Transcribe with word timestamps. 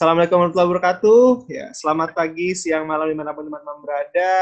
Assalamualaikum 0.00 0.40
warahmatullahi 0.40 0.70
wabarakatuh. 0.72 1.24
Ya, 1.52 1.66
selamat 1.76 2.16
pagi, 2.16 2.56
siang, 2.56 2.88
malam 2.88 3.12
di 3.12 3.16
mana 3.20 3.36
pun 3.36 3.44
teman-teman 3.44 3.84
berada. 3.84 4.32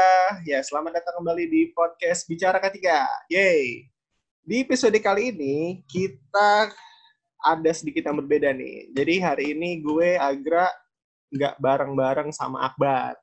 Ya, 0.47 0.63
selamat 0.63 1.03
datang 1.03 1.19
kembali 1.19 1.51
di 1.51 1.75
podcast 1.75 2.23
Bicara 2.31 2.63
Ketiga. 2.63 3.03
Yeay. 3.27 3.91
Di 4.39 4.63
episode 4.63 4.95
kali 5.03 5.35
ini 5.35 5.83
kita 5.83 6.71
ada 7.43 7.71
sedikit 7.75 8.07
yang 8.07 8.23
berbeda 8.23 8.55
nih. 8.55 8.95
Jadi 8.95 9.19
hari 9.19 9.45
ini 9.51 9.83
gue 9.83 10.15
Agra 10.15 10.71
nggak 11.27 11.59
bareng-bareng 11.59 12.31
sama 12.31 12.63
Akbar. 12.63 13.19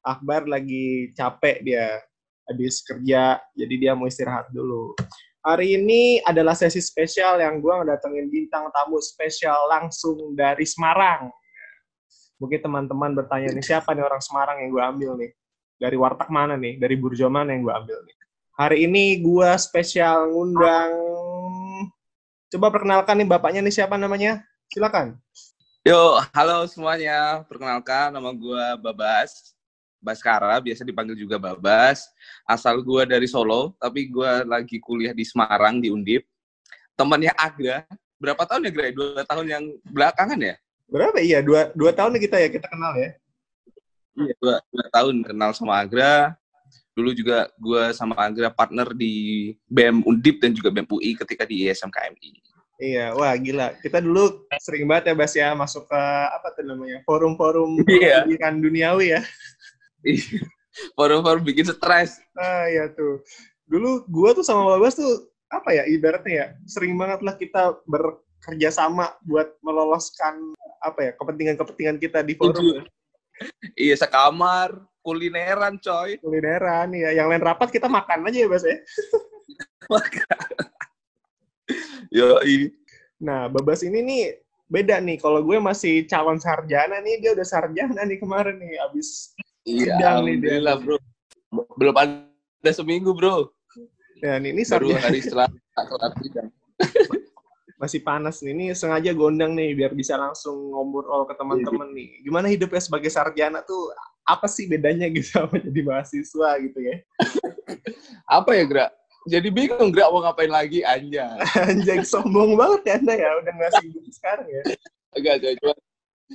Akbar 0.00 0.48
lagi 0.48 1.12
capek 1.12 1.68
dia 1.68 2.00
habis 2.48 2.80
kerja, 2.80 3.44
jadi 3.52 3.74
dia 3.76 3.92
mau 3.92 4.08
istirahat 4.08 4.48
dulu. 4.56 4.96
Hari 5.44 5.76
ini 5.76 6.24
adalah 6.24 6.56
sesi 6.56 6.80
spesial 6.80 7.44
yang 7.44 7.60
gue 7.60 7.68
ngedatengin 7.76 8.32
bintang 8.32 8.72
tamu 8.72 9.04
spesial 9.04 9.68
langsung 9.68 10.32
dari 10.32 10.64
Semarang. 10.64 11.28
Mungkin 12.38 12.62
teman-teman 12.62 13.18
bertanya 13.18 13.50
nih, 13.50 13.66
siapa 13.66 13.90
nih 13.98 14.06
orang 14.06 14.22
Semarang 14.22 14.62
yang 14.62 14.70
gue 14.70 14.82
ambil 14.82 15.10
nih? 15.18 15.30
Dari 15.74 15.96
warteg 15.98 16.30
mana 16.30 16.54
nih? 16.54 16.78
Dari 16.78 16.94
burjo 16.94 17.26
mana 17.26 17.50
yang 17.50 17.66
gue 17.66 17.74
ambil 17.74 17.98
nih? 18.06 18.14
Hari 18.54 18.86
ini 18.86 19.18
gue 19.18 19.50
spesial 19.58 20.30
ngundang... 20.30 20.94
Coba 22.48 22.72
perkenalkan 22.72 23.18
nih 23.18 23.28
bapaknya 23.28 23.60
nih 23.60 23.74
siapa 23.74 23.98
namanya? 23.98 24.40
Silakan. 24.70 25.18
Yo, 25.82 26.22
halo 26.30 26.62
semuanya. 26.70 27.42
Perkenalkan, 27.50 28.14
nama 28.14 28.30
gue 28.30 28.64
Babas. 28.86 29.52
Baskara, 29.98 30.62
biasa 30.62 30.86
dipanggil 30.86 31.18
juga 31.18 31.42
Babas. 31.42 32.06
Asal 32.46 32.78
gue 32.86 33.02
dari 33.02 33.26
Solo, 33.26 33.74
tapi 33.82 34.06
gue 34.06 34.30
lagi 34.46 34.78
kuliah 34.78 35.10
di 35.10 35.26
Semarang, 35.26 35.82
di 35.82 35.90
Undip. 35.90 36.22
Temannya 36.94 37.34
Agra, 37.34 37.82
berapa 38.14 38.46
tahun 38.46 38.70
ya, 38.70 38.70
Gra? 38.70 38.86
Dua 38.94 39.22
tahun 39.26 39.46
yang 39.50 39.64
belakangan 39.90 40.38
ya? 40.38 40.54
Berapa? 40.88 41.20
Iya, 41.20 41.44
dua, 41.44 41.68
dua 41.76 41.92
tahun 41.92 42.16
kita 42.16 42.40
ya, 42.40 42.48
kita 42.48 42.66
kenal 42.66 42.96
ya. 42.96 43.10
Iya, 44.16 44.34
dua, 44.40 44.54
dua 44.72 44.86
tahun 44.88 45.20
kenal 45.20 45.52
sama 45.52 45.78
Agra. 45.84 46.32
Dulu 46.96 47.14
juga 47.14 47.46
gue 47.60 47.94
sama 47.94 48.18
Agra 48.18 48.50
partner 48.50 48.90
di 48.96 49.54
BEM 49.70 50.02
Undip 50.02 50.42
dan 50.42 50.50
juga 50.50 50.72
BEM 50.72 50.88
UI 50.90 51.14
ketika 51.14 51.46
di 51.46 51.68
ISM 51.68 51.92
KMI. 51.92 52.42
Iya, 52.78 53.14
wah 53.14 53.34
gila. 53.38 53.74
Kita 53.78 53.98
dulu 54.02 54.46
sering 54.58 54.88
banget 54.88 55.10
ya, 55.10 55.14
Bas 55.14 55.34
ya, 55.34 55.48
masuk 55.54 55.86
ke 55.86 56.02
apa 56.30 56.54
tuh 56.56 56.64
namanya, 56.66 57.02
forum-forum 57.06 57.82
Iya. 57.86 58.22
pendidikan 58.24 58.58
duniawi 58.58 59.18
ya. 59.18 59.20
Forum-forum 60.94 61.42
bikin 61.42 61.66
stres. 61.66 62.22
Ah, 62.38 62.70
iya 62.70 62.86
tuh. 62.90 63.22
Dulu 63.66 64.06
gua 64.06 64.30
tuh 64.30 64.46
sama 64.46 64.62
Babas 64.62 64.94
tuh, 64.94 65.26
apa 65.50 65.74
ya, 65.74 65.90
ibaratnya 65.90 66.32
ya, 66.34 66.46
sering 66.70 66.94
banget 66.94 67.20
lah 67.26 67.34
kita 67.34 67.78
bekerja 67.82 68.27
sama 68.70 69.14
buat 69.24 69.54
meloloskan, 69.60 70.54
apa 70.80 71.10
ya, 71.10 71.12
kepentingan-kepentingan 71.16 71.98
kita 71.98 72.22
di 72.22 72.34
forum. 72.38 72.62
Ya. 72.62 72.82
Iya, 73.78 73.94
sekamar, 74.02 74.82
kulineran 75.02 75.78
coy. 75.78 76.18
Kulineran, 76.18 76.90
ya. 76.94 77.14
Yang 77.14 77.26
lain 77.34 77.42
rapat 77.44 77.68
kita 77.70 77.86
makan 77.86 78.26
aja 78.26 78.38
ya, 78.44 78.48
Bas 78.50 78.64
ya. 78.66 78.76
Yo, 82.08 82.40
ini. 82.44 82.72
Nah, 83.20 83.50
Babas 83.50 83.82
ini 83.84 84.00
nih 84.00 84.22
beda 84.70 85.02
nih. 85.02 85.20
Kalau 85.20 85.42
gue 85.44 85.58
masih 85.60 86.06
calon 86.08 86.40
sarjana 86.40 87.02
nih, 87.02 87.20
dia 87.20 87.30
udah 87.36 87.44
sarjana 87.44 88.02
nih 88.06 88.18
kemarin 88.20 88.56
nih. 88.56 88.78
Abis 88.88 89.34
Iya, 89.68 90.00
Sidang 90.00 90.24
nih 90.24 90.36
dia. 90.40 90.56
alhamdulillah 90.56 90.76
bro. 90.80 90.96
Belum 91.76 91.96
ada 91.96 92.70
seminggu 92.72 93.12
bro. 93.12 93.52
dan 94.18 94.42
ini 94.42 94.64
Baru 94.66 94.90
sarjana 94.90 95.04
hari 95.04 95.20
setelah 95.24 95.48
sidang. 96.24 96.48
masih 97.78 98.02
panas 98.02 98.42
nih. 98.42 98.52
Ini 98.52 98.64
sengaja 98.74 99.14
gondang 99.14 99.54
nih 99.54 99.72
biar 99.72 99.94
bisa 99.94 100.18
langsung 100.18 100.74
ngobrol 100.74 101.24
ke 101.24 101.34
teman-teman 101.38 101.88
nih. 101.94 102.20
Gimana 102.26 102.50
hidupnya 102.50 102.82
sebagai 102.82 103.08
sarjana 103.08 103.62
tuh 103.62 103.94
apa 104.26 104.44
sih 104.44 104.66
bedanya 104.66 105.06
gitu 105.08 105.40
sama 105.40 105.56
jadi 105.56 105.80
mahasiswa 105.86 106.48
gitu 106.60 106.78
ya? 106.82 106.96
Apa 108.28 108.52
ya, 108.52 108.64
Gra? 108.68 108.86
Jadi 109.24 109.48
bingung, 109.48 109.88
Gra, 109.88 110.12
mau 110.12 110.20
ngapain 110.20 110.52
lagi? 110.52 110.84
Anja. 110.84 111.36
Anjay 111.68 112.04
sombong 112.04 112.52
banget 112.56 112.80
ya 112.84 112.94
Anda 113.00 113.14
ya 113.16 113.30
udah 113.40 113.52
nggak 113.56 113.72
sibuk 113.80 114.04
sekarang 114.12 114.48
ya. 114.48 114.62
Agak, 115.16 115.32
agak. 115.40 115.52
Cuma 115.60 115.74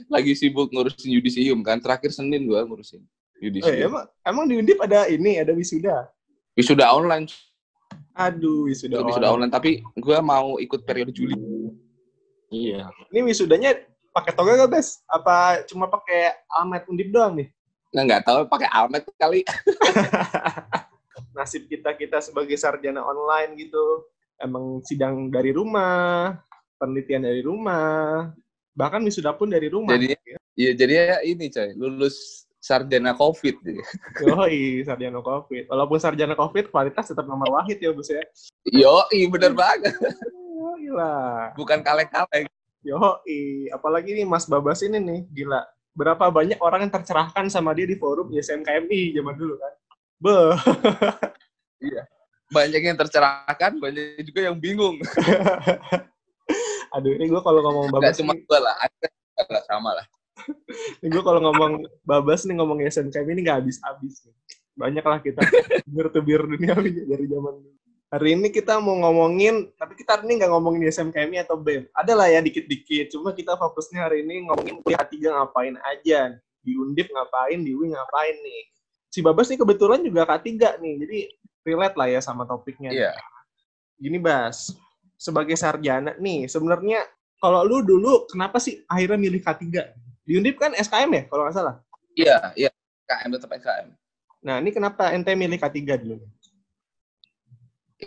lagi 0.10 0.34
sibuk 0.34 0.74
ngurusin 0.74 1.14
yudisium 1.14 1.62
kan. 1.62 1.78
Terakhir 1.78 2.10
Senin 2.10 2.50
gua 2.50 2.66
ngurusin 2.66 3.02
Eh, 3.38 3.50
yudisium. 3.52 3.92
emang 3.94 4.06
emang 4.24 4.46
di 4.50 4.56
Undip 4.58 4.80
ada 4.82 5.06
ini, 5.06 5.38
ada 5.38 5.52
wisuda. 5.54 6.08
Wisuda 6.56 6.90
online. 6.90 7.28
Aduh, 8.14 8.70
wisuda. 8.70 9.02
Wisuda 9.02 9.30
online. 9.30 9.50
online. 9.50 9.54
Tapi 9.54 9.72
gua 9.98 10.20
mau 10.22 10.58
ikut 10.62 10.86
periode 10.86 11.12
Juli. 11.12 11.36
Iya. 12.54 12.90
Ini 13.10 13.26
wisudanya 13.26 13.74
pakai 14.14 14.32
toga 14.38 14.54
gak, 14.54 14.72
Bes? 14.78 15.02
Apa 15.10 15.66
cuma 15.66 15.90
pakai 15.90 16.38
almet 16.54 16.86
Undip 16.86 17.10
doang 17.10 17.42
nih? 17.42 17.50
Nah, 17.94 18.02
nggak 18.06 18.26
tahu 18.26 18.40
pakai 18.50 18.70
almet 18.70 19.06
kali. 19.18 19.42
Nasib 21.38 21.66
kita-kita 21.66 22.22
sebagai 22.22 22.58
sarjana 22.58 23.02
online 23.02 23.58
gitu. 23.58 24.06
Emang 24.38 24.82
sidang 24.86 25.30
dari 25.30 25.54
rumah, 25.54 26.38
penelitian 26.82 27.26
dari 27.26 27.42
rumah, 27.46 28.34
bahkan 28.74 29.02
wisuda 29.06 29.34
pun 29.38 29.50
dari 29.50 29.70
rumah. 29.70 29.94
Jadi, 29.94 30.18
iya 30.58 30.72
jadi 30.74 30.94
ya 30.94 31.18
ini 31.22 31.50
coy, 31.54 31.70
lulus 31.78 32.50
sarjana 32.64 33.12
COVID. 33.12 33.60
Yoi, 34.24 34.88
sarjana 34.88 35.20
COVID. 35.20 35.68
Walaupun 35.68 36.00
sarjana 36.00 36.32
COVID, 36.40 36.72
kualitas 36.72 37.12
tetap 37.12 37.28
nomor 37.28 37.60
wahid 37.60 37.76
ya, 37.84 37.92
Bos 37.92 38.08
ya. 38.08 38.24
Yo, 38.64 39.04
iya 39.12 39.28
bener 39.28 39.52
banget. 39.52 39.92
Yoi 40.56 40.88
lah. 40.96 41.52
Bukan 41.60 41.84
kaleng-kaleng. 41.84 42.48
Yoi. 42.88 43.68
Apalagi 43.76 44.16
nih 44.16 44.24
Mas 44.24 44.48
Babas 44.48 44.80
ini 44.80 44.96
nih, 45.04 45.28
gila. 45.28 45.68
Berapa 45.92 46.32
banyak 46.32 46.58
orang 46.64 46.88
yang 46.88 46.94
tercerahkan 46.96 47.52
sama 47.52 47.76
dia 47.76 47.84
di 47.84 48.00
forum 48.00 48.32
YSMKMI 48.32 49.20
zaman 49.20 49.36
dulu 49.36 49.60
kan. 49.60 49.74
Beuh. 50.24 50.56
Banyak 52.54 52.86
yang 52.86 52.94
tercerahkan, 52.94 53.82
banyak 53.82 54.22
juga 54.30 54.46
yang 54.46 54.54
bingung. 54.54 55.02
Aduh, 56.96 57.18
ini 57.18 57.26
gue 57.26 57.42
kalau 57.42 57.66
ngomong 57.66 57.90
Gak 57.90 57.98
Babas 57.98 58.18
cuma 58.22 58.38
nih, 58.38 58.46
gue 58.46 58.60
lah, 58.62 58.76
ada 58.78 59.60
sama 59.66 59.98
lah. 59.98 60.06
Gue 61.02 61.24
kalau 61.24 61.40
ngomong 61.50 61.86
Babas 62.04 62.44
nih 62.48 62.56
ngomong 62.58 62.84
YSMKMI 62.84 63.32
ini 63.36 63.42
gak 63.44 63.64
habis-habis. 63.64 64.28
Banyak 64.74 65.06
lah 65.06 65.20
kita 65.22 65.42
bir-tebir 65.86 66.44
dunia 66.50 66.74
dari 66.76 67.26
zaman 67.30 67.54
dulu. 67.62 67.74
Hari 68.14 68.38
ini 68.38 68.54
kita 68.54 68.78
mau 68.78 68.94
ngomongin, 68.94 69.74
tapi 69.74 69.98
kita 69.98 70.14
hari 70.14 70.30
ini 70.30 70.34
nggak 70.38 70.52
ngomongin 70.54 70.86
YSMKMI 70.86 71.50
atau 71.50 71.58
BEM. 71.58 71.90
Ada 71.98 72.14
lah 72.14 72.30
ya 72.30 72.46
dikit-dikit, 72.46 73.10
cuma 73.10 73.34
kita 73.34 73.58
fokusnya 73.58 74.06
hari 74.06 74.22
ini 74.22 74.46
ngomongin 74.46 74.86
kuliah 74.86 75.02
K3 75.02 75.34
ngapain 75.34 75.74
aja. 75.82 76.38
Di 76.62 76.78
Undip 76.78 77.10
ngapain, 77.10 77.66
di 77.66 77.74
UI 77.74 77.90
ngapain 77.90 78.38
nih. 78.38 78.70
Si 79.10 79.26
Babas 79.26 79.50
nih 79.50 79.58
kebetulan 79.58 80.06
juga 80.06 80.30
K3 80.30 80.78
nih, 80.78 80.94
jadi 81.02 81.20
relate 81.66 81.98
lah 81.98 82.08
ya 82.14 82.22
sama 82.22 82.46
topiknya. 82.46 82.94
Iya. 82.94 83.18
Gini 83.98 84.22
Bas, 84.22 84.78
sebagai 85.18 85.58
sarjana 85.58 86.14
nih, 86.22 86.46
sebenarnya 86.46 87.02
kalau 87.42 87.66
lu 87.66 87.82
dulu 87.82 88.30
kenapa 88.30 88.62
sih 88.62 88.86
akhirnya 88.86 89.18
milih 89.18 89.42
K3? 89.42 89.74
Di 90.24 90.40
Undip 90.40 90.56
kan 90.56 90.72
SKM 90.72 91.12
ya, 91.12 91.24
kalau 91.28 91.44
nggak 91.48 91.56
salah. 91.56 91.76
Iya, 92.16 92.56
iya. 92.56 92.70
KM 93.04 93.30
tetap 93.36 93.52
KM. 93.52 93.88
Nah, 94.44 94.56
ini 94.64 94.72
kenapa 94.72 95.12
ente 95.12 95.32
milih 95.36 95.60
K3 95.60 96.00
dulu? 96.00 96.24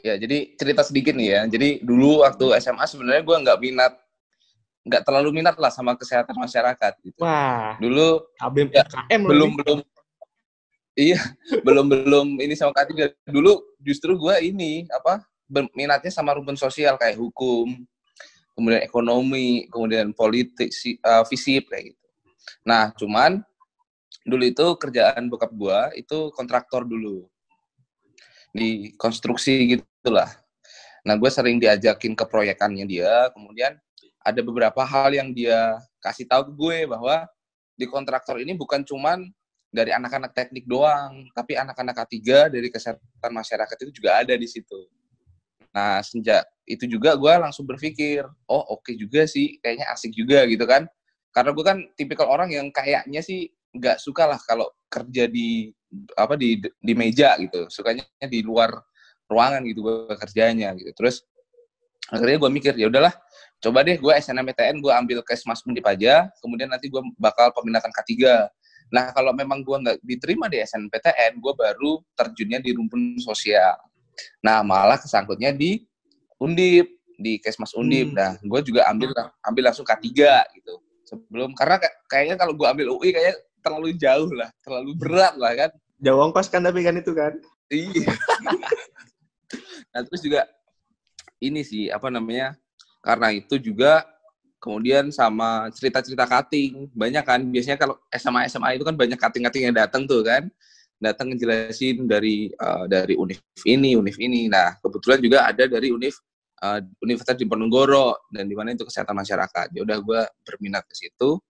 Ya, 0.04 0.16
jadi 0.20 0.52
cerita 0.56 0.84
sedikit 0.84 1.16
nih 1.16 1.28
ya. 1.32 1.40
Jadi 1.48 1.80
dulu 1.84 2.24
waktu 2.24 2.56
SMA 2.60 2.84
sebenarnya 2.84 3.22
gue 3.24 3.36
nggak 3.44 3.58
minat, 3.60 3.92
nggak 4.84 5.02
terlalu 5.04 5.40
minat 5.40 5.56
lah 5.56 5.72
sama 5.72 5.96
kesehatan 5.96 6.36
masyarakat. 6.36 6.92
Gitu. 7.00 7.16
Wah, 7.20 7.76
Dulu 7.80 8.24
ABM 8.40 8.68
Ya, 8.72 8.84
loh 8.84 9.28
belum 9.28 9.50
nih. 9.52 9.56
belum, 9.60 9.78
iya 10.96 11.20
belum 11.66 11.86
belum 11.88 12.26
ini 12.40 12.52
sama 12.56 12.72
K3. 12.76 13.12
Dulu 13.28 13.60
justru 13.80 14.16
gue 14.16 14.34
ini 14.44 14.84
apa 14.92 15.24
minatnya 15.72 16.12
sama 16.12 16.36
rumpun 16.36 16.56
sosial 16.56 17.00
kayak 17.00 17.16
hukum, 17.16 17.72
kemudian 18.52 18.82
ekonomi, 18.84 19.68
kemudian 19.72 20.12
politik, 20.12 20.68
eh, 20.84 21.24
fisip 21.28 21.72
kayak 21.72 21.92
gitu. 21.92 22.05
Nah, 22.66 22.90
cuman 22.94 23.42
dulu 24.26 24.42
itu 24.42 24.66
kerjaan 24.78 25.30
bokap 25.30 25.52
gua 25.54 25.94
itu 25.94 26.34
kontraktor 26.34 26.82
dulu 26.82 27.30
di 28.56 28.96
konstruksi 28.96 29.76
gitulah. 29.76 30.32
Nah, 31.06 31.14
gue 31.14 31.30
sering 31.30 31.62
diajakin 31.62 32.18
ke 32.18 32.24
proyekannya 32.26 32.82
dia, 32.88 33.30
kemudian 33.30 33.78
ada 34.26 34.40
beberapa 34.42 34.82
hal 34.82 35.14
yang 35.14 35.30
dia 35.30 35.78
kasih 36.02 36.26
tahu 36.26 36.50
ke 36.50 36.52
gue 36.58 36.78
bahwa 36.90 37.22
di 37.78 37.86
kontraktor 37.86 38.42
ini 38.42 38.58
bukan 38.58 38.82
cuman 38.82 39.22
dari 39.70 39.94
anak-anak 39.94 40.34
teknik 40.34 40.66
doang, 40.66 41.28
tapi 41.36 41.54
anak-anak 41.54 41.94
K3 41.94 42.48
dari 42.50 42.72
kesehatan 42.72 43.30
masyarakat 43.30 43.76
itu 43.86 44.02
juga 44.02 44.18
ada 44.18 44.34
di 44.34 44.48
situ. 44.50 44.88
Nah, 45.70 46.00
sejak 46.00 46.48
itu 46.64 46.88
juga 46.88 47.12
gue 47.14 47.32
langsung 47.36 47.68
berpikir, 47.68 48.24
oh 48.48 48.64
oke 48.74 48.90
juga 48.96 49.28
sih, 49.28 49.60
kayaknya 49.60 49.86
asik 49.92 50.10
juga 50.16 50.42
gitu 50.48 50.64
kan. 50.64 50.88
Karena 51.36 51.52
gue 51.52 51.64
kan 51.68 51.78
tipikal 51.92 52.32
orang 52.32 52.48
yang 52.48 52.72
kayaknya 52.72 53.20
sih 53.20 53.52
nggak 53.76 54.00
suka 54.00 54.24
lah 54.24 54.40
kalau 54.40 54.72
kerja 54.88 55.28
di 55.28 55.68
apa 56.16 56.32
di 56.32 56.56
di 56.80 56.92
meja 56.96 57.36
gitu, 57.36 57.68
sukanya 57.68 58.08
di 58.24 58.40
luar 58.40 58.72
ruangan 59.28 59.60
gitu 59.68 59.84
gue 59.84 60.16
kerjanya 60.16 60.72
gitu. 60.80 60.96
Terus 60.96 61.20
akhirnya 62.08 62.40
gue 62.40 62.50
mikir 62.56 62.72
ya 62.80 62.88
udahlah, 62.88 63.12
coba 63.60 63.84
deh 63.84 64.00
gue 64.00 64.12
SNMPTN 64.16 64.80
gue 64.80 64.92
ambil 64.96 65.20
Kesmas 65.20 65.60
Undip 65.68 65.84
aja, 65.84 66.32
kemudian 66.40 66.72
nanti 66.72 66.88
gue 66.88 67.04
bakal 67.20 67.52
peminatan 67.52 67.92
K3. 67.92 68.48
Nah, 68.86 69.10
kalau 69.10 69.34
memang 69.36 69.66
gue 69.66 69.76
nggak 69.76 69.98
diterima 70.06 70.46
di 70.46 70.62
SNPTN, 70.62 71.42
gue 71.42 71.52
baru 71.52 71.98
terjunnya 72.14 72.62
di 72.62 72.70
rumpun 72.70 73.18
sosial. 73.18 73.74
Nah, 74.40 74.62
malah 74.62 74.96
kesangkutnya 74.96 75.50
di 75.50 75.82
Undip, 76.38 76.86
di 77.18 77.42
Kesmas 77.42 77.74
Undip. 77.74 78.14
Hmm. 78.14 78.16
Nah, 78.16 78.32
gue 78.38 78.60
juga 78.62 78.86
ambil 78.86 79.10
ambil 79.42 79.62
langsung 79.68 79.82
K3 79.82 80.06
gitu. 80.54 80.85
Sebelum 81.06 81.54
karena 81.54 81.78
kayaknya 82.10 82.36
kalau 82.36 82.52
gue 82.58 82.66
ambil 82.66 82.86
UI 82.98 83.14
kayaknya 83.14 83.36
terlalu 83.62 83.94
jauh 83.94 84.30
lah, 84.34 84.50
terlalu 84.62 84.92
berat 84.98 85.34
lah 85.38 85.52
kan. 85.54 85.70
Jauh 86.02 86.20
ongkos 86.20 86.50
kan 86.50 86.60
tapi 86.66 86.82
kan 86.82 86.98
itu 86.98 87.14
kan. 87.14 87.32
Iya. 87.70 88.10
nah, 89.94 90.00
terus 90.02 90.22
juga 90.22 90.50
ini 91.38 91.62
sih 91.62 91.88
apa 91.88 92.10
namanya? 92.10 92.58
Karena 93.00 93.30
itu 93.30 93.54
juga 93.62 94.02
kemudian 94.58 95.14
sama 95.14 95.70
cerita-cerita 95.70 96.26
cutting 96.26 96.90
banyak 96.90 97.22
kan 97.22 97.40
biasanya 97.46 97.78
kalau 97.78 97.94
SMA 98.10 98.50
SMA 98.50 98.80
itu 98.80 98.84
kan 98.84 98.98
banyak 98.98 99.14
cutting-cutting 99.14 99.70
yang 99.70 99.76
datang 99.76 100.08
tuh 100.10 100.26
kan 100.26 100.50
datang 100.96 101.30
ngejelasin 101.30 102.08
dari 102.08 102.50
uh, 102.56 102.88
dari 102.88 103.14
univ 103.14 103.38
ini 103.68 103.94
univ 103.94 104.16
ini 104.16 104.48
nah 104.48 104.74
kebetulan 104.80 105.20
juga 105.20 105.38
ada 105.46 105.68
dari 105.68 105.92
univ 105.92 106.16
uh, 106.62 106.80
Universitas 107.04 107.36
Diponegoro 107.36 108.28
dan 108.32 108.48
di 108.48 108.54
mana 108.56 108.72
itu 108.72 108.86
kesehatan 108.86 109.16
masyarakat. 109.16 109.66
Ya 109.74 109.80
udah 109.82 109.98
gue 110.00 110.20
berminat 110.46 110.84
ke 110.88 110.94
situ. 110.96 111.40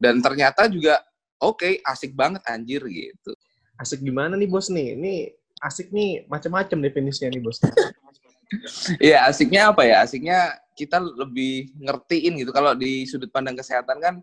Dan 0.00 0.24
ternyata 0.24 0.64
juga 0.68 1.00
oke 1.40 1.64
okay, 1.64 1.72
asik 1.84 2.16
banget 2.16 2.40
anjir 2.48 2.80
gitu. 2.88 3.32
Asik 3.80 4.04
gimana 4.04 4.36
nih 4.36 4.48
bos 4.48 4.68
nih? 4.68 4.96
Ini 4.96 5.14
asik 5.60 5.92
nih 5.92 6.24
macam-macam 6.28 6.78
definisinya 6.84 7.32
nih 7.32 7.42
bos. 7.44 7.60
Iya 8.98 9.30
asiknya 9.30 9.70
apa 9.70 9.86
ya? 9.86 10.02
Asiknya 10.02 10.58
kita 10.74 10.98
lebih 10.98 11.70
ngertiin 11.78 12.34
gitu. 12.42 12.50
Kalau 12.50 12.74
di 12.74 13.06
sudut 13.06 13.30
pandang 13.30 13.54
kesehatan 13.54 14.02
kan 14.02 14.14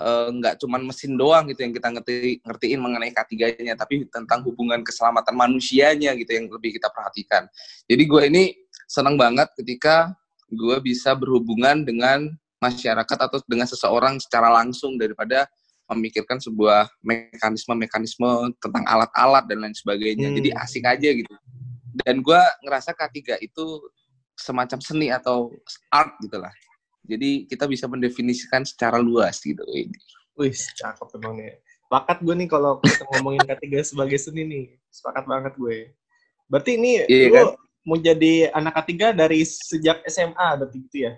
eh, 0.00 0.28
nggak 0.32 0.54
uh, 0.56 0.58
cuman 0.64 0.88
mesin 0.88 1.20
doang 1.20 1.44
gitu 1.52 1.68
yang 1.68 1.76
kita 1.76 1.92
ngerti 1.92 2.40
ngertiin 2.48 2.80
mengenai 2.80 3.12
K3-nya, 3.12 3.76
tapi 3.76 4.08
tentang 4.08 4.40
hubungan 4.48 4.80
keselamatan 4.80 5.36
manusianya 5.36 6.16
gitu 6.16 6.32
yang 6.32 6.48
lebih 6.48 6.80
kita 6.80 6.88
perhatikan. 6.88 7.44
Jadi 7.84 8.02
gue 8.08 8.22
ini 8.24 8.42
senang 8.88 9.20
banget 9.20 9.46
ketika 9.60 10.16
gue 10.48 10.76
bisa 10.80 11.12
berhubungan 11.12 11.84
dengan 11.84 12.32
masyarakat 12.58 13.18
atau 13.20 13.38
dengan 13.46 13.68
seseorang 13.68 14.16
secara 14.18 14.50
langsung 14.50 14.96
daripada 14.96 15.46
memikirkan 15.88 16.36
sebuah 16.40 16.88
mekanisme-mekanisme 17.00 18.52
tentang 18.60 18.84
alat-alat 18.84 19.44
dan 19.48 19.64
lain 19.64 19.76
sebagainya. 19.76 20.28
Hmm. 20.32 20.36
Jadi 20.36 20.48
asik 20.52 20.84
aja 20.84 21.10
gitu. 21.16 21.34
Dan 22.04 22.20
gue 22.20 22.40
ngerasa 22.66 22.92
K3 22.92 23.40
itu 23.40 23.64
semacam 24.36 24.78
seni 24.84 25.08
atau 25.08 25.52
art 25.88 26.12
gitulah. 26.20 26.52
Jadi 27.08 27.48
kita 27.48 27.64
bisa 27.64 27.88
mendefinisikan 27.88 28.68
secara 28.68 29.00
luas 29.00 29.40
gitu 29.40 29.64
ini. 29.72 29.96
Wih, 30.36 30.52
cakep 30.52 31.08
emang 31.18 31.40
nih. 31.40 31.56
Sepakat 31.88 32.20
gue 32.20 32.34
nih 32.36 32.48
kalau 32.52 32.84
kita 32.84 33.04
ngomongin 33.16 33.42
ketiga 33.56 33.80
sebagai 33.80 34.20
seni 34.20 34.44
nih. 34.44 34.66
Sepakat 34.92 35.24
banget 35.24 35.56
gue. 35.56 35.96
Berarti 36.52 36.76
ini 36.76 37.00
iya, 37.08 37.32
lu 37.32 37.34
kan? 37.34 37.46
Mau 37.88 37.96
jadi 37.96 38.52
anak 38.52 38.84
ketiga 38.84 39.16
dari 39.16 39.40
sejak 39.48 40.04
SMA 40.04 40.48
berarti 40.60 40.76
gitu 40.84 41.08
ya? 41.08 41.12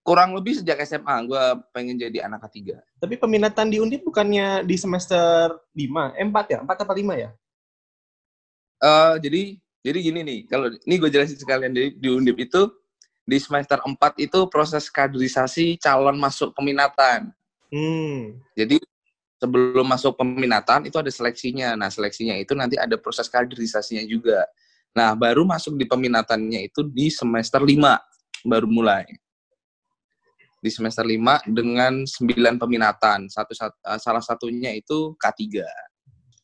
Kurang 0.00 0.32
lebih 0.32 0.56
sejak 0.56 0.80
SMA 0.88 1.28
gue 1.28 1.44
pengen 1.76 2.00
jadi 2.00 2.24
anak 2.24 2.48
ketiga. 2.48 2.80
Tapi 2.96 3.20
peminatan 3.20 3.68
di 3.68 3.84
Undip 3.84 4.00
bukannya 4.00 4.64
di 4.64 4.80
semester 4.80 5.60
5? 5.76 6.16
Eh, 6.16 6.24
4 6.24 6.56
ya? 6.56 6.58
4 6.64 6.72
atau 6.88 6.96
5 6.96 7.20
ya? 7.20 7.30
Uh, 8.80 9.20
jadi 9.20 9.60
jadi 9.84 9.98
gini 10.00 10.20
nih, 10.24 10.40
kalau 10.48 10.72
ini 10.72 10.94
gue 10.96 11.12
jelasin 11.12 11.36
sekalian 11.36 11.72
di, 11.76 11.92
di 12.00 12.08
Undip 12.08 12.40
itu 12.40 12.72
di 13.28 13.36
semester 13.36 13.76
4 13.84 13.96
itu 14.24 14.48
proses 14.48 14.88
kaderisasi 14.88 15.76
calon 15.76 16.16
masuk 16.16 16.56
peminatan. 16.56 17.32
Hmm. 17.68 18.40
Jadi 18.56 18.80
sebelum 19.40 19.88
masuk 19.88 20.20
peminatan 20.20 20.84
itu 20.84 20.96
ada 21.00 21.08
seleksinya. 21.08 21.72
Nah, 21.76 21.88
seleksinya 21.88 22.36
itu 22.36 22.52
nanti 22.52 22.76
ada 22.76 23.00
proses 23.00 23.28
kaderisasinya 23.32 24.04
juga. 24.04 24.44
Nah, 24.90 25.14
baru 25.14 25.46
masuk 25.46 25.78
di 25.78 25.86
peminatannya 25.86 26.66
itu 26.66 26.82
di 26.82 27.08
semester 27.08 27.62
5 27.62 27.78
baru 28.42 28.66
mulai. 28.66 29.06
Di 30.60 30.68
semester 30.68 31.06
5 31.06 31.46
dengan 31.46 32.04
9 32.04 32.60
peminatan. 32.60 33.30
Satu, 33.30 33.54
satu 33.54 33.76
salah 34.02 34.20
satunya 34.20 34.74
itu 34.74 35.14
K3. 35.16 35.62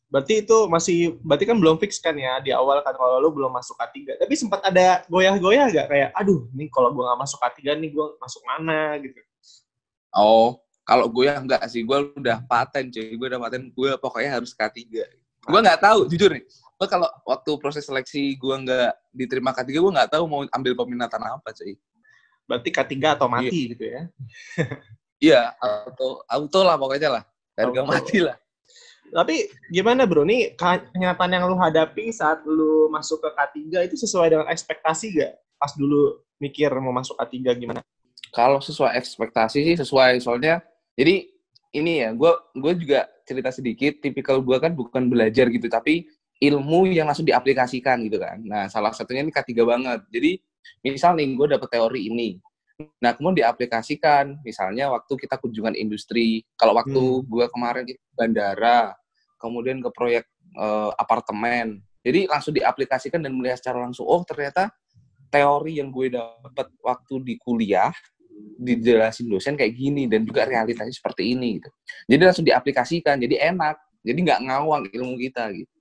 Berarti 0.06 0.46
itu 0.46 0.56
masih, 0.70 1.18
berarti 1.20 1.44
kan 1.50 1.58
belum 1.58 1.76
fix 1.82 1.98
kan 1.98 2.14
ya 2.14 2.38
di 2.38 2.54
awal 2.54 2.78
kan 2.86 2.94
kalau 2.94 3.18
lu 3.18 3.34
belum 3.34 3.50
masuk 3.50 3.74
K3. 3.76 4.16
Tapi 4.22 4.34
sempat 4.38 4.62
ada 4.62 5.02
goyah-goyah 5.10 5.66
gak 5.74 5.86
kayak, 5.90 6.10
aduh 6.14 6.46
nih 6.54 6.70
kalau 6.70 6.94
gue 6.94 7.02
gak 7.02 7.20
masuk 7.20 7.38
K3 7.42 7.76
nih 7.82 7.90
gue 7.90 8.06
masuk 8.22 8.42
mana 8.46 8.94
gitu. 9.02 9.20
Oh, 10.16 10.62
kalau 10.86 11.10
goyah 11.10 11.42
enggak 11.42 11.66
sih, 11.66 11.82
gue 11.82 11.98
udah 12.14 12.46
paten 12.46 12.94
cuy. 12.94 13.18
Gue 13.18 13.26
udah 13.26 13.42
paten, 13.42 13.74
gue 13.74 13.90
pokoknya 13.98 14.38
harus 14.38 14.54
K3. 14.54 14.86
Gue 15.46 15.60
nggak 15.62 15.80
tahu, 15.80 16.10
jujur 16.10 16.30
nih. 16.34 16.44
Gue 16.76 16.88
kalau 16.90 17.08
waktu 17.24 17.50
proses 17.56 17.86
seleksi 17.86 18.36
gue 18.36 18.54
nggak 18.66 18.92
diterima 19.14 19.54
K3, 19.54 19.70
gue 19.70 19.92
nggak 19.96 20.10
tahu 20.12 20.24
mau 20.28 20.40
ambil 20.52 20.72
peminatan 20.76 21.22
apa 21.22 21.54
cuy. 21.54 21.78
Berarti 22.46 22.68
K3 22.70 22.94
atau 23.16 23.26
mati 23.26 23.50
iya. 23.50 23.70
gitu 23.74 23.84
ya? 23.84 24.02
Iya, 25.16 25.56
auto, 25.56 26.20
auto 26.28 26.60
lah 26.60 26.76
pokoknya 26.76 27.08
lah. 27.08 27.24
Harga 27.56 27.82
mati 27.88 28.20
lah. 28.20 28.36
Tapi 29.08 29.48
gimana 29.72 30.04
bro, 30.04 30.28
nih 30.28 30.52
kenyataan 30.58 31.30
yang 31.32 31.48
lu 31.48 31.56
hadapi 31.56 32.12
saat 32.12 32.44
lu 32.44 32.92
masuk 32.92 33.24
ke 33.24 33.30
K3 33.32 33.88
itu 33.88 33.96
sesuai 33.96 34.28
dengan 34.28 34.46
ekspektasi 34.52 35.16
gak? 35.16 35.32
Pas 35.56 35.72
dulu 35.72 36.20
mikir 36.36 36.68
mau 36.84 36.92
masuk 36.92 37.16
K3 37.16 37.56
gimana? 37.56 37.80
Kalau 38.34 38.60
sesuai 38.60 38.92
ekspektasi 39.00 39.64
sih 39.72 39.76
sesuai, 39.80 40.20
soalnya 40.20 40.60
jadi 40.92 41.32
ini 41.76 41.92
ya, 42.04 42.10
gue 42.16 42.32
gue 42.56 42.72
juga 42.80 43.06
cerita 43.28 43.50
sedikit, 43.52 44.00
tipikal 44.00 44.40
gue 44.40 44.56
kan 44.56 44.72
bukan 44.72 45.12
belajar 45.12 45.52
gitu, 45.52 45.68
tapi 45.68 46.08
ilmu 46.40 46.88
yang 46.92 47.08
langsung 47.08 47.28
diaplikasikan 47.28 48.00
gitu 48.08 48.20
kan. 48.20 48.40
Nah, 48.44 48.68
salah 48.68 48.92
satunya 48.92 49.24
ini 49.24 49.32
K3 49.32 49.52
banget. 49.64 50.00
Jadi, 50.12 50.30
misal 50.84 51.16
nih, 51.16 51.32
gue 51.32 51.46
dapet 51.56 51.68
teori 51.72 52.08
ini. 52.08 52.36
Nah, 53.00 53.16
kemudian 53.16 53.44
diaplikasikan, 53.44 54.44
misalnya 54.44 54.92
waktu 54.92 55.16
kita 55.16 55.40
kunjungan 55.40 55.72
industri, 55.76 56.44
kalau 56.60 56.76
waktu 56.76 57.00
hmm. 57.00 57.24
gue 57.24 57.46
kemarin 57.48 57.84
itu 57.88 58.02
bandara, 58.12 58.92
kemudian 59.40 59.80
ke 59.80 59.88
proyek 59.96 60.28
uh, 60.60 60.92
apartemen, 61.00 61.80
jadi 62.06 62.30
langsung 62.30 62.54
diaplikasikan 62.54 63.18
dan 63.18 63.34
melihat 63.34 63.58
secara 63.58 63.82
langsung, 63.82 64.06
oh 64.06 64.22
ternyata 64.22 64.70
teori 65.26 65.82
yang 65.82 65.90
gue 65.90 66.14
dapat 66.14 66.70
waktu 66.78 67.14
di 67.26 67.34
kuliah 67.42 67.90
dijelasin 68.56 69.28
dosen 69.28 69.54
kayak 69.54 69.76
gini 69.76 70.08
dan 70.08 70.24
juga 70.24 70.48
realitanya 70.48 70.92
seperti 70.92 71.36
ini 71.36 71.60
gitu. 71.60 71.70
Jadi 72.08 72.22
langsung 72.24 72.46
diaplikasikan, 72.46 73.20
jadi 73.20 73.52
enak, 73.52 73.76
jadi 74.00 74.18
nggak 74.18 74.40
ngawang 74.48 74.82
ilmu 74.90 75.14
kita 75.20 75.50
gitu. 75.52 75.76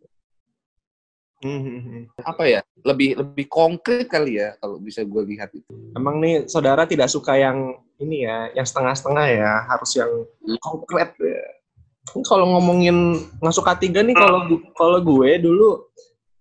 Hmm, 1.45 1.61
hmm, 1.61 1.81
hmm. 1.83 2.03
Apa 2.25 2.43
ya? 2.47 2.61
Lebih 2.81 3.21
lebih 3.21 3.45
konkret 3.45 4.09
kali 4.09 4.39
ya 4.41 4.57
kalau 4.57 4.81
bisa 4.81 5.05
gue 5.05 5.23
lihat 5.29 5.53
itu. 5.53 5.67
Emang 5.93 6.17
nih 6.17 6.49
saudara 6.49 6.87
tidak 6.89 7.11
suka 7.11 7.37
yang 7.37 7.75
ini 8.01 8.25
ya, 8.25 8.49
yang 8.57 8.65
setengah-setengah 8.65 9.25
ya, 9.29 9.51
harus 9.69 9.91
yang 9.93 10.11
konkret 10.63 11.13
ya. 11.19 11.43
Kalau 12.25 12.45
ngomongin 12.55 13.17
masuk 13.41 13.65
K3 13.65 14.05
nih 14.05 14.15
kalau 14.15 14.45
kalau 14.77 14.99
gue 15.01 15.41
dulu 15.41 15.89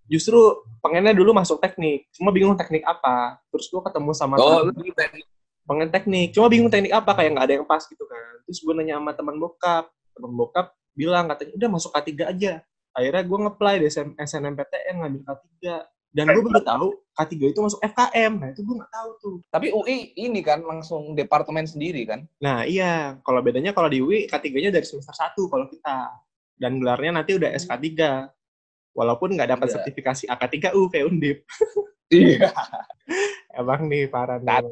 justru 0.08 0.36
pengennya 0.84 1.16
dulu 1.16 1.32
masuk 1.32 1.60
teknik, 1.60 2.08
cuma 2.16 2.32
bingung 2.32 2.56
teknik 2.56 2.84
apa. 2.84 3.40
Terus 3.52 3.66
gue 3.72 3.80
ketemu 3.84 4.10
sama 4.12 4.36
oh, 4.40 4.68
teknik. 4.72 5.26
Pengen 5.64 5.88
teknik, 5.88 6.36
cuma 6.36 6.46
bingung 6.52 6.68
teknik 6.68 6.92
apa 6.92 7.16
kayak 7.16 7.30
nggak 7.36 7.46
ada 7.48 7.54
yang 7.60 7.66
pas 7.66 7.82
gitu 7.84 8.04
kan. 8.04 8.34
Terus 8.44 8.58
gue 8.60 8.72
nanya 8.76 9.00
sama 9.00 9.12
teman 9.16 9.36
bokap, 9.40 9.88
teman 10.12 10.32
bokap 10.36 10.66
bilang 10.92 11.26
katanya 11.32 11.52
udah 11.56 11.68
masuk 11.72 11.90
K3 11.90 12.10
aja. 12.30 12.52
Akhirnya 12.94 13.22
gue 13.26 13.38
ngeplay 13.48 13.76
di 13.82 13.88
SNMPTN 14.20 14.94
ngambil 15.02 15.22
K3 15.26 15.64
dan 16.14 16.30
gue 16.30 16.42
baru 16.46 16.62
tahu 16.62 16.88
K3 17.18 17.32
itu 17.50 17.58
masuk 17.58 17.80
FKM 17.82 18.32
nah 18.38 18.48
itu 18.54 18.62
gue 18.62 18.74
nggak 18.78 18.92
tahu 18.94 19.10
tuh. 19.18 19.36
Tapi 19.50 19.74
UI 19.74 20.14
ini 20.14 20.40
kan 20.46 20.62
langsung 20.62 21.18
departemen 21.18 21.66
sendiri 21.66 22.06
kan? 22.06 22.22
Nah 22.38 22.62
iya. 22.62 23.18
Kalau 23.26 23.42
bedanya 23.42 23.74
kalau 23.74 23.90
di 23.90 23.98
UI 23.98 24.30
K3-nya 24.30 24.70
dari 24.70 24.86
semester 24.86 25.10
1 25.10 25.34
kalau 25.50 25.66
kita. 25.66 26.14
Dan 26.54 26.78
gelarnya 26.78 27.18
nanti 27.18 27.34
udah 27.34 27.50
SK3 27.58 27.90
walaupun 28.94 29.34
nggak 29.34 29.58
dapat 29.58 29.66
iya. 29.66 29.74
sertifikasi 29.74 30.24
AK3U 30.30 30.86
kayak 30.86 31.06
Undip. 31.10 31.38
Iya 32.12 32.52
emang 33.54 33.86
nih 33.86 34.10
parah 34.10 34.38
nih 34.42 34.68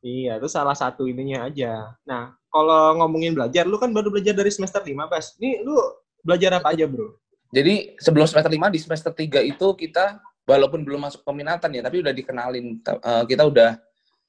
iya 0.00 0.32
itu 0.36 0.48
salah 0.48 0.76
satu 0.76 1.04
ininya 1.08 1.48
aja 1.48 1.96
nah 2.04 2.36
kalau 2.52 2.98
ngomongin 3.00 3.34
belajar 3.34 3.64
lu 3.64 3.76
kan 3.80 3.90
baru 3.90 4.12
belajar 4.12 4.36
dari 4.36 4.50
semester 4.52 4.82
5 4.84 4.94
Bas 5.08 5.36
nih 5.40 5.64
lu 5.64 5.76
belajar 6.20 6.60
apa 6.60 6.72
aja 6.72 6.84
bro 6.84 7.20
jadi 7.50 7.98
sebelum 7.98 8.30
semester 8.30 8.52
5 8.54 8.74
di 8.74 8.78
semester 8.78 9.10
3 9.10 9.42
itu 9.42 9.66
kita 9.74 10.22
walaupun 10.46 10.86
belum 10.86 11.06
masuk 11.06 11.22
peminatan 11.22 11.70
ya, 11.74 11.82
tapi 11.82 12.02
udah 12.02 12.14
dikenalin 12.14 12.78
uh, 12.86 13.24
kita 13.26 13.46
udah 13.46 13.78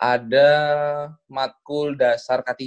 ada 0.02 0.50
matkul 1.30 1.94
dasar 1.94 2.42
K3 2.42 2.66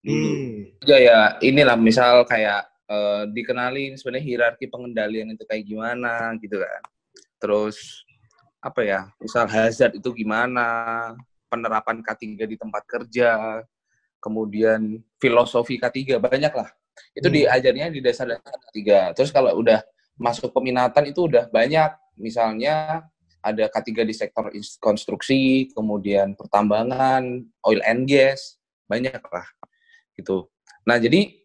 dulu. 0.00 0.28
Hmm. 0.32 0.56
ya 0.88 1.36
inilah 1.44 1.76
misal 1.76 2.24
kayak 2.24 2.64
uh, 2.88 3.28
dikenalin 3.28 4.00
sebenarnya 4.00 4.24
hierarki 4.24 4.64
pengendalian 4.72 5.36
itu 5.36 5.44
kayak 5.44 5.68
gimana 5.68 6.32
gitu 6.40 6.56
kan. 6.56 6.82
Terus 7.36 8.08
apa 8.60 8.80
ya? 8.84 9.00
Misal 9.20 9.48
hazard 9.48 9.96
itu 9.96 10.12
gimana? 10.12 11.16
penerapan 11.50 11.98
K3 12.00 12.46
di 12.46 12.54
tempat 12.54 12.86
kerja, 12.86 13.60
kemudian 14.22 15.02
filosofi 15.18 15.76
K3 15.82 16.22
banyak 16.22 16.54
lah. 16.54 16.70
Itu 17.10 17.26
hmm. 17.26 17.36
diajarnya 17.42 17.86
di 17.90 17.98
dasar-dasar 17.98 18.56
K3. 18.70 18.78
Terus 19.18 19.34
kalau 19.34 19.58
udah 19.58 19.82
masuk 20.14 20.54
peminatan 20.54 21.10
itu 21.10 21.26
udah 21.26 21.50
banyak. 21.50 21.90
Misalnya 22.14 23.02
ada 23.42 23.66
K3 23.66 24.06
di 24.06 24.14
sektor 24.14 24.46
konstruksi, 24.78 25.74
kemudian 25.74 26.38
pertambangan, 26.38 27.42
oil 27.66 27.82
and 27.82 28.06
gas, 28.06 28.62
banyak 28.86 29.18
lah 29.18 29.46
gitu. 30.14 30.46
Nah, 30.84 31.00
jadi 31.00 31.39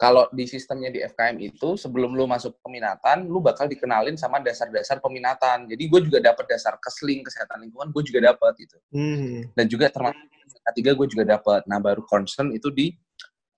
kalau 0.00 0.24
di 0.32 0.48
sistemnya 0.48 0.88
di 0.88 1.04
FKM 1.04 1.36
itu 1.44 1.76
sebelum 1.76 2.16
lu 2.16 2.24
masuk 2.24 2.56
peminatan, 2.64 3.28
lu 3.28 3.44
bakal 3.44 3.68
dikenalin 3.68 4.16
sama 4.16 4.40
dasar-dasar 4.40 4.96
peminatan. 4.96 5.68
Jadi 5.68 5.82
gue 5.92 6.00
juga 6.08 6.24
dapat 6.24 6.48
dasar 6.48 6.80
kesling 6.80 7.20
kesehatan 7.20 7.68
lingkungan, 7.68 7.92
gue 7.92 8.02
juga 8.08 8.32
dapat 8.32 8.64
itu. 8.64 8.80
Hmm. 8.96 9.44
Dan 9.52 9.68
juga 9.68 9.92
termasuk 9.92 10.24
ketiga 10.72 10.96
gue 10.96 11.04
juga 11.04 11.36
dapat. 11.36 11.68
Nah, 11.68 11.76
baru 11.84 12.00
concern 12.08 12.48
itu 12.56 12.72
di 12.72 12.96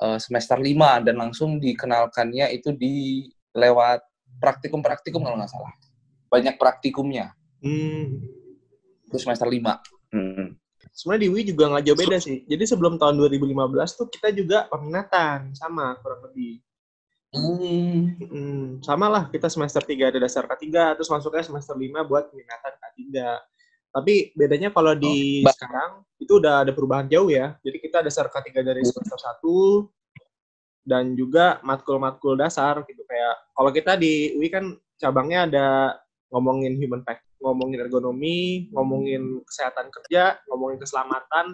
uh, 0.02 0.18
semester 0.18 0.58
5 0.58 1.06
dan 1.06 1.14
langsung 1.14 1.62
dikenalkannya 1.62 2.50
itu 2.50 2.74
di 2.74 3.30
lewat 3.54 4.02
praktikum-praktikum 4.42 5.22
kalau 5.22 5.38
nggak 5.38 5.46
salah. 5.46 5.70
Banyak 6.26 6.58
praktikumnya. 6.58 7.38
Hmm. 7.62 8.18
Itu 9.06 9.22
semester 9.22 9.46
5. 9.46 10.01
Hmm. 10.92 10.96
Sebenarnya 11.00 11.22
di 11.24 11.30
UI 11.32 11.42
juga 11.48 11.64
nggak 11.72 11.84
jauh 11.88 11.98
beda 11.98 12.16
sih. 12.20 12.44
Jadi 12.44 12.64
sebelum 12.68 13.00
tahun 13.00 13.16
2015 13.16 13.96
tuh 13.96 14.06
kita 14.12 14.28
juga 14.36 14.68
peminatan 14.68 15.56
sama 15.56 15.96
kurang 16.04 16.28
lebih. 16.28 16.60
Hmm. 17.32 18.12
Hmm, 18.28 18.64
sama 18.84 19.08
lah 19.08 19.24
kita 19.32 19.48
semester 19.48 19.80
3 19.80 20.12
ada 20.12 20.20
dasar 20.20 20.44
K3 20.44 21.00
terus 21.00 21.08
masuknya 21.08 21.40
semester 21.40 21.72
5 21.72 22.04
buat 22.04 22.28
peminatan 22.28 22.72
K3. 22.76 23.00
Tapi 23.92 24.36
bedanya 24.36 24.68
kalau 24.68 24.92
di 24.92 25.40
oh, 25.40 25.52
sekarang 25.52 26.04
itu 26.20 26.32
udah 26.36 26.68
ada 26.68 26.72
perubahan 26.76 27.08
jauh 27.08 27.32
ya. 27.32 27.56
Jadi 27.64 27.80
kita 27.80 28.04
dasar 28.04 28.28
K3 28.28 28.60
dari 28.60 28.84
semester 28.84 29.16
1 29.16 29.48
dan 30.82 31.16
juga 31.16 31.62
matkul-matkul 31.62 32.36
dasar 32.36 32.82
gitu 32.84 33.06
kayak 33.06 33.34
kalau 33.54 33.70
kita 33.70 33.94
di 33.94 34.34
UI 34.34 34.50
kan 34.50 34.74
cabangnya 34.98 35.46
ada 35.46 35.66
ngomongin 36.34 36.74
human 36.74 37.06
factor 37.06 37.31
ngomongin 37.42 37.82
ergonomi, 37.82 38.70
ngomongin 38.70 39.42
kesehatan 39.42 39.90
kerja, 39.90 40.38
ngomongin 40.46 40.78
keselamatan. 40.78 41.50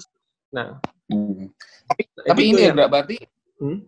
Nah, 0.53 0.77
hmm. 1.09 1.49
tapi, 1.89 2.03
tapi 2.29 2.43
ini 2.53 2.61
ya, 2.69 2.73
berarti 2.77 3.17
hmm? 3.59 3.79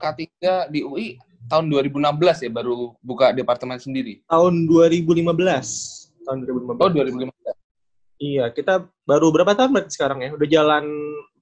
K3 0.00 0.24
di 0.72 0.80
UI 0.80 1.20
tahun 1.52 1.68
2016 1.68 2.48
ya 2.48 2.50
baru 2.50 2.96
buka 3.04 3.36
departemen 3.36 3.76
sendiri. 3.76 4.24
Tahun 4.24 4.64
2015. 4.64 6.24
Tahun 6.24 6.38
2015. 6.48 6.80
Oh, 6.80 6.88
2015. 6.88 8.20
Iya, 8.20 8.52
kita 8.52 8.84
baru 9.08 9.32
berapa 9.32 9.56
tahun 9.56 9.70
berarti 9.72 9.92
sekarang 9.96 10.18
ya? 10.24 10.30
Udah 10.36 10.48
jalan 10.48 10.84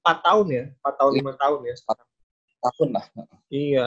4 0.02 0.26
tahun 0.26 0.46
ya? 0.50 0.64
4 0.82 0.98
tahun, 0.98 1.12
5 1.22 1.42
tahun 1.42 1.58
ya 1.66 1.74
sekarang. 1.78 2.06
Tahun 2.58 2.88
lah. 2.94 3.04
Iya. 3.50 3.86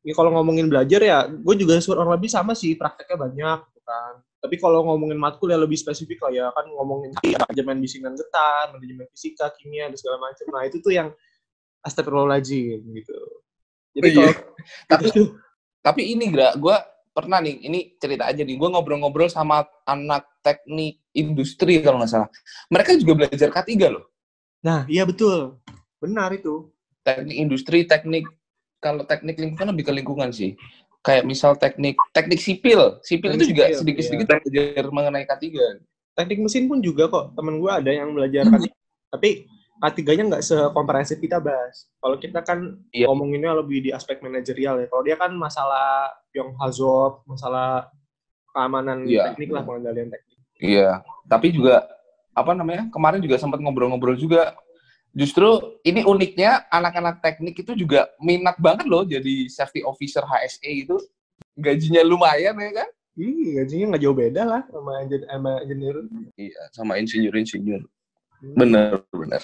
Ini 0.00 0.12
kalau 0.16 0.30
ngomongin 0.32 0.70
belajar 0.70 1.02
ya, 1.02 1.28
gue 1.28 1.54
juga 1.58 1.76
kurang 1.82 2.08
lebih 2.08 2.30
sama 2.30 2.56
sih, 2.56 2.72
prakteknya 2.72 3.16
banyak, 3.20 3.58
gitu 3.68 3.80
kan 3.84 4.14
tapi 4.40 4.56
kalau 4.56 4.80
ngomongin 4.88 5.20
matkul 5.20 5.52
ya 5.52 5.60
lebih 5.60 5.76
spesifik 5.76 6.24
lah 6.24 6.32
ya 6.32 6.46
kan 6.56 6.64
ngomongin 6.72 7.12
manajemen 7.20 7.76
bisingan 7.84 8.16
getar, 8.16 8.72
manajemen 8.72 9.04
fisika, 9.12 9.52
kimia 9.52 9.92
dan 9.92 9.96
segala 10.00 10.16
macam. 10.16 10.44
Nah 10.48 10.64
itu 10.64 10.80
tuh 10.80 10.96
yang 10.96 11.12
astagfirullahaladzim 11.84 12.80
gitu. 12.80 13.16
Jadi 14.00 14.08
oh, 14.16 14.24
iya. 14.24 14.32
tapi 14.90 15.08
tapi 15.84 16.02
ini 16.16 16.32
gak, 16.32 16.56
gue 16.56 16.76
pernah 17.12 17.40
nih, 17.44 17.56
ini 17.68 18.00
cerita 18.00 18.28
aja 18.28 18.40
nih, 18.40 18.56
gue 18.56 18.68
ngobrol-ngobrol 18.68 19.28
sama 19.28 19.64
anak 19.84 20.24
teknik 20.40 21.04
industri 21.12 21.84
kalau 21.84 22.00
nggak 22.00 22.12
salah. 22.12 22.28
Mereka 22.72 22.96
juga 23.00 23.24
belajar 23.24 23.48
K3 23.48 23.72
loh. 23.88 24.08
Nah, 24.64 24.84
iya 24.88 25.08
betul. 25.08 25.60
Benar 26.00 26.32
itu. 26.36 26.68
Teknik 27.00 27.36
industri, 27.36 27.88
teknik, 27.88 28.28
kalau 28.80 29.04
teknik 29.04 29.36
lingkungan 29.36 29.72
lebih 29.72 29.88
ke 29.88 29.92
lingkungan 29.92 30.32
sih 30.32 30.56
kayak 31.00 31.24
misal 31.24 31.56
teknik 31.56 31.96
teknik 32.12 32.40
sipil 32.40 33.00
sipil 33.00 33.32
teknik 33.32 33.40
itu 33.40 33.44
juga 33.56 33.64
sedikit-sedikit 33.72 34.26
iya. 34.28 34.38
belajar 34.44 34.84
mengenai 34.92 35.24
K3 35.24 35.44
teknik 36.12 36.38
mesin 36.44 36.68
pun 36.68 36.78
juga 36.84 37.08
kok 37.08 37.32
temen 37.32 37.56
gue 37.56 37.72
ada 37.72 37.90
yang 37.90 38.12
belajar 38.12 38.44
hmm. 38.44 38.52
K3 38.60 38.66
tapi 39.10 39.30
K3-nya 39.80 40.24
nggak 40.28 40.44
sekomprehensif 40.44 41.16
kita 41.16 41.40
bahas 41.40 41.88
kalau 42.04 42.20
kita 42.20 42.44
kan 42.44 42.76
iya. 42.92 43.08
ngomonginnya 43.08 43.56
lebih 43.56 43.88
di 43.88 43.90
aspek 43.96 44.20
manajerial 44.20 44.76
ya 44.84 44.86
kalau 44.92 45.02
dia 45.02 45.16
kan 45.16 45.32
masalah 45.32 46.12
yang 46.36 46.52
hazard 46.60 47.24
masalah 47.24 47.88
keamanan 48.52 49.08
iya. 49.08 49.32
teknik 49.32 49.56
lah 49.56 49.64
pengendalian 49.64 50.12
teknik 50.12 50.38
iya 50.60 51.00
tapi 51.24 51.56
juga 51.56 51.88
apa 52.36 52.52
namanya 52.52 52.92
kemarin 52.92 53.24
juga 53.24 53.40
sempat 53.40 53.58
ngobrol-ngobrol 53.58 54.20
juga 54.20 54.52
justru 55.10 55.78
ini 55.82 56.06
uniknya 56.06 56.66
anak-anak 56.70 57.18
teknik 57.18 57.62
itu 57.66 57.74
juga 57.74 58.06
minat 58.22 58.56
banget 58.62 58.86
loh 58.86 59.02
jadi 59.02 59.50
safety 59.50 59.82
officer 59.82 60.22
HSE 60.22 60.70
itu 60.70 60.96
gajinya 61.58 62.02
lumayan 62.06 62.56
ya 62.56 62.72
kan? 62.84 62.88
Iya, 63.18 63.62
gajinya 63.62 63.84
nggak 63.94 64.02
jauh 64.06 64.16
beda 64.16 64.42
lah 64.46 64.62
sama 64.70 64.92
sama 65.04 65.50
engineer. 65.66 65.96
Iya, 66.38 66.60
sama 66.72 66.92
insinyur-insinyur. 66.96 67.82
Hmm. 68.40 68.56
Bener, 68.56 69.04
bener. 69.12 69.42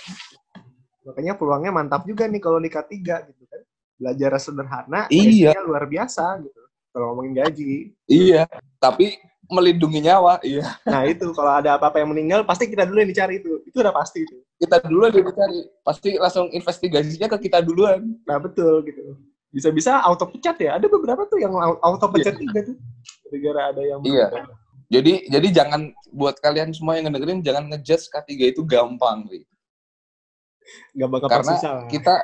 Makanya 1.05 1.33
peluangnya 1.37 1.73
mantap 1.75 2.09
juga 2.09 2.25
nih 2.25 2.41
kalau 2.41 2.59
di 2.63 2.71
K3 2.73 2.95
gitu 3.31 3.45
kan. 3.45 3.63
Belajar 3.97 4.31
sederhana, 4.37 5.09
iya. 5.09 5.57
luar 5.65 5.89
biasa 5.89 6.41
gitu. 6.45 6.63
Kalau 6.93 7.13
ngomongin 7.13 7.45
gaji. 7.45 7.93
Iya, 8.09 8.49
tapi 8.81 9.21
melindungi 9.47 10.03
nyawa, 10.03 10.43
iya. 10.43 10.77
Nah 10.87 11.07
itu 11.07 11.31
kalau 11.35 11.53
ada 11.59 11.79
apa-apa 11.79 12.03
yang 12.03 12.11
meninggal 12.11 12.43
pasti 12.43 12.67
kita 12.67 12.87
dulu 12.87 13.03
yang 13.03 13.11
dicari 13.11 13.39
itu, 13.39 13.63
itu 13.67 13.77
udah 13.79 13.95
pasti 13.95 14.27
itu. 14.27 14.37
Kita 14.59 14.83
dulu 14.85 15.07
yang 15.09 15.27
dicari, 15.27 15.59
pasti 15.83 16.11
langsung 16.19 16.51
investigasinya 16.51 17.29
ke 17.31 17.39
kita 17.49 17.63
duluan. 17.63 18.03
Nah 18.27 18.39
betul 18.43 18.83
gitu. 18.87 19.17
Bisa-bisa 19.55 20.03
auto 20.03 20.29
pecat 20.29 20.59
ya, 20.59 20.77
ada 20.77 20.87
beberapa 20.91 21.25
tuh 21.31 21.39
yang 21.41 21.55
auto 21.81 22.07
pecat 22.13 22.37
iya. 22.37 22.43
juga 22.43 22.61
tuh, 22.73 22.77
gara 23.41 23.63
ada 23.73 23.83
yang. 23.83 24.01
Iya. 24.05 24.29
Jadi 24.87 25.13
jadi 25.27 25.49
jangan 25.51 25.91
buat 26.15 26.39
kalian 26.39 26.71
semua 26.71 26.95
yang 26.99 27.11
ngedengerin 27.11 27.43
jangan 27.43 27.65
ngejudge 27.71 28.07
K3 28.07 28.55
itu 28.55 28.63
gampang, 28.63 29.27
gitu. 29.31 29.47
Gampang 30.95 31.21
karena 31.27 31.55
susah. 31.59 31.87
kita 31.87 32.15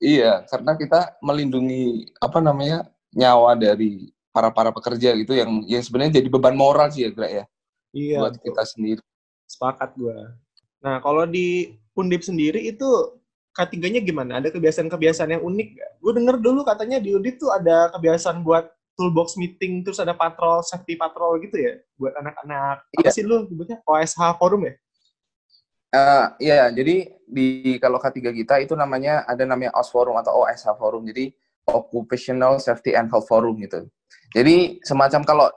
iya 0.00 0.44
karena 0.48 0.72
kita 0.76 1.20
melindungi 1.20 2.08
apa 2.20 2.40
namanya 2.40 2.88
nyawa 3.12 3.56
dari 3.56 4.12
para 4.36 4.52
para 4.52 4.68
pekerja 4.68 5.16
gitu 5.16 5.32
yang 5.32 5.64
yang 5.64 5.80
sebenarnya 5.80 6.20
jadi 6.20 6.28
beban 6.28 6.52
moral 6.52 6.92
sih 6.92 7.08
ya 7.08 7.10
Gra 7.16 7.28
ya. 7.32 7.44
Iya, 7.96 8.20
buat 8.20 8.36
betul. 8.36 8.52
kita 8.52 8.62
sendiri. 8.68 9.02
Sepakat 9.48 9.96
gue 9.96 10.16
nah 10.84 11.00
kalau 11.00 11.24
di 11.24 11.72
Undip 11.96 12.20
sendiri 12.20 12.60
itu 12.60 12.84
ketiganya 13.56 14.04
gimana? 14.04 14.36
Ada 14.36 14.52
kebiasaan-kebiasaan 14.52 15.32
yang 15.32 15.42
unik 15.42 15.68
gak? 15.80 15.90
gue 16.04 16.12
denger 16.12 16.36
dulu 16.44 16.60
katanya 16.60 17.00
di 17.00 17.16
Undip 17.16 17.40
tuh 17.40 17.48
ada 17.48 17.88
kebiasaan 17.96 18.44
buat 18.44 18.68
toolbox 19.00 19.40
meeting 19.40 19.80
terus 19.80 19.96
ada 19.96 20.12
patrol 20.12 20.60
safety 20.60 21.00
patrol 21.00 21.40
gitu 21.40 21.56
ya? 21.56 21.80
Buat 21.96 22.20
anak-anak. 22.20 22.84
Iya. 22.92 23.08
apa 23.08 23.10
sih 23.16 23.24
lu 23.24 23.48
sebutnya 23.48 23.80
OSH 23.88 24.20
forum 24.36 24.68
ya? 24.68 24.76
Uh, 25.96 26.26
iya, 26.36 26.68
jadi 26.68 27.08
di 27.24 27.80
kalau 27.80 27.96
K3 27.96 28.20
kita 28.44 28.60
itu 28.60 28.76
namanya 28.76 29.24
ada 29.24 29.48
namanya 29.48 29.72
OS 29.72 29.88
Forum 29.88 30.18
atau 30.20 30.44
OSH 30.44 30.76
Forum. 30.76 31.08
Jadi 31.08 31.32
Occupational 31.66 32.62
Safety 32.62 32.94
and 32.94 33.10
Health 33.10 33.26
Forum 33.26 33.58
gitu. 33.58 33.90
Jadi 34.34 34.82
semacam 34.82 35.22
kalau 35.26 35.48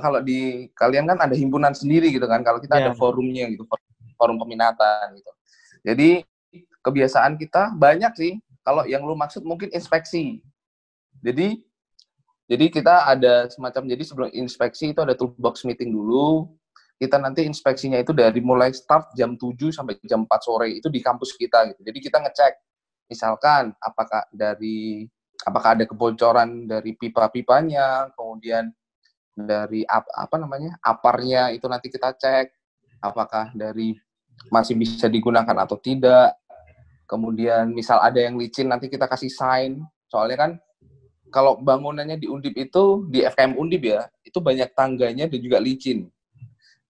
kalau 0.00 0.20
di 0.20 0.68
kalian 0.76 1.08
kan 1.08 1.18
ada 1.20 1.34
himpunan 1.36 1.72
sendiri 1.72 2.12
gitu 2.12 2.24
kan. 2.28 2.44
Kalau 2.44 2.60
kita 2.60 2.76
yeah. 2.76 2.88
ada 2.88 2.92
iya. 2.92 2.98
forumnya 2.98 3.44
gitu, 3.48 3.64
forum 4.16 4.36
peminatan 4.40 5.16
gitu. 5.16 5.32
Jadi 5.86 6.08
kebiasaan 6.84 7.40
kita 7.40 7.76
banyak 7.76 8.12
sih. 8.16 8.32
Kalau 8.66 8.82
yang 8.84 9.06
lu 9.06 9.14
maksud 9.14 9.46
mungkin 9.46 9.70
inspeksi. 9.70 10.42
Jadi 11.22 11.62
jadi 12.46 12.66
kita 12.70 13.06
ada 13.06 13.50
semacam 13.50 13.90
jadi 13.90 14.02
sebelum 14.06 14.30
inspeksi 14.34 14.94
itu 14.94 15.00
ada 15.02 15.14
toolbox 15.14 15.62
meeting 15.66 15.94
dulu. 15.94 16.50
Kita 16.96 17.20
nanti 17.20 17.44
inspeksinya 17.44 18.00
itu 18.00 18.16
dari 18.16 18.40
mulai 18.40 18.72
start 18.72 19.12
jam 19.12 19.36
7 19.36 19.68
sampai 19.68 20.00
jam 20.08 20.24
4 20.24 20.32
sore 20.40 20.80
itu 20.80 20.88
di 20.88 21.04
kampus 21.04 21.36
kita 21.36 21.68
gitu. 21.68 21.80
Jadi 21.84 21.98
kita 22.00 22.24
ngecek 22.24 22.52
misalkan 23.12 23.76
apakah 23.78 24.24
dari 24.32 25.04
apakah 25.44 25.76
ada 25.76 25.84
kebocoran 25.84 26.64
dari 26.64 26.96
pipa-pipanya, 26.96 28.08
kemudian 28.16 28.72
dari 29.36 29.84
apa, 29.84 30.08
apa 30.16 30.36
namanya 30.40 30.80
aparnya 30.80 31.52
itu 31.52 31.68
nanti 31.68 31.92
kita 31.92 32.16
cek 32.16 32.48
apakah 33.04 33.52
dari 33.52 33.92
masih 34.48 34.78
bisa 34.78 35.06
digunakan 35.10 35.56
atau 35.60 35.76
tidak. 35.76 36.36
Kemudian 37.06 37.70
misal 37.70 38.02
ada 38.02 38.18
yang 38.18 38.34
licin 38.34 38.66
nanti 38.66 38.90
kita 38.90 39.06
kasih 39.06 39.30
sign. 39.30 39.78
Soalnya 40.10 40.36
kan 40.40 40.50
kalau 41.30 41.58
bangunannya 41.58 42.18
di 42.18 42.26
Undip 42.26 42.54
itu 42.58 43.06
di 43.06 43.22
FKM 43.22 43.54
Undip 43.58 43.82
ya, 43.86 44.08
itu 44.26 44.38
banyak 44.42 44.74
tangganya 44.74 45.30
dan 45.30 45.38
juga 45.38 45.62
licin. 45.62 46.10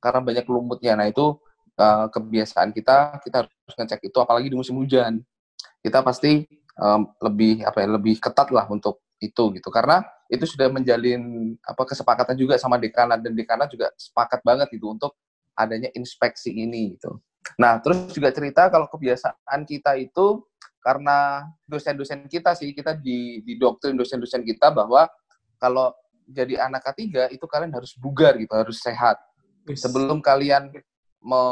Karena 0.00 0.20
banyak 0.24 0.46
lumutnya. 0.48 0.96
Nah, 0.96 1.08
itu 1.08 1.36
uh, 1.76 2.06
kebiasaan 2.08 2.72
kita, 2.72 3.20
kita 3.24 3.44
harus 3.44 3.74
ngecek 3.76 4.08
itu 4.08 4.18
apalagi 4.20 4.48
di 4.48 4.56
musim 4.56 4.76
hujan. 4.80 5.20
Kita 5.84 6.00
pasti 6.00 6.48
um, 6.80 7.08
lebih 7.24 7.64
apa 7.64 7.82
ya 7.84 7.88
lebih 7.96 8.20
ketat 8.20 8.48
lah 8.52 8.68
untuk 8.68 9.02
itu 9.20 9.52
gitu. 9.56 9.68
Karena 9.72 10.04
itu 10.28 10.44
sudah 10.44 10.68
menjalin 10.68 11.54
apa 11.64 11.82
kesepakatan 11.88 12.36
juga 12.36 12.60
sama 12.60 12.76
dekanat 12.76 13.22
dan 13.24 13.32
dekanat 13.32 13.72
juga 13.72 13.92
sepakat 13.96 14.44
banget 14.44 14.68
itu 14.76 14.86
untuk 14.90 15.16
adanya 15.56 15.88
inspeksi 15.96 16.52
ini 16.52 16.98
gitu. 16.98 17.16
Nah, 17.56 17.78
terus 17.78 18.10
juga 18.10 18.34
cerita 18.34 18.68
kalau 18.68 18.90
kebiasaan 18.90 19.64
kita 19.64 19.96
itu 19.96 20.42
karena 20.82 21.46
dosen-dosen 21.66 22.26
kita 22.26 22.54
sih, 22.54 22.74
kita 22.74 22.94
di, 22.98 23.42
di 23.42 23.54
doktrin 23.58 23.94
dosen-dosen 23.94 24.42
kita 24.42 24.70
bahwa 24.74 25.06
kalau 25.58 25.94
jadi 26.26 26.62
anak 26.66 26.82
ketiga 26.92 27.30
itu 27.30 27.46
kalian 27.46 27.70
harus 27.74 27.94
bugar 27.94 28.34
gitu, 28.36 28.50
harus 28.54 28.82
sehat. 28.82 29.18
Sebelum 29.66 30.22
kalian 30.22 30.70
me, 31.22 31.42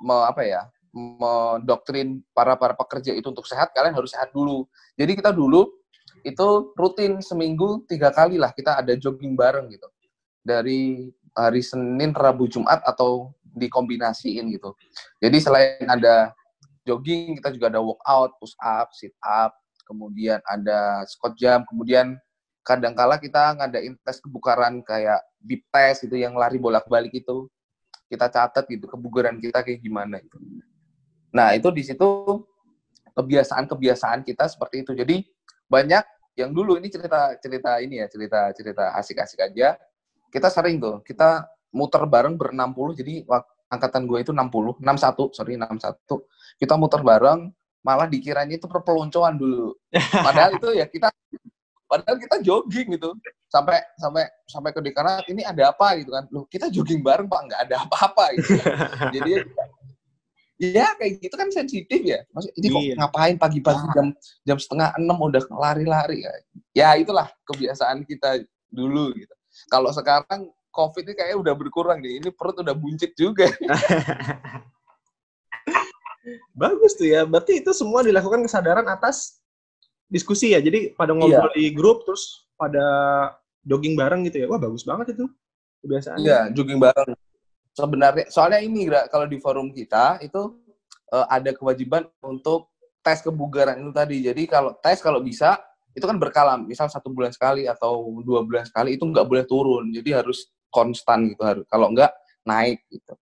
me, 0.00 0.16
apa 0.24 0.44
ya, 0.44 0.62
mendoktrin 0.92 2.24
para 2.32 2.56
para 2.56 2.74
pekerja 2.74 3.12
itu 3.12 3.28
untuk 3.30 3.46
sehat, 3.46 3.72
kalian 3.76 3.94
harus 3.94 4.12
sehat 4.12 4.32
dulu. 4.32 4.66
Jadi 4.96 5.18
kita 5.18 5.30
dulu 5.30 5.68
itu 6.26 6.48
rutin 6.74 7.22
seminggu 7.22 7.86
tiga 7.86 8.10
kali 8.10 8.40
lah 8.40 8.50
kita 8.50 8.80
ada 8.82 8.96
jogging 8.98 9.38
bareng 9.38 9.70
gitu. 9.70 9.88
Dari 10.42 11.12
hari 11.36 11.62
Senin, 11.62 12.10
Rabu, 12.16 12.50
Jumat 12.50 12.82
atau 12.82 13.30
dikombinasiin 13.54 14.50
gitu. 14.54 14.74
Jadi 15.22 15.38
selain 15.38 15.86
ada 15.86 16.32
jogging, 16.86 17.38
kita 17.38 17.52
juga 17.54 17.66
ada 17.70 17.80
workout, 17.84 18.38
push 18.40 18.56
up, 18.58 18.90
sit 18.96 19.12
up, 19.20 19.54
kemudian 19.84 20.40
ada 20.48 21.04
squat 21.06 21.36
jam, 21.36 21.62
kemudian 21.68 22.16
kadangkala 22.66 23.16
kita 23.16 23.56
ngadain 23.56 23.96
tes 24.04 24.20
kebukaran 24.20 24.84
kayak 24.84 25.24
bip 25.40 25.64
test 25.72 26.04
itu 26.04 26.20
yang 26.20 26.36
lari 26.36 26.60
bolak-balik 26.60 27.12
itu. 27.12 27.48
Kita 28.08 28.32
catat 28.32 28.64
gitu 28.72 28.88
kebugaran 28.88 29.36
kita 29.36 29.60
kayak 29.60 29.84
gimana 29.84 30.16
itu. 30.16 30.36
Nah, 31.34 31.52
itu 31.52 31.68
di 31.74 31.82
situ 31.84 32.08
kebiasaan-kebiasaan 33.12 34.22
kita 34.22 34.46
seperti 34.46 34.86
itu. 34.86 34.92
Jadi 34.94 35.26
banyak 35.68 36.04
yang 36.38 36.54
dulu 36.54 36.78
ini 36.78 36.86
cerita 36.88 37.34
cerita 37.42 37.82
ini 37.82 37.98
ya, 37.98 38.06
cerita 38.06 38.54
cerita 38.54 38.84
asik-asik 38.94 39.42
aja. 39.42 39.74
Kita 40.28 40.48
sering 40.52 40.78
tuh, 40.78 41.00
kita 41.02 41.48
muter 41.72 42.04
bareng 42.04 42.36
ber-60 42.36 42.88
jadi 43.00 43.14
angkatan 43.68 44.08
gue 44.08 44.24
itu 44.24 44.32
60, 44.32 44.80
61, 44.80 45.36
sorry 45.36 45.56
61. 45.60 46.04
Kita 46.56 46.74
muter 46.80 47.00
bareng, 47.04 47.52
malah 47.84 48.08
dikiranya 48.08 48.56
itu 48.56 48.68
perpeloncoan 48.68 49.36
dulu. 49.36 49.76
Padahal 50.26 50.56
itu 50.56 50.68
ya 50.76 50.86
kita 50.88 51.08
padahal 51.88 52.20
kita 52.20 52.36
jogging 52.44 53.00
gitu. 53.00 53.16
Sampai 53.48 53.80
sampai 53.96 54.28
sampai 54.44 54.70
ke 54.76 54.80
dikarat 54.84 55.24
ini 55.32 55.40
ada 55.40 55.72
apa 55.72 55.96
gitu 55.96 56.12
kan. 56.12 56.28
Loh, 56.28 56.44
kita 56.44 56.68
jogging 56.68 57.00
bareng 57.00 57.32
Pak, 57.32 57.40
nggak 57.48 57.60
ada 57.64 57.76
apa-apa 57.88 58.24
gitu. 58.36 58.60
jadi 59.16 59.40
ya 60.58 60.90
kayak 60.98 61.22
gitu 61.22 61.34
kan 61.38 61.48
sensitif 61.54 62.00
ya. 62.02 62.26
Maksudnya 62.34 62.54
ini 62.58 62.68
kok 62.68 62.82
iya. 62.82 62.94
ngapain 62.98 63.36
pagi-pagi 63.38 63.86
jam 63.94 64.06
jam 64.42 64.58
setengah 64.58 64.90
enam 64.98 65.16
udah 65.16 65.42
lari-lari 65.54 66.26
ya. 66.26 66.32
Ya 66.74 66.88
itulah 66.98 67.30
kebiasaan 67.46 68.02
kita 68.04 68.42
dulu 68.68 69.14
gitu. 69.14 69.34
Kalau 69.70 69.94
sekarang 69.94 70.50
COVID 70.74 71.06
ini 71.06 71.14
kayaknya 71.16 71.38
udah 71.38 71.54
berkurang 71.54 72.02
deh. 72.02 72.18
Ini 72.18 72.28
perut 72.34 72.58
udah 72.60 72.74
buncit 72.74 73.14
juga. 73.14 73.48
Bagus 76.60 76.92
tuh 76.98 77.08
ya. 77.08 77.24
Berarti 77.24 77.62
itu 77.62 77.70
semua 77.72 78.04
dilakukan 78.04 78.44
kesadaran 78.44 78.86
atas 78.86 79.40
diskusi 80.10 80.52
ya. 80.52 80.60
Jadi 80.60 80.92
pada 80.94 81.14
ngobrol 81.14 81.50
iya. 81.54 81.56
di 81.56 81.64
grup 81.74 82.04
terus 82.04 82.50
pada 82.58 82.84
jogging 83.62 83.94
bareng 83.94 84.26
gitu 84.26 84.44
ya. 84.44 84.46
Wah 84.50 84.60
bagus 84.60 84.82
banget 84.82 85.18
itu 85.18 85.24
kebiasaan. 85.86 86.18
Iya, 86.18 86.50
jogging 86.52 86.82
bareng. 86.82 87.14
Sebenarnya 87.78 88.26
soalnya 88.26 88.58
ini 88.58 88.90
kalau 89.06 89.30
di 89.30 89.38
forum 89.38 89.70
kita 89.70 90.18
itu 90.18 90.58
uh, 91.14 91.26
ada 91.30 91.54
kewajiban 91.54 92.10
untuk 92.26 92.74
tes 93.06 93.22
kebugaran 93.22 93.78
itu 93.78 93.94
tadi. 93.94 94.18
Jadi 94.18 94.42
kalau 94.50 94.74
tes 94.82 94.98
kalau 94.98 95.22
bisa 95.22 95.54
itu 95.94 96.02
kan 96.02 96.18
berkala. 96.18 96.58
Misal 96.58 96.90
satu 96.90 97.14
bulan 97.14 97.30
sekali 97.30 97.70
atau 97.70 98.02
dua 98.26 98.42
bulan 98.42 98.66
sekali 98.66 98.98
itu 98.98 99.06
nggak 99.06 99.26
boleh 99.30 99.44
turun. 99.46 99.94
Jadi 99.94 100.10
harus 100.10 100.50
konstan 100.72 101.32
gitu 101.32 101.42
harus 101.44 101.64
kalau 101.68 101.92
enggak 101.92 102.12
naik 102.44 102.84
gitu 102.92 103.16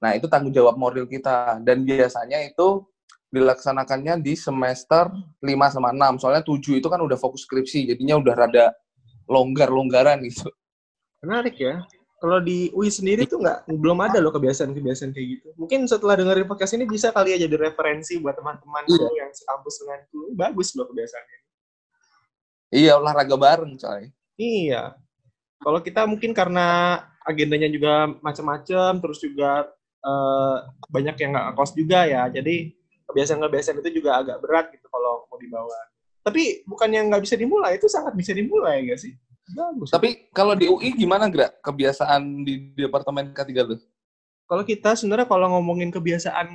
nah 0.00 0.16
itu 0.16 0.24
tanggung 0.32 0.52
jawab 0.52 0.80
moral 0.80 1.04
kita 1.04 1.60
dan 1.60 1.84
biasanya 1.84 2.40
itu 2.40 2.88
dilaksanakannya 3.30 4.24
di 4.24 4.32
semester 4.32 5.12
5 5.44 5.44
sama 5.68 5.92
6 5.92 6.24
soalnya 6.24 6.42
7 6.42 6.80
itu 6.80 6.88
kan 6.88 7.00
udah 7.04 7.20
fokus 7.20 7.44
skripsi 7.44 7.92
jadinya 7.92 8.16
udah 8.16 8.34
rada 8.34 8.66
longgar-longgaran 9.28 10.24
gitu 10.24 10.48
menarik 11.20 11.56
ya 11.60 11.84
kalau 12.20 12.36
di 12.44 12.68
UI 12.76 12.92
sendiri 12.92 13.24
tuh 13.24 13.40
nggak 13.40 13.64
belum 13.80 13.96
ada 14.04 14.20
loh 14.20 14.28
kebiasaan-kebiasaan 14.28 15.16
kayak 15.16 15.28
gitu. 15.40 15.48
Mungkin 15.56 15.88
setelah 15.88 16.20
dengerin 16.20 16.44
podcast 16.44 16.76
ini 16.76 16.84
bisa 16.84 17.08
kali 17.16 17.32
ya 17.32 17.48
jadi 17.48 17.56
referensi 17.56 18.20
buat 18.20 18.36
teman-teman 18.36 18.84
iya. 18.92 19.24
yang 19.24 19.30
sekampus 19.32 19.80
dengan 19.80 19.98
itu. 20.04 20.20
Bagus 20.36 20.68
loh 20.76 20.84
kebiasaannya. 20.92 21.38
Iya 22.76 22.92
olahraga 23.00 23.36
bareng 23.40 23.72
coy. 23.80 24.12
Iya. 24.36 25.00
Kalau 25.64 25.80
kita 25.80 26.04
mungkin 26.04 26.36
karena 26.36 27.00
agendanya 27.24 27.72
juga 27.72 28.12
macam-macam, 28.20 29.00
terus 29.00 29.18
juga 29.24 29.72
uh, 30.04 30.56
banyak 30.92 31.16
yang 31.24 31.32
nggak 31.32 31.56
kos 31.56 31.72
juga 31.72 32.04
ya. 32.04 32.28
Jadi 32.28 32.76
kebiasaan-kebiasaan 33.08 33.80
itu 33.80 34.04
juga 34.04 34.20
agak 34.20 34.44
berat 34.44 34.68
gitu 34.76 34.84
kalau 34.92 35.24
mau 35.24 35.40
dibawa. 35.40 35.80
Tapi 36.20 36.68
bukan 36.68 36.88
yang 36.92 37.08
nggak 37.08 37.24
bisa 37.24 37.40
dimulai, 37.40 37.80
itu 37.80 37.88
sangat 37.88 38.12
bisa 38.12 38.36
dimulai 38.36 38.84
nggak 38.84 39.00
sih? 39.00 39.16
Bagus. 39.56 39.88
Tapi 39.90 40.30
kalau 40.30 40.54
di 40.54 40.70
UI 40.70 40.94
gimana, 40.94 41.26
Gra? 41.26 41.50
Kebiasaan 41.62 42.46
di 42.46 42.70
departemen 42.76 43.34
K3 43.34 43.50
lu? 43.66 43.76
Kalau 44.46 44.62
kita 44.66 44.98
sebenarnya 44.98 45.30
kalau 45.30 45.46
ngomongin 45.58 45.94
kebiasaan 45.94 46.50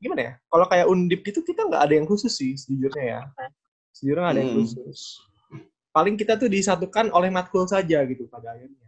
gimana 0.00 0.20
ya? 0.20 0.32
Kalau 0.52 0.66
kayak 0.68 0.86
undip 0.88 1.24
gitu 1.24 1.40
kita 1.40 1.64
nggak 1.64 1.82
ada 1.88 1.94
yang 1.96 2.06
khusus 2.08 2.32
sih 2.32 2.52
sejujurnya 2.56 3.04
ya. 3.04 3.20
Sejujurnya 3.96 4.22
nggak 4.22 4.34
ada 4.36 4.42
yang 4.44 4.52
hmm. 4.52 4.60
khusus 4.60 5.00
paling 5.96 6.20
kita 6.20 6.36
tuh 6.36 6.52
disatukan 6.52 7.08
oleh 7.08 7.32
matkul 7.32 7.64
saja 7.64 8.04
gitu 8.04 8.28
pada 8.28 8.52
akhirnya. 8.52 8.84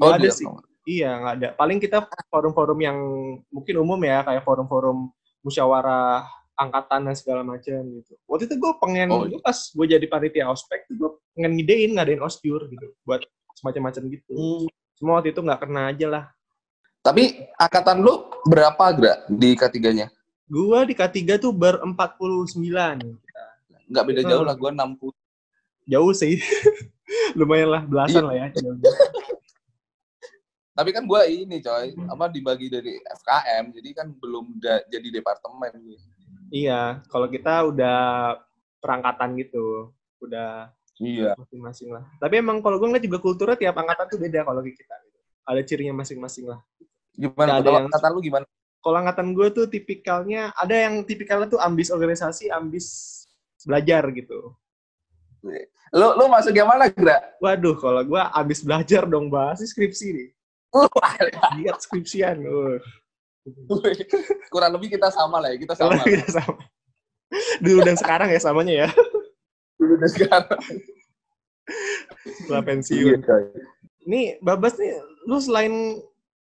Nggak 0.00 0.08
oh, 0.08 0.16
ada 0.16 0.30
sih. 0.32 0.46
Iya, 0.88 1.10
nggak 1.20 1.34
ada. 1.36 1.48
Paling 1.60 1.76
kita 1.76 2.08
forum-forum 2.32 2.78
yang 2.80 2.96
mungkin 3.52 3.76
umum 3.76 4.00
ya, 4.00 4.24
kayak 4.24 4.40
forum-forum 4.40 5.12
musyawarah 5.44 6.24
angkatan 6.56 7.06
dan 7.06 7.14
segala 7.16 7.44
macam 7.44 7.80
gitu. 8.00 8.12
Waktu 8.24 8.48
itu 8.48 8.54
gue 8.56 8.72
pengen, 8.80 9.08
oh, 9.12 9.28
iya. 9.28 9.38
pas 9.44 9.56
gue 9.56 9.86
jadi 9.86 10.06
panitia 10.08 10.48
ospek, 10.48 10.88
gue 10.88 11.10
pengen 11.36 11.52
ngidein 11.60 11.92
ngadain 11.94 12.20
osjur 12.24 12.64
gitu, 12.66 12.96
buat 13.04 13.20
semacam-macam 13.60 14.02
gitu. 14.08 14.32
Hmm. 14.32 14.66
Semua 14.96 15.20
waktu 15.20 15.36
itu 15.36 15.40
nggak 15.44 15.60
kena 15.60 15.92
aja 15.92 16.06
lah. 16.08 16.24
Tapi 17.04 17.44
angkatan 17.60 18.02
lu 18.02 18.32
berapa, 18.48 18.84
Gra, 18.96 19.14
di 19.28 19.54
K3-nya? 19.54 20.10
Gue 20.48 20.78
di 20.88 20.94
K3 20.96 21.38
tuh 21.38 21.52
ber-49. 21.54 22.58
Nggak 23.86 24.04
beda 24.08 24.22
jauh 24.26 24.42
lah, 24.42 24.56
gue 24.58 24.70
60 24.72 25.14
jauh 25.86 26.12
sih 26.12 26.42
lumayan 27.38 27.70
lah 27.70 27.82
belasan 27.86 28.26
iya. 28.26 28.28
lah 28.28 28.34
ya 28.34 28.46
tapi 30.76 30.90
kan 30.92 31.08
gue 31.08 31.20
ini 31.30 31.62
coy 31.62 31.94
apa 32.10 32.24
dibagi 32.28 32.68
dari 32.68 33.00
FKM 33.00 33.72
jadi 33.80 33.88
kan 33.96 34.12
belum 34.12 34.60
da, 34.60 34.82
jadi 34.90 35.08
departemen 35.22 35.72
gue 35.80 35.98
iya 36.50 37.02
kalau 37.10 37.26
kita 37.26 37.66
udah 37.70 37.98
perangkatan 38.82 39.36
gitu 39.40 39.90
udah 40.22 40.70
iya 41.02 41.32
masing-masing 41.36 41.90
lah 41.92 42.04
tapi 42.18 42.40
emang 42.40 42.62
kalau 42.64 42.76
gue 42.80 42.88
ngeliat 42.88 43.04
juga 43.04 43.18
kulturnya 43.20 43.58
tiap 43.58 43.76
angkatan 43.76 44.06
tuh 44.08 44.18
beda 44.20 44.40
kalau 44.46 44.60
kita 44.62 44.94
gitu. 45.06 45.18
ada 45.46 45.60
cirinya 45.62 45.94
masing-masing 46.02 46.46
lah 46.50 46.60
gimana 47.16 47.60
ada 47.60 47.68
yang, 47.68 47.86
angkatan 47.88 48.10
lu 48.12 48.20
gimana 48.22 48.44
kalau 48.80 48.96
angkatan 49.02 49.28
gue 49.34 49.48
tuh 49.50 49.66
tipikalnya 49.66 50.54
ada 50.54 50.74
yang 50.74 51.02
tipikalnya 51.02 51.48
tuh 51.50 51.60
ambis 51.60 51.90
organisasi 51.90 52.52
ambis 52.52 52.86
belajar 53.66 54.06
gitu 54.14 54.54
Lu 55.94 56.18
lu 56.18 56.24
masuk 56.26 56.50
yang 56.50 56.66
mana, 56.66 56.90
Gra? 56.90 57.22
Waduh, 57.38 57.78
kalau 57.78 58.02
gua 58.02 58.34
abis 58.34 58.66
belajar 58.66 59.06
dong 59.06 59.30
bahas 59.30 59.62
skripsi 59.62 60.06
nih. 60.10 60.28
Lihat 61.62 61.78
skripsian. 61.78 62.42
Uh. 62.42 62.82
Kurang 64.52 64.70
lebih 64.74 64.98
kita 64.98 65.08
sama 65.14 65.38
lah 65.38 65.54
ya, 65.54 65.58
kita 65.60 65.74
sama. 65.78 66.02
kita 66.02 66.28
sama. 66.30 66.62
Dulu 67.62 67.80
dan 67.82 67.96
sekarang 67.98 68.28
ya 68.30 68.40
samanya 68.42 68.74
ya. 68.86 68.88
Dulu 69.78 69.94
dan 69.98 70.10
sekarang. 70.10 70.60
Setelah 72.26 72.62
pensiun. 72.62 73.22
Iya, 73.22 73.36
nih, 74.06 74.26
Babas 74.38 74.78
nih, 74.78 74.94
lu 75.26 75.38
selain 75.42 75.98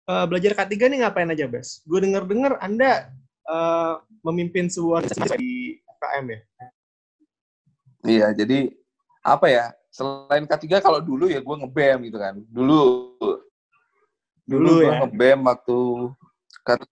uh, 0.10 0.25
belajar 0.29 0.53
K3 0.53 0.73
nih 0.77 0.99
ngapain 1.05 1.29
aja, 1.33 1.45
Bas? 1.49 1.81
Gue 1.86 2.01
denger-dengar 2.01 2.62
Anda 2.62 3.10
uh, 3.49 4.01
memimpin 4.21 4.69
sebuah 4.69 5.05
di 5.38 5.81
KM 5.97 6.25
ya? 6.29 6.39
Iya, 8.07 8.27
jadi 8.38 8.69
apa 9.25 9.51
ya 9.51 9.65
selain 9.91 10.45
K3 10.45 10.79
kalau 10.79 11.01
dulu 11.01 11.25
ya 11.27 11.41
gue 11.41 11.55
ngebem 11.57 12.05
gitu 12.07 12.21
kan 12.21 12.38
dulu 12.53 13.12
dulu, 14.45 14.62
dulu 14.69 14.73
ya 14.86 14.91
ngebem 15.03 15.39
waktu 15.41 15.79
K3 16.67 16.84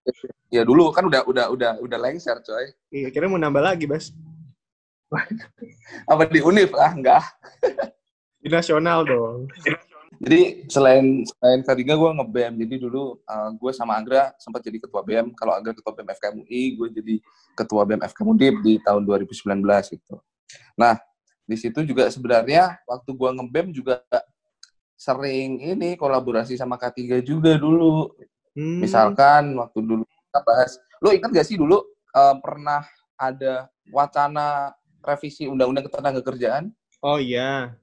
ya 0.55 0.63
dulu 0.63 0.95
kan 0.95 1.03
udah 1.03 1.27
udah 1.27 1.45
udah 1.51 1.71
udah 1.83 1.97
lengser 1.99 2.39
coy. 2.39 2.71
Iya 2.95 3.11
kira 3.11 3.27
mau 3.27 3.35
nambah 3.35 3.59
lagi 3.59 3.83
bas. 3.83 4.15
Apa 6.11 6.31
di 6.31 6.39
Unif? 6.39 6.71
Ah 6.79 6.95
enggak. 6.95 7.23
Di 8.39 8.47
nasional 8.47 9.03
dong. 9.03 9.51
Jadi 10.15 10.63
selain 10.71 11.27
selain 11.27 11.59
K3 11.59 11.83
gue 11.83 12.11
ngebem 12.23 12.53
jadi 12.63 12.75
dulu 12.88 13.19
uh, 13.27 13.49
gue 13.51 13.71
sama 13.75 13.99
Agra 13.99 14.31
sempat 14.39 14.63
jadi 14.63 14.79
ketua 14.79 15.03
BEM 15.03 15.35
kalau 15.35 15.51
Agra 15.51 15.75
ketua 15.75 15.91
BEM 15.91 16.07
FKM 16.15 16.35
UI 16.47 16.63
gue 16.79 16.88
jadi 17.03 17.15
ketua 17.51 17.83
BEM 17.83 17.99
FKM 18.07 18.27
UNDIP 18.31 18.55
di 18.63 18.73
tahun 18.79 19.03
2019 19.03 19.59
gitu. 19.91 20.15
Nah 20.79 20.95
di 21.45 21.55
situ 21.61 21.85
juga 21.85 22.09
sebenarnya 22.09 22.81
waktu 22.89 23.09
gua 23.13 23.29
ngebem 23.38 23.69
juga 23.69 24.01
sering 24.97 25.61
ini 25.61 25.93
kolaborasi 25.93 26.57
sama 26.57 26.75
K3 26.81 27.21
juga 27.21 27.53
dulu. 27.53 28.17
Hmm. 28.55 28.79
Misalkan 28.79 29.51
waktu 29.59 29.79
dulu 29.83 30.03
kita 30.07 30.39
bahas 30.41 30.79
Lo 31.03 31.11
ingat 31.11 31.29
gak 31.29 31.47
sih 31.47 31.59
dulu 31.59 31.83
uh, 32.15 32.35
pernah 32.39 32.81
ada 33.13 33.67
wacana 33.91 34.73
revisi 35.05 35.45
undang-undang 35.45 35.85
ketenaga 35.85 36.17
kerjaan? 36.23 36.71
Oh 37.03 37.21
iya, 37.21 37.75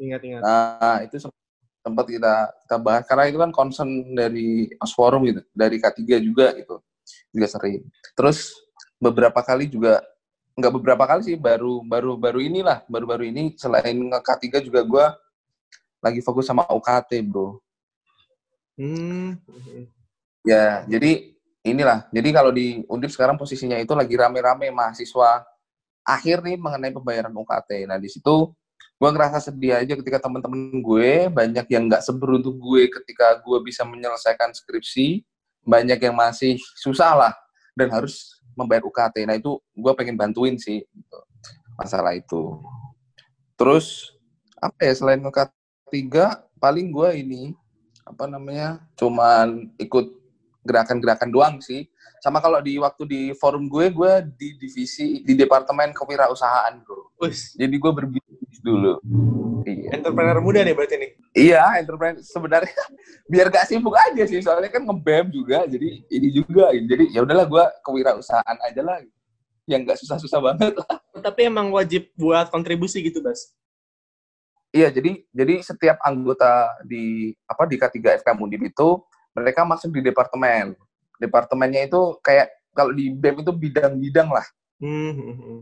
ingat-ingat. 0.00 0.42
Nah 0.42 0.98
itu 1.06 1.22
sempat 1.22 2.06
kita 2.10 2.50
kita 2.66 2.76
bahas 2.82 3.06
karena 3.06 3.30
itu 3.30 3.38
kan 3.38 3.54
concern 3.54 3.88
dari 4.16 4.66
Mas 4.74 4.90
Forum 4.90 5.30
gitu, 5.30 5.46
dari 5.54 5.78
K3 5.78 6.18
juga 6.18 6.50
gitu, 6.58 6.82
juga 7.30 7.46
sering. 7.46 7.86
Terus 8.18 8.50
beberapa 8.98 9.38
kali 9.44 9.70
juga 9.70 10.02
nggak 10.56 10.72
beberapa 10.72 11.04
kali 11.04 11.22
sih 11.22 11.36
baru 11.36 11.84
baru 11.84 12.16
baru 12.16 12.40
inilah 12.40 12.82
baru 12.88 13.04
baru 13.04 13.24
ini 13.28 13.54
selain 13.60 13.94
K3 13.94 14.64
juga 14.64 14.80
gue 14.82 15.06
lagi 16.02 16.20
fokus 16.24 16.50
sama 16.50 16.66
UKT 16.66 17.22
bro. 17.22 17.62
Hmm. 18.74 19.38
Ya 20.46 20.86
jadi 20.86 21.34
inilah 21.66 22.06
jadi 22.14 22.28
kalau 22.30 22.54
di 22.54 22.86
Undip 22.86 23.10
sekarang 23.10 23.34
posisinya 23.34 23.74
itu 23.82 23.90
lagi 23.98 24.14
rame-rame 24.14 24.70
mahasiswa 24.70 25.42
akhir 26.06 26.46
nih 26.46 26.54
mengenai 26.54 26.94
pembayaran 26.94 27.34
UKT. 27.34 27.90
Nah 27.90 27.98
di 27.98 28.06
situ 28.06 28.54
gue 28.96 29.10
ngerasa 29.10 29.42
sedih 29.42 29.76
aja 29.82 29.92
ketika 29.98 30.22
teman-teman 30.22 30.70
gue 30.80 31.28
banyak 31.28 31.66
yang 31.68 31.90
nggak 31.90 32.00
seberuntung 32.00 32.56
gue 32.56 32.88
ketika 32.88 33.42
gue 33.42 33.58
bisa 33.60 33.82
menyelesaikan 33.84 34.54
skripsi 34.54 35.26
banyak 35.66 35.98
yang 35.98 36.14
masih 36.14 36.56
susah 36.78 37.12
lah 37.12 37.34
dan 37.74 37.90
harus 37.90 38.38
membayar 38.54 38.86
UKT. 38.86 39.26
Nah 39.26 39.34
itu 39.34 39.58
gue 39.74 39.92
pengen 39.98 40.14
bantuin 40.14 40.54
sih 40.56 40.86
gitu, 40.86 41.18
masalah 41.74 42.14
itu. 42.14 42.62
Terus 43.58 44.14
apa 44.62 44.78
ya 44.86 44.94
selain 44.94 45.20
UKT 45.20 45.50
tiga 45.90 46.46
paling 46.62 46.94
gue 46.94 47.10
ini 47.18 47.42
apa 48.06 48.30
namanya 48.30 48.80
cuman 48.94 49.74
ikut 49.76 50.25
gerakan-gerakan 50.66 51.30
doang 51.30 51.56
sih. 51.62 51.86
Sama 52.18 52.42
kalau 52.42 52.58
di 52.58 52.76
waktu 52.76 53.02
di 53.06 53.22
forum 53.38 53.70
gue, 53.70 53.94
gue 53.94 54.12
di 54.34 54.58
divisi 54.58 55.22
di 55.22 55.38
departemen 55.38 55.94
kewirausahaan 55.94 56.74
bro. 56.82 57.14
Jadi 57.54 57.74
gue 57.78 57.92
berbisnis 57.94 58.58
dulu. 58.60 58.98
Iya. 59.66 59.98
Entrepreneur 59.98 60.38
muda 60.42 60.60
nih 60.66 60.74
berarti 60.74 60.96
nih. 60.98 61.10
Iya, 61.36 61.62
entrepreneur 61.82 62.22
sebenarnya 62.22 62.82
biar 63.32 63.46
gak 63.50 63.66
sibuk 63.70 63.94
aja 63.94 64.22
sih, 64.26 64.42
soalnya 64.42 64.70
kan 64.70 64.82
ngebem 64.82 65.30
juga, 65.30 65.66
jadi 65.66 66.06
ini 66.10 66.28
juga. 66.34 66.74
Jadi 66.74 67.14
ya 67.14 67.22
udahlah 67.22 67.46
gue 67.46 67.64
kewirausahaan 67.82 68.58
aja 68.66 68.80
lah, 68.82 68.98
yang 69.66 69.82
gak 69.86 69.98
susah-susah 70.02 70.38
banget 70.42 70.74
lah. 70.78 70.98
Tapi 71.22 71.50
emang 71.50 71.70
wajib 71.74 72.10
buat 72.14 72.50
kontribusi 72.50 73.02
gitu, 73.02 73.22
Bas? 73.22 73.54
Iya, 74.74 74.92
jadi 74.92 75.24
jadi 75.32 75.54
setiap 75.64 75.96
anggota 76.04 76.68
di 76.84 77.32
apa 77.48 77.64
di 77.64 77.80
K3 77.80 78.20
FK 78.20 78.28
Undip 78.36 78.60
itu 78.60 78.88
mereka 79.36 79.68
masuk 79.68 79.92
di 79.92 80.00
departemen. 80.00 80.72
Departemennya 81.20 81.84
itu 81.84 82.16
kayak 82.24 82.48
kalau 82.72 82.92
di 82.96 83.12
BEM 83.12 83.44
itu 83.44 83.52
bidang-bidang 83.52 84.32
lah. 84.32 84.46
Hmm. 84.80 85.12
hmm, 85.12 85.36
hmm 85.36 85.60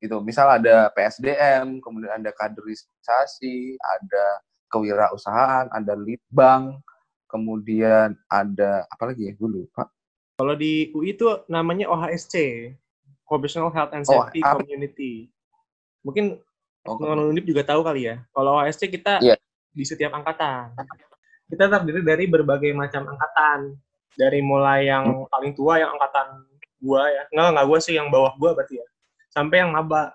gitu. 0.00 0.16
Misal 0.24 0.48
ada 0.48 0.88
PSDM, 0.96 1.78
kemudian 1.84 2.16
ada 2.16 2.32
kaderisasi, 2.32 3.76
ada 3.78 4.24
kewirausahaan, 4.72 5.68
ada 5.68 5.92
lead 5.94 6.20
bank, 6.32 6.80
kemudian 7.28 8.16
ada 8.32 8.88
apa 8.88 9.12
lagi 9.12 9.30
ya 9.30 9.32
dulu, 9.36 9.68
Pak? 9.76 9.88
Kalau 10.40 10.56
di 10.56 10.88
UI 10.96 11.12
itu 11.12 11.28
namanya 11.52 11.92
OHSC, 11.92 12.34
Occupational 13.28 13.70
Health 13.70 13.92
and 13.92 14.08
oh, 14.08 14.24
Safety 14.24 14.40
oh, 14.40 14.56
Community. 14.56 15.28
Mungkin 16.00 16.40
oh, 16.88 16.96
teman 16.96 17.28
Undip 17.28 17.44
juga 17.44 17.62
tahu 17.62 17.84
kali 17.84 18.08
ya. 18.08 18.24
Kalau 18.32 18.56
OHSC 18.56 18.88
kita 18.88 19.20
yeah. 19.20 19.36
di 19.76 19.84
setiap 19.84 20.16
angkatan. 20.16 20.72
Kita 21.50 21.66
terdiri 21.66 22.00
dari 22.06 22.24
berbagai 22.30 22.70
macam 22.72 23.10
angkatan. 23.10 23.74
Dari 24.14 24.40
mulai 24.42 24.86
yang 24.86 25.26
hmm. 25.26 25.30
paling 25.30 25.52
tua 25.58 25.82
yang 25.82 25.90
angkatan 25.98 26.46
gua 26.78 27.10
ya. 27.10 27.22
Enggak, 27.34 27.46
enggak 27.52 27.66
gua 27.66 27.78
sih 27.82 27.94
yang 27.98 28.08
bawah 28.08 28.32
gua 28.38 28.54
berarti 28.54 28.78
ya. 28.78 28.86
Sampai 29.30 29.62
yang 29.62 29.74
maba 29.74 30.14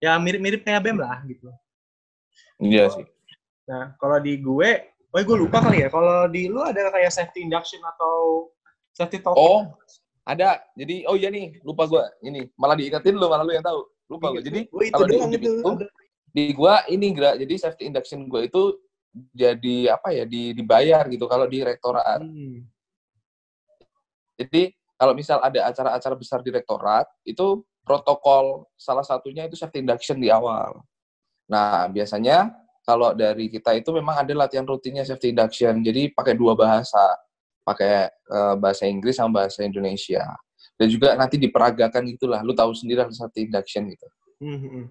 ya 0.00 0.16
mirip-mirip 0.20 0.64
kayak 0.64 0.84
BEM 0.84 0.98
lah 1.00 1.20
gitu. 1.24 1.48
Iya 2.60 2.92
sih. 2.92 3.04
Nah 3.68 3.96
kalau 4.00 4.20
di 4.20 4.40
gue 4.40 4.70
oh 5.12 5.20
gue 5.20 5.36
lupa 5.36 5.64
kali 5.64 5.84
ya. 5.84 5.88
Kalau 5.88 6.28
di 6.28 6.48
lu 6.48 6.60
ada 6.60 6.92
kayak 6.92 7.12
safety 7.12 7.44
induction 7.44 7.80
atau 7.80 8.48
safety 8.92 9.20
talk? 9.20 9.36
Oh 9.36 9.72
ada. 10.28 10.60
Jadi 10.76 11.08
oh 11.08 11.16
iya 11.16 11.32
nih 11.32 11.60
lupa 11.64 11.88
gue 11.88 12.04
ini 12.24 12.48
malah 12.60 12.76
diingetin 12.76 13.16
lu 13.16 13.26
malah 13.28 13.44
lu 13.44 13.56
yang 13.56 13.64
tahu. 13.64 13.80
Lupa 14.06 14.36
gue 14.36 14.42
jadi 14.44 14.60
gue 14.70 14.84
itu 14.86 15.02
doang 15.02 15.30
di, 15.32 15.38
itu, 15.40 15.50
itu 15.64 15.86
di 16.36 16.44
gue 16.52 16.74
ini 16.92 17.06
gerak 17.16 17.40
jadi 17.40 17.54
safety 17.56 17.88
induction 17.88 18.28
gue 18.28 18.46
itu 18.46 18.76
jadi 19.32 19.96
apa 19.96 20.12
ya 20.12 20.24
di, 20.28 20.52
dibayar 20.52 21.08
gitu 21.08 21.24
kalau 21.26 21.48
di 21.48 21.64
rektorat 21.64 22.20
hmm. 22.20 22.64
jadi 24.36 24.72
kalau 24.96 25.12
misal 25.12 25.38
ada 25.44 25.68
acara-acara 25.68 26.14
besar 26.16 26.40
di 26.40 26.48
rektorat 26.48 27.04
itu 27.28 27.64
protokol 27.86 28.66
salah 28.74 29.06
satunya 29.06 29.46
itu 29.46 29.54
safety 29.54 29.78
induction 29.78 30.18
di 30.18 30.26
awal. 30.32 30.82
Nah, 31.46 31.86
biasanya 31.86 32.50
kalau 32.82 33.14
dari 33.14 33.46
kita 33.46 33.78
itu 33.78 33.94
memang 33.94 34.26
ada 34.26 34.34
latihan 34.34 34.66
rutinnya 34.66 35.06
safety 35.06 35.30
induction. 35.30 35.84
Jadi 35.86 36.10
pakai 36.10 36.34
dua 36.34 36.58
bahasa, 36.58 37.14
pakai 37.62 38.10
uh, 38.26 38.58
bahasa 38.58 38.90
Inggris 38.90 39.14
sama 39.14 39.46
bahasa 39.46 39.62
Indonesia. 39.62 40.26
Dan 40.74 40.90
juga 40.90 41.14
nanti 41.14 41.38
diperagakan 41.38 42.02
gitulah. 42.10 42.42
Lu 42.42 42.52
tahu 42.56 42.74
sendiri 42.74 43.06
safety 43.14 43.46
induction 43.46 43.86
gitu. 43.86 44.06
Hmm, 44.42 44.58
hmm. 44.58 44.84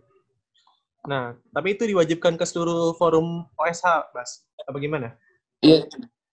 Nah, 1.06 1.38
tapi 1.54 1.78
itu 1.78 1.86
diwajibkan 1.86 2.36
ke 2.36 2.46
seluruh 2.46 2.98
forum 2.98 3.46
OSH, 3.58 4.12
Bas. 4.13 4.44
Apa 4.65 4.78
gimana? 4.82 5.13
Iya, 5.62 5.86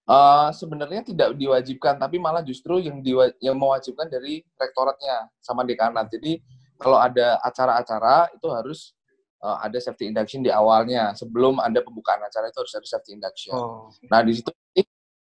Uh, 0.02 0.50
sebenarnya 0.50 1.06
tidak 1.06 1.38
diwajibkan, 1.38 1.94
tapi 1.94 2.18
malah 2.18 2.42
justru 2.42 2.82
yang 2.82 2.98
diwa 2.98 3.30
yang 3.38 3.54
mewajibkan 3.54 4.10
dari 4.10 4.42
rektoratnya 4.58 5.30
sama 5.38 5.62
dekanat. 5.62 6.10
Jadi 6.10 6.42
kalau 6.74 6.98
ada 6.98 7.38
acara-acara 7.38 8.26
itu 8.34 8.50
harus 8.50 8.98
uh, 9.38 9.62
ada 9.62 9.78
safety 9.78 10.10
induction 10.10 10.42
di 10.42 10.50
awalnya. 10.50 11.14
Sebelum 11.14 11.62
ada 11.62 11.78
pembukaan 11.86 12.18
acara 12.18 12.50
itu 12.50 12.58
harus 12.58 12.74
ada 12.74 12.88
safety 12.98 13.14
induction. 13.14 13.54
Oh. 13.54 13.94
Nah 14.10 14.26
di 14.26 14.34
situ 14.34 14.50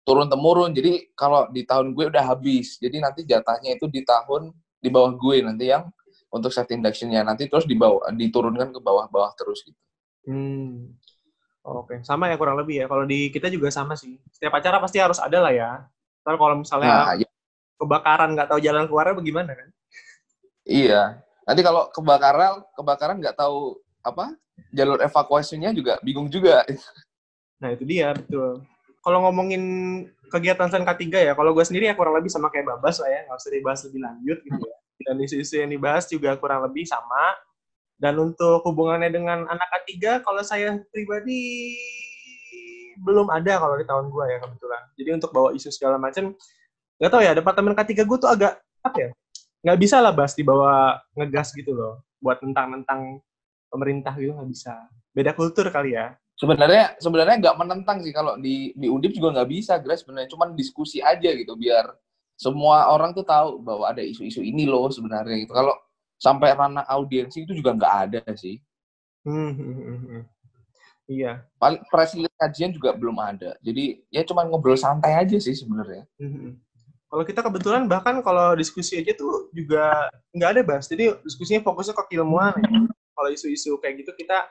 turun 0.05 0.29
temurun. 0.29 0.69
Jadi 0.77 1.09
kalau 1.17 1.49
di 1.49 1.65
tahun 1.65 1.97
gue 1.97 2.13
udah 2.13 2.23
habis. 2.37 2.77
Jadi 2.77 3.01
nanti 3.01 3.25
jatahnya 3.25 3.81
itu 3.81 3.89
di 3.89 4.05
tahun 4.05 4.53
di 4.77 4.93
bawah 4.93 5.17
gue 5.17 5.41
nanti 5.41 5.73
yang 5.73 5.89
untuk 6.31 6.51
safety 6.51 6.75
inductionnya 6.75 7.23
nanti 7.23 7.47
terus 7.47 7.63
dibawa 7.63 8.11
diturunkan 8.11 8.75
ke 8.75 8.79
bawah-bawah 8.83 9.31
terus 9.39 9.63
gitu. 9.63 9.79
Hmm. 10.27 10.97
Oke, 11.67 11.99
sama 12.03 12.31
ya 12.31 12.39
kurang 12.39 12.55
lebih 12.55 12.83
ya. 12.83 12.85
Kalau 12.87 13.03
di 13.03 13.27
kita 13.27 13.51
juga 13.51 13.67
sama 13.67 13.99
sih. 13.99 14.15
Setiap 14.31 14.55
acara 14.55 14.79
pasti 14.79 15.03
harus 15.03 15.19
ada 15.19 15.43
lah 15.43 15.51
ya. 15.51 15.83
Ntar 16.23 16.39
kalau 16.39 16.55
misalnya 16.63 16.87
nah, 16.87 17.15
ya. 17.15 17.27
kebakaran 17.75 18.31
nggak 18.35 18.47
tahu 18.47 18.59
jalan 18.63 18.87
keluarnya 18.87 19.15
bagaimana 19.19 19.51
kan? 19.51 19.69
Iya. 20.63 21.19
Nanti 21.43 21.61
kalau 21.63 21.91
kebakaran, 21.91 22.63
kebakaran 22.75 23.19
nggak 23.19 23.35
tahu 23.35 23.79
apa 23.99 24.35
jalur 24.71 24.99
evakuasinya 25.03 25.75
juga 25.75 25.99
bingung 26.03 26.31
juga. 26.31 26.63
Nah 27.57 27.73
itu 27.73 27.89
dia 27.89 28.13
betul. 28.13 28.61
Kalau 29.01 29.25
ngomongin 29.25 29.63
kegiatan 30.29 30.69
Sen 30.69 30.85
K3 30.85 31.09
ya, 31.09 31.33
kalau 31.33 31.57
gue 31.57 31.65
sendiri 31.65 31.89
ya 31.89 31.97
kurang 31.97 32.13
lebih 32.13 32.29
sama 32.29 32.53
kayak 32.53 32.69
Babas 32.69 33.01
lah 33.01 33.09
ya, 33.09 33.25
nggak 33.25 33.33
usah 33.33 33.49
dibahas 33.49 33.81
lebih 33.89 33.99
lanjut 34.05 34.37
gitu 34.45 34.61
ya. 34.61 34.77
Dan 35.07 35.23
isu-isu 35.23 35.63
yang 35.63 35.71
dibahas 35.71 36.03
juga 36.11 36.35
kurang 36.35 36.67
lebih 36.67 36.83
sama 36.83 37.39
dan 37.97 38.13
untuk 38.21 38.61
hubungannya 38.61 39.09
dengan 39.09 39.49
anak 39.49 39.69
ketiga, 39.81 40.21
kalau 40.21 40.45
saya 40.45 40.77
pribadi 40.93 41.73
belum 43.01 43.29
ada 43.33 43.57
kalau 43.57 43.73
di 43.77 43.85
tahun 43.85 44.13
gue 44.13 44.25
ya 44.29 44.37
kebetulan. 44.37 44.83
Jadi 44.97 45.09
untuk 45.17 45.29
bawa 45.33 45.49
isu 45.57 45.69
segala 45.73 45.97
macam, 45.97 46.33
nggak 47.01 47.11
tahu 47.13 47.21
ya 47.25 47.33
departemen 47.33 47.73
ketiga 47.73 48.05
gue 48.05 48.17
tuh 48.21 48.29
agak 48.29 48.61
apa 48.85 48.97
ya, 49.01 49.09
nggak 49.65 49.77
bisa 49.81 49.97
lah 49.97 50.13
bahas 50.13 50.37
dibawa 50.37 51.01
ngegas 51.17 51.57
gitu 51.57 51.73
loh, 51.73 52.05
buat 52.21 52.37
tentang-tentang 52.37 53.21
pemerintah 53.73 54.13
gitu 54.13 54.37
nggak 54.37 54.49
bisa. 54.49 54.73
Beda 55.13 55.33
kultur 55.33 55.65
kali 55.73 55.97
ya. 55.97 56.13
Sebenarnya 56.37 56.93
sebenarnya 57.01 57.35
nggak 57.41 57.57
menentang 57.57 57.97
sih 58.05 58.13
kalau 58.13 58.37
di 58.37 58.77
di 58.77 58.85
Undip 58.93 59.09
juga 59.09 59.41
nggak 59.41 59.49
bisa, 59.49 59.81
Grace 59.81 60.05
sebenarnya 60.05 60.29
cuma 60.29 60.53
diskusi 60.53 61.01
aja 61.01 61.33
gitu 61.33 61.57
biar 61.57 61.97
semua 62.37 62.93
orang 62.93 63.17
tuh 63.17 63.25
tahu 63.25 63.57
bahwa 63.65 63.89
ada 63.89 64.05
isu-isu 64.05 64.45
ini 64.45 64.69
loh 64.69 64.87
sebenarnya 64.93 65.41
gitu. 65.41 65.51
Kalau 65.57 65.73
sampai 66.21 66.53
ranah 66.53 66.85
audiensi 66.85 67.43
itu 67.49 67.57
juga 67.57 67.73
nggak 67.73 67.93
ada 68.07 68.21
sih. 68.37 68.61
Hmm, 69.25 69.51
hmm, 69.57 69.73
hmm. 69.75 70.21
Iya. 71.09 71.41
Paling 71.57 71.81
presiden 71.89 72.29
kajian 72.37 72.71
juga 72.71 72.93
belum 72.93 73.17
ada. 73.17 73.57
Jadi 73.65 74.05
ya 74.13 74.21
cuma 74.21 74.45
ngobrol 74.45 74.77
santai 74.77 75.17
aja 75.17 75.35
sih 75.41 75.57
sebenarnya. 75.57 76.05
Hmm. 76.21 76.61
Kalau 77.07 77.23
kita 77.23 77.39
kebetulan 77.41 77.89
bahkan 77.89 78.19
kalau 78.21 78.53
diskusi 78.53 78.99
aja 78.99 79.15
tuh 79.17 79.49
juga 79.55 80.11
nggak 80.35 80.49
ada 80.53 80.61
bahas. 80.61 80.85
Jadi 80.85 81.17
diskusinya 81.25 81.65
fokusnya 81.65 81.97
ke 81.97 82.03
keilmuan. 82.13 82.53
Ya. 82.53 82.85
Kalau 83.17 83.29
isu-isu 83.33 83.81
kayak 83.81 84.05
gitu 84.05 84.13
kita 84.13 84.45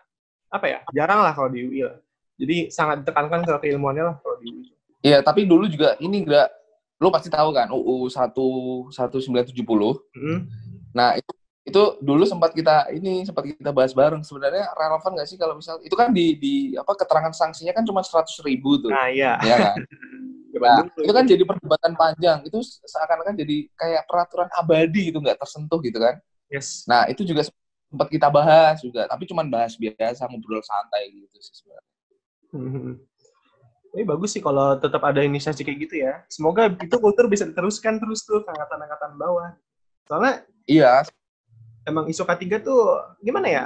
apa 0.51 0.67
ya 0.67 0.79
jarang 0.91 1.23
lah 1.23 1.33
kalau 1.37 1.55
di 1.55 1.63
UI 1.63 1.87
lah. 1.87 1.97
Jadi 2.37 2.69
sangat 2.69 3.07
ditekankan 3.07 3.47
ke 3.47 3.53
keilmuannya 3.69 4.05
lah 4.11 4.17
kalau 4.19 4.37
di 4.43 4.49
UI. 4.51 4.73
Iya, 5.05 5.23
tapi 5.23 5.47
dulu 5.47 5.71
juga 5.71 5.95
ini 6.03 6.27
enggak, 6.27 6.51
lu 6.97 7.09
pasti 7.13 7.29
tahu 7.29 7.53
kan 7.53 7.69
UU 7.69 8.09
1 8.09 8.33
1970. 8.93 10.01
Hmm. 10.17 10.49
Nah, 10.97 11.17
itu 11.21 11.33
itu 11.67 11.83
dulu 11.99 12.23
sempat 12.23 12.55
kita 12.55 12.95
ini 12.95 13.27
sempat 13.27 13.43
kita 13.43 13.75
bahas 13.75 13.91
bareng 13.91 14.23
sebenarnya 14.23 14.71
relevan 14.71 15.19
nggak 15.19 15.27
sih 15.27 15.35
kalau 15.35 15.59
misal 15.59 15.83
itu 15.83 15.99
kan 15.99 16.15
di 16.15 16.39
di 16.39 16.55
apa 16.79 16.95
keterangan 16.95 17.35
sanksinya 17.35 17.75
kan 17.75 17.83
cuma 17.83 18.07
seratus 18.07 18.39
ribu 18.47 18.79
tuh 18.79 18.95
nah 18.95 19.11
iya 19.11 19.35
ya 19.43 19.57
kan 19.59 19.77
Nah, 20.57 20.89
itu 20.89 21.13
kan 21.13 21.25
jadi 21.29 21.43
perdebatan 21.45 21.93
panjang. 21.93 22.39
Itu 22.49 22.65
seakan-akan 22.65 23.37
jadi 23.37 23.69
kayak 23.77 24.03
peraturan 24.09 24.49
abadi 24.57 25.13
itu 25.13 25.19
nggak 25.21 25.37
tersentuh 25.37 25.79
gitu 25.85 26.01
kan. 26.01 26.17
Yes. 26.49 26.89
Nah, 26.89 27.05
itu 27.13 27.29
juga 27.29 27.45
sempat 27.87 28.09
kita 28.09 28.29
bahas 28.33 28.81
juga, 28.83 29.07
tapi 29.07 29.29
cuman 29.29 29.47
bahas 29.47 29.77
biasa 29.77 30.27
ngobrol 30.27 30.63
santai 30.65 31.13
gitu 31.13 31.39
sih 31.45 31.55
sebenarnya. 31.61 31.93
Tapi 33.97 34.05
bagus 34.05 34.37
sih 34.37 34.45
kalau 34.45 34.77
tetap 34.77 35.01
ada 35.09 35.25
inisiasi 35.25 35.65
kayak 35.65 35.89
gitu 35.89 36.05
ya. 36.05 36.21
Semoga 36.29 36.69
itu 36.69 37.01
kultur 37.01 37.33
bisa 37.33 37.49
diteruskan 37.49 37.97
terus 37.97 38.29
tuh 38.29 38.45
ke 38.45 38.51
angkatan-angkatan 38.53 39.17
bawah. 39.17 39.57
Soalnya 40.05 40.45
Iya, 40.69 41.01
emang 41.89 42.05
isu 42.05 42.29
K3 42.29 42.61
tuh 42.61 43.01
gimana 43.25 43.49
ya? 43.49 43.65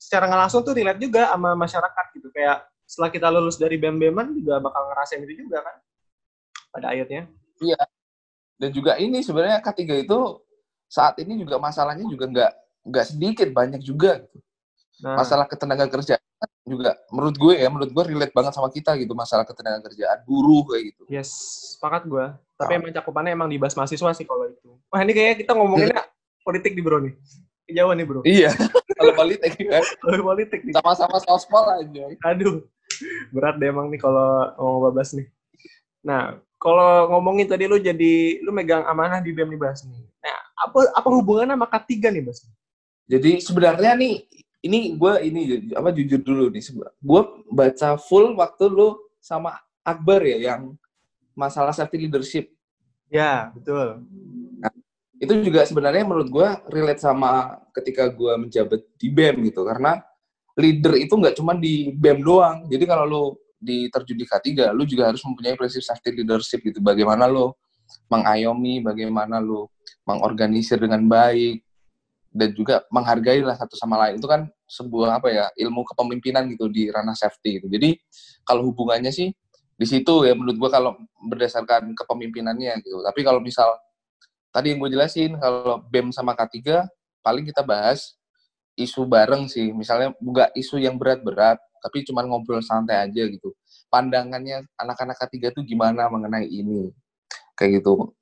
Secara 0.00 0.24
nggak 0.24 0.40
langsung 0.40 0.64
tuh 0.64 0.72
dilihat 0.72 0.96
juga 0.96 1.28
sama 1.28 1.52
masyarakat 1.52 2.06
gitu. 2.16 2.32
Kayak 2.32 2.64
setelah 2.88 3.12
kita 3.12 3.28
lulus 3.28 3.60
dari 3.60 3.76
BEM-BEMan 3.76 4.32
juga 4.40 4.56
bakal 4.56 4.88
ngerasain 4.88 5.20
itu 5.20 5.44
juga 5.44 5.68
kan 5.68 5.76
pada 6.72 6.86
akhirnya. 6.88 7.28
Iya. 7.60 7.80
Dan 8.56 8.70
juga 8.72 8.96
ini 8.96 9.20
sebenarnya 9.20 9.60
K3 9.60 10.00
itu 10.00 10.18
saat 10.88 11.20
ini 11.20 11.36
juga 11.36 11.60
masalahnya 11.60 12.08
juga 12.08 12.24
nggak 12.24 12.52
nggak 12.88 13.04
sedikit 13.04 13.52
banyak 13.52 13.84
juga 13.84 14.24
gitu. 14.24 14.40
Nah, 15.04 15.20
Masalah 15.20 15.44
ketenaga 15.44 15.84
kerjaan 15.92 16.24
juga 16.68 16.92
menurut 17.08 17.36
gue 17.36 17.54
ya 17.56 17.68
menurut 17.72 17.90
gue 17.90 18.04
relate 18.12 18.34
banget 18.36 18.52
sama 18.52 18.68
kita 18.68 18.92
gitu 19.00 19.16
masalah 19.16 19.42
ketenaga 19.42 19.88
kerjaan 19.88 20.20
buruh 20.22 20.62
kayak 20.68 20.92
gitu. 20.94 21.02
yes, 21.08 21.28
sepakat 21.74 22.04
gue. 22.04 22.24
Tapi 22.58 22.72
Oh. 22.74 22.78
emang 22.82 22.90
cakupannya 22.92 23.32
emang 23.32 23.48
dibahas 23.48 23.74
mahasiswa 23.74 24.10
sih 24.12 24.26
kalau 24.26 24.46
itu. 24.46 24.70
Wah 24.90 25.00
ini 25.00 25.12
kayaknya 25.14 25.36
kita 25.42 25.52
ngomonginnya 25.56 26.02
politik 26.42 26.72
di 26.76 26.82
bro 26.84 26.98
nih. 27.00 27.14
Kejauhan 27.64 27.96
nih 27.96 28.06
bro. 28.06 28.20
Iya. 28.24 28.50
Kalau 28.98 29.14
politik 29.14 29.52
kan 29.54 29.84
Kalau 30.02 30.22
politik 30.26 30.60
nih. 30.66 30.74
sama-sama 30.74 31.16
sospol 31.22 31.62
aja. 31.70 32.04
Aduh, 32.26 32.66
berat 33.30 33.54
deh 33.56 33.70
emang 33.70 33.86
nih 33.88 34.00
kalau 34.02 34.50
ngomong 34.58 34.90
babas 34.90 35.14
nih. 35.14 35.30
Nah, 36.02 36.34
kalau 36.58 37.06
ngomongin 37.14 37.46
tadi 37.46 37.70
lu 37.70 37.78
jadi 37.78 38.42
lu 38.42 38.50
megang 38.50 38.82
amanah 38.90 39.22
di 39.22 39.30
BEM 39.30 39.54
nih 39.54 39.60
Bas 39.60 39.86
nih. 39.86 40.02
Nah, 40.18 40.38
apa 40.58 40.78
apa 40.98 41.08
hubungannya 41.14 41.54
sama 41.54 41.70
K3 41.70 42.10
nih 42.10 42.22
Bas? 42.26 42.42
Jadi 43.06 43.30
sebenarnya 43.38 43.94
nih 43.94 44.26
ini 44.68 45.00
gue 45.00 45.12
ini 45.24 45.40
apa 45.72 45.88
jujur 45.96 46.20
dulu 46.20 46.52
nih 46.52 46.60
gue 46.84 47.22
baca 47.48 47.96
full 47.96 48.36
waktu 48.36 48.68
lu 48.68 49.00
sama 49.16 49.56
Akbar 49.80 50.20
ya 50.20 50.52
yang 50.52 50.76
masalah 51.32 51.72
safety 51.72 52.04
leadership. 52.04 52.52
Ya, 53.08 53.48
betul. 53.56 54.04
itu 55.18 55.34
juga 55.42 55.66
sebenarnya 55.66 56.06
menurut 56.06 56.30
gue 56.30 56.48
relate 56.70 57.02
sama 57.02 57.58
ketika 57.74 58.06
gue 58.06 58.38
menjabat 58.38 58.86
di 58.94 59.10
BEM 59.10 59.50
gitu 59.50 59.66
karena 59.66 59.98
leader 60.54 60.94
itu 60.94 61.10
nggak 61.10 61.34
cuma 61.34 61.58
di 61.58 61.90
BEM 61.90 62.22
doang. 62.22 62.70
Jadi 62.70 62.84
kalau 62.86 63.04
lu 63.08 63.24
di 63.58 63.90
terjun 63.90 64.14
di 64.14 64.22
K3 64.22 64.70
lu 64.70 64.86
juga 64.86 65.10
harus 65.10 65.18
mempunyai 65.26 65.58
prinsip 65.58 65.82
safety 65.82 66.22
leadership 66.22 66.62
gitu. 66.62 66.78
Bagaimana 66.78 67.26
lu 67.26 67.50
mengayomi 68.06 68.78
bagaimana 68.78 69.42
lu 69.42 69.66
mengorganisir 70.06 70.78
dengan 70.78 71.02
baik 71.02 71.66
dan 72.30 72.54
juga 72.54 72.86
menghargai 72.92 73.42
lah 73.42 73.58
satu 73.58 73.74
sama 73.74 73.98
lain. 74.06 74.22
Itu 74.22 74.30
kan 74.30 74.46
sebuah 74.68 75.18
apa 75.18 75.28
ya 75.32 75.46
ilmu 75.56 75.82
kepemimpinan 75.88 76.44
gitu 76.52 76.68
di 76.68 76.92
ranah 76.92 77.16
safety 77.16 77.58
gitu. 77.58 77.66
Jadi 77.72 77.96
kalau 78.44 78.68
hubungannya 78.68 79.08
sih 79.08 79.32
di 79.78 79.86
situ 79.88 80.28
ya 80.28 80.36
menurut 80.36 80.60
gua 80.60 80.70
kalau 80.70 80.92
berdasarkan 81.24 81.96
kepemimpinannya 81.96 82.84
gitu. 82.84 83.00
Tapi 83.00 83.20
kalau 83.24 83.40
misal 83.40 83.72
tadi 84.52 84.74
yang 84.74 84.78
gue 84.82 84.90
jelasin 84.92 85.38
kalau 85.38 85.80
BEM 85.88 86.12
sama 86.12 86.36
K3 86.36 86.84
paling 87.24 87.44
kita 87.48 87.64
bahas 87.64 88.18
isu 88.76 89.08
bareng 89.08 89.48
sih. 89.48 89.72
Misalnya 89.72 90.12
bukan 90.20 90.52
isu 90.52 90.82
yang 90.82 91.00
berat-berat 91.00 91.58
tapi 91.78 92.02
cuma 92.02 92.26
ngobrol 92.26 92.60
santai 92.60 93.06
aja 93.06 93.22
gitu. 93.24 93.54
Pandangannya 93.88 94.66
anak-anak 94.76 95.16
K3 95.16 95.54
tuh 95.54 95.62
gimana 95.64 96.10
mengenai 96.10 96.44
ini? 96.44 96.90
Kayak 97.56 97.82
gitu. 97.82 98.12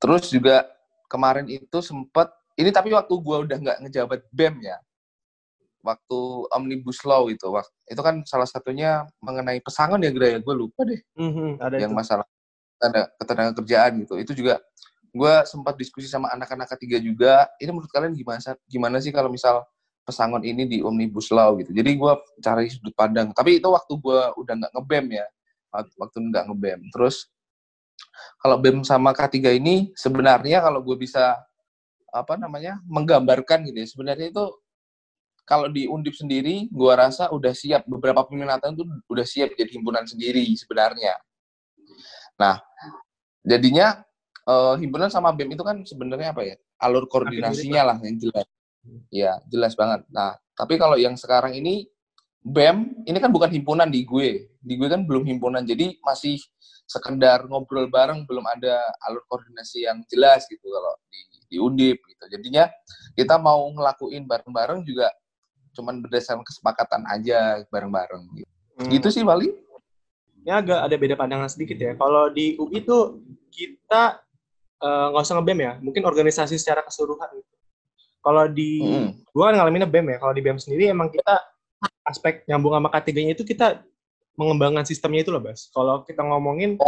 Terus 0.00 0.28
juga 0.28 0.68
kemarin 1.10 1.48
itu 1.48 1.78
sempat 1.82 2.30
ini 2.54 2.70
tapi 2.70 2.92
waktu 2.92 3.10
gue 3.10 3.36
udah 3.48 3.56
nggak 3.56 3.78
ngejabat 3.88 4.20
BEM 4.30 4.62
ya 4.62 4.76
waktu 5.80 6.18
omnibus 6.52 7.00
law 7.08 7.28
itu 7.32 7.48
wak- 7.48 7.72
itu 7.88 8.00
kan 8.00 8.20
salah 8.28 8.44
satunya 8.48 9.08
mengenai 9.24 9.60
pesangon 9.64 10.00
ya 10.04 10.12
Gra 10.12 10.36
ya? 10.36 10.38
Gue 10.40 10.54
lupa 10.56 10.84
deh. 10.84 11.00
Mhm, 11.16 11.56
ada 11.60 11.76
yang 11.80 11.92
itu. 11.92 11.98
masalah 11.98 12.26
ada 12.80 13.08
ketenaga 13.20 13.52
kerjaan 13.60 13.92
gitu. 14.04 14.14
Itu 14.20 14.32
juga 14.36 14.60
gue 15.10 15.34
sempat 15.48 15.74
diskusi 15.76 16.06
sama 16.06 16.30
anak-anak 16.32 16.68
ketiga 16.76 16.96
juga. 17.00 17.48
Ini 17.60 17.72
menurut 17.72 17.90
kalian 17.92 18.12
gimana 18.16 18.40
gimana 18.68 18.96
sih 19.02 19.12
kalau 19.12 19.28
misal 19.32 19.64
pesangon 20.04 20.40
ini 20.44 20.64
di 20.68 20.78
omnibus 20.80 21.28
law 21.32 21.56
gitu? 21.60 21.72
Jadi 21.72 21.90
gue 21.96 22.12
cari 22.40 22.68
sudut 22.72 22.94
pandang. 22.96 23.32
Tapi 23.36 23.60
itu 23.60 23.68
waktu 23.68 23.92
gue 24.00 24.20
udah 24.40 24.54
nggak 24.64 24.72
ngebem 24.76 25.06
ya. 25.20 25.26
Wak- 25.72 25.96
waktu 25.96 26.16
nggak 26.28 26.44
ngebem. 26.50 26.80
Terus 26.92 27.28
kalau 28.40 28.56
bem 28.56 28.80
sama 28.84 29.12
K3 29.12 29.52
ini 29.56 29.92
sebenarnya 29.92 30.64
kalau 30.64 30.80
gue 30.80 30.96
bisa 30.96 31.36
apa 32.10 32.34
namanya 32.34 32.82
menggambarkan 32.90 33.70
gitu 33.70 33.78
ya 33.78 33.86
sebenarnya 33.86 34.34
itu 34.34 34.44
kalau 35.44 35.66
di 35.66 35.90
Undip 35.90 36.14
sendiri 36.14 36.70
gue 36.70 36.92
rasa 36.94 37.30
udah 37.34 37.50
siap. 37.50 37.86
Beberapa 37.86 38.22
peminatan 38.26 38.78
tuh 38.78 38.86
udah 39.10 39.26
siap 39.26 39.54
jadi 39.58 39.70
himpunan 39.74 40.06
sendiri 40.06 40.46
sebenarnya. 40.54 41.14
Nah 42.38 42.62
jadinya 43.42 44.00
eh, 44.46 44.74
himpunan 44.78 45.10
sama 45.10 45.34
BEM 45.34 45.58
itu 45.58 45.64
kan 45.66 45.82
sebenarnya 45.82 46.30
apa 46.32 46.42
ya? 46.46 46.56
Alur 46.80 47.10
koordinasinya 47.10 47.94
lah 47.94 47.96
yang 48.00 48.16
jelas. 48.16 48.46
Ya 49.12 49.36
jelas 49.50 49.74
banget. 49.74 50.06
Nah 50.08 50.38
tapi 50.54 50.78
kalau 50.80 50.96
yang 50.96 51.18
sekarang 51.18 51.56
ini 51.56 51.88
BEM 52.40 53.04
ini 53.04 53.18
kan 53.20 53.28
bukan 53.28 53.52
himpunan 53.52 53.88
di 53.90 54.06
gue. 54.06 54.48
Di 54.60 54.74
gue 54.78 54.88
kan 54.88 55.04
belum 55.04 55.28
himpunan. 55.28 55.60
Jadi 55.66 56.00
masih 56.00 56.40
sekedar 56.90 57.46
ngobrol 57.46 57.86
bareng 57.86 58.26
belum 58.26 58.42
ada 58.50 58.82
alur 59.06 59.22
koordinasi 59.30 59.86
yang 59.86 60.02
jelas 60.10 60.42
gitu 60.50 60.66
kalau 60.66 60.94
di, 61.06 61.20
di 61.46 61.56
Undip 61.62 62.02
gitu. 62.02 62.24
Jadinya 62.26 62.66
kita 63.14 63.38
mau 63.38 63.62
ngelakuin 63.70 64.26
bareng-bareng 64.26 64.82
juga 64.82 65.06
cuman 65.80 66.04
berdasarkan 66.04 66.44
kesepakatan 66.44 67.02
aja 67.08 67.64
bareng-bareng 67.72 68.22
gitu, 68.36 68.50
Hmm. 68.76 68.90
gitu 68.92 69.08
sih 69.08 69.24
paling 69.24 69.52
Ini 70.40 70.56
agak 70.56 70.88
ada 70.88 70.96
beda 70.96 71.20
pandangan 71.20 71.52
sedikit 71.52 71.76
ya. 71.76 71.92
Kalau 72.00 72.32
di 72.32 72.56
UI 72.56 72.80
tuh 72.80 73.20
kita 73.52 74.24
eh, 74.80 75.06
nggak 75.12 75.20
usah 75.20 75.36
nge-BEM 75.36 75.60
ya, 75.60 75.72
mungkin 75.84 76.00
organisasi 76.08 76.56
secara 76.56 76.80
keseluruhan 76.80 77.28
gitu. 77.36 77.52
Kalau 78.24 78.48
di 78.48 78.80
Mm. 78.80 79.08
gua 79.36 79.52
kan 79.52 79.60
ngalaminnya 79.60 79.84
BEM 79.84 80.16
ya. 80.16 80.16
Kalau 80.16 80.32
di 80.32 80.40
BEM 80.40 80.56
sendiri 80.56 80.88
emang 80.88 81.12
kita 81.12 81.36
aspek 82.08 82.48
nyambung 82.48 82.72
sama 82.72 82.88
K3-nya 82.88 83.36
itu 83.36 83.44
kita 83.44 83.84
mengembangkan 84.40 84.88
sistemnya 84.88 85.20
itu 85.20 85.28
loh, 85.28 85.44
Bas. 85.44 85.68
Kalau 85.68 86.00
kita 86.08 86.24
ngomongin 86.24 86.80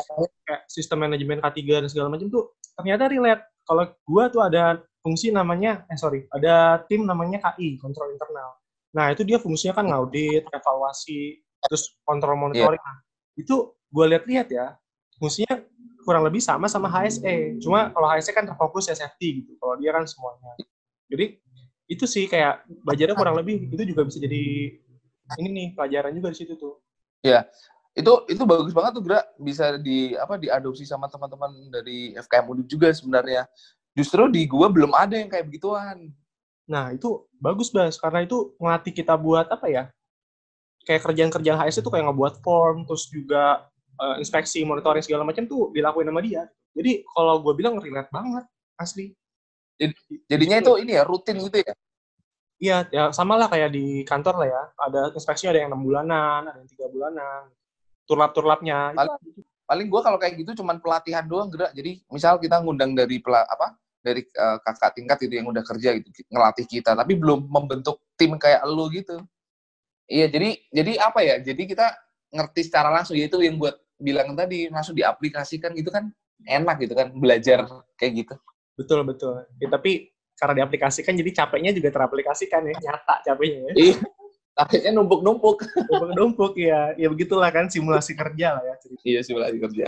kayak 0.48 0.64
sistem 0.72 1.04
manajemen 1.04 1.44
K3 1.44 1.84
dan 1.84 1.88
segala 1.92 2.08
macam 2.08 2.32
tuh 2.32 2.56
ternyata 2.72 3.12
relate. 3.12 3.44
Kalau 3.68 3.84
gua 4.08 4.32
tuh 4.32 4.40
ada 4.40 4.80
fungsi 5.04 5.28
namanya 5.28 5.84
eh 5.92 5.98
sorry, 6.00 6.24
ada 6.32 6.80
tim 6.88 7.04
namanya 7.04 7.52
KI, 7.52 7.76
kontrol 7.76 8.16
internal. 8.16 8.56
Nah, 8.92 9.12
itu 9.12 9.24
dia 9.24 9.40
fungsinya 9.40 9.72
kan 9.72 9.88
ngaudit, 9.88 10.44
evaluasi, 10.52 11.40
terus 11.64 11.96
kontrol 12.04 12.36
monitoring. 12.36 12.80
Nah, 12.80 12.98
itu 13.40 13.72
gue 13.72 14.04
lihat-lihat 14.12 14.48
ya, 14.52 14.76
fungsinya 15.16 15.64
kurang 16.04 16.26
lebih 16.28 16.42
sama 16.42 16.68
sama 16.68 16.90
HSE. 16.92 17.62
Cuma 17.62 17.88
kalau 17.94 18.08
HSE 18.12 18.30
kan 18.36 18.44
terfokus 18.44 18.90
ya 18.90 18.96
safety 18.96 19.42
gitu. 19.42 19.56
Kalau 19.56 19.78
dia 19.80 19.90
kan 19.94 20.04
semuanya. 20.04 20.52
Jadi 21.08 21.40
itu 21.88 22.04
sih 22.08 22.24
kayak 22.28 22.64
belajarnya 22.84 23.16
kurang 23.16 23.36
lebih 23.36 23.68
itu 23.68 23.82
juga 23.84 24.02
bisa 24.08 24.16
jadi 24.16 24.74
ini 25.38 25.48
nih 25.48 25.66
pelajaran 25.76 26.12
juga 26.16 26.28
di 26.32 26.38
situ 26.40 26.54
tuh. 26.56 26.80
itu 27.92 28.12
itu 28.32 28.42
bagus 28.48 28.72
banget 28.72 28.96
tuh 28.96 29.04
Gra 29.04 29.20
bisa 29.36 29.76
di 29.76 30.16
apa 30.16 30.40
diadopsi 30.40 30.88
sama 30.88 31.12
teman-teman 31.12 31.52
dari 31.68 32.16
FKM 32.16 32.48
Undip 32.48 32.66
juga 32.72 32.88
sebenarnya 32.88 33.44
justru 33.92 34.24
di 34.32 34.48
gua 34.48 34.72
belum 34.72 34.96
ada 34.96 35.12
yang 35.12 35.28
kayak 35.28 35.44
begituan 35.44 36.08
Nah, 36.68 36.94
itu 36.94 37.26
bagus, 37.42 37.68
Bas. 37.74 37.98
Karena 37.98 38.22
itu 38.22 38.54
ngelatih 38.58 38.92
kita 38.94 39.14
buat 39.18 39.46
apa 39.50 39.66
ya? 39.68 39.84
Kayak 40.86 41.02
kerjaan-kerjaan 41.10 41.58
HS 41.62 41.82
itu 41.82 41.90
kayak 41.90 42.10
ngebuat 42.10 42.42
form, 42.42 42.86
terus 42.86 43.06
juga 43.10 43.66
eh, 44.02 44.16
inspeksi, 44.22 44.62
monitoring 44.66 45.04
segala 45.04 45.22
macam 45.22 45.46
tuh 45.46 45.70
dilakuin 45.70 46.08
sama 46.10 46.20
dia. 46.24 46.46
Jadi 46.72 47.04
kalau 47.06 47.38
gue 47.44 47.54
bilang 47.54 47.76
relate 47.78 48.08
banget, 48.10 48.44
asli. 48.78 49.12
jadinya 50.30 50.62
itu 50.62 50.72
ini 50.78 50.94
ya 50.94 51.02
rutin 51.02 51.42
gitu 51.42 51.58
ya 51.58 51.74
Iya, 52.62 52.76
ya 52.94 53.02
sama 53.10 53.34
lah 53.34 53.50
kayak 53.50 53.74
di 53.74 54.06
kantor 54.06 54.38
lah 54.38 54.48
ya. 54.54 54.62
Ada 54.78 55.00
inspeksi 55.18 55.50
ada 55.50 55.58
yang 55.58 55.74
enam 55.74 55.82
bulanan, 55.82 56.46
ada 56.46 56.62
yang 56.62 56.70
tiga 56.70 56.86
bulanan. 56.86 57.50
Turlap-turlapnya. 58.06 58.94
itu 58.94 58.98
Paling- 59.02 59.46
paling 59.66 59.86
gua 59.90 60.00
kalau 60.06 60.18
kayak 60.22 60.38
gitu 60.38 60.62
cuman 60.62 60.78
pelatihan 60.78 61.24
doang 61.26 61.48
Gra 61.50 61.72
jadi 61.72 61.98
misal 62.12 62.36
kita 62.38 62.60
ngundang 62.60 62.92
dari 62.92 63.18
pela, 63.18 63.42
apa 63.48 63.72
dari 64.02 64.26
eh, 64.26 64.58
kakak 64.60 64.92
tingkat 64.98 65.18
itu 65.24 65.34
yang 65.38 65.48
udah 65.48 65.64
kerja 65.64 65.96
gitu 65.96 66.08
ngelatih 66.28 66.66
kita 66.66 66.92
tapi 66.98 67.14
belum 67.14 67.46
membentuk 67.48 68.02
tim 68.18 68.34
kayak 68.36 68.62
lu 68.66 68.90
gitu 68.90 69.22
iya 70.10 70.26
jadi 70.26 70.58
jadi 70.74 70.92
apa 71.00 71.20
ya 71.22 71.34
jadi 71.40 71.62
kita 71.62 71.86
ngerti 72.34 72.60
secara 72.66 72.90
langsung 72.90 73.14
yaitu 73.16 73.38
yang 73.40 73.56
buat 73.56 73.78
bilang 74.02 74.34
tadi 74.34 74.66
langsung 74.66 74.98
diaplikasikan 74.98 75.72
gitu 75.78 75.94
kan 75.94 76.10
enak 76.42 76.82
gitu 76.82 76.98
kan 76.98 77.14
belajar 77.14 77.62
kayak 77.94 78.26
gitu 78.26 78.34
Betul, 78.76 79.04
betul. 79.04 79.44
Ya, 79.60 79.68
tapi 79.68 80.10
karena 80.36 80.64
diaplikasikan, 80.64 81.12
jadi 81.12 81.30
capeknya 81.44 81.70
juga 81.76 81.92
teraplikasikan 81.92 82.66
ya. 82.66 82.74
Nyata 82.80 83.14
capeknya 83.22 83.60
ya. 83.68 83.72
Iya. 83.76 83.96
Akhirnya 84.52 84.90
numpuk-numpuk. 84.96 85.64
Numpuk-numpuk 85.88 86.52
ya. 86.56 86.96
Ya 86.96 87.08
begitulah 87.12 87.48
kan 87.52 87.68
simulasi 87.68 88.16
kerja 88.16 88.58
lah 88.58 88.62
ya. 88.64 88.74
Iya, 89.04 89.20
simulasi 89.24 89.56
kerja. 89.60 89.86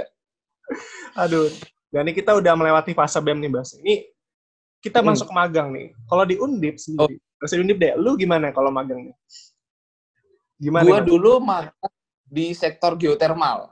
Aduh. 1.17 1.49
Dan 1.95 2.11
ini 2.11 2.13
kita 2.19 2.35
udah 2.35 2.59
melewati 2.59 2.91
fase 2.91 3.23
BEM 3.23 3.39
nih, 3.39 3.51
Bas. 3.55 3.79
Ini 3.79 4.03
kita 4.83 4.99
hmm. 4.99 5.15
masuk 5.15 5.31
magang 5.31 5.71
nih. 5.71 5.95
Kalau 6.11 6.27
di 6.27 6.35
Undip 6.35 6.83
sendiri, 6.83 7.15
oh. 7.15 7.47
di 7.47 7.61
Undip 7.63 7.79
deh, 7.79 7.95
lu 7.95 8.19
gimana 8.19 8.51
kalau 8.51 8.75
magang 8.75 9.07
nih? 9.07 9.15
Gimana? 10.59 10.83
Gua 10.91 11.01
dulu 11.07 11.39
magang 11.39 11.95
di 12.27 12.51
sektor 12.51 12.99
geotermal. 12.99 13.71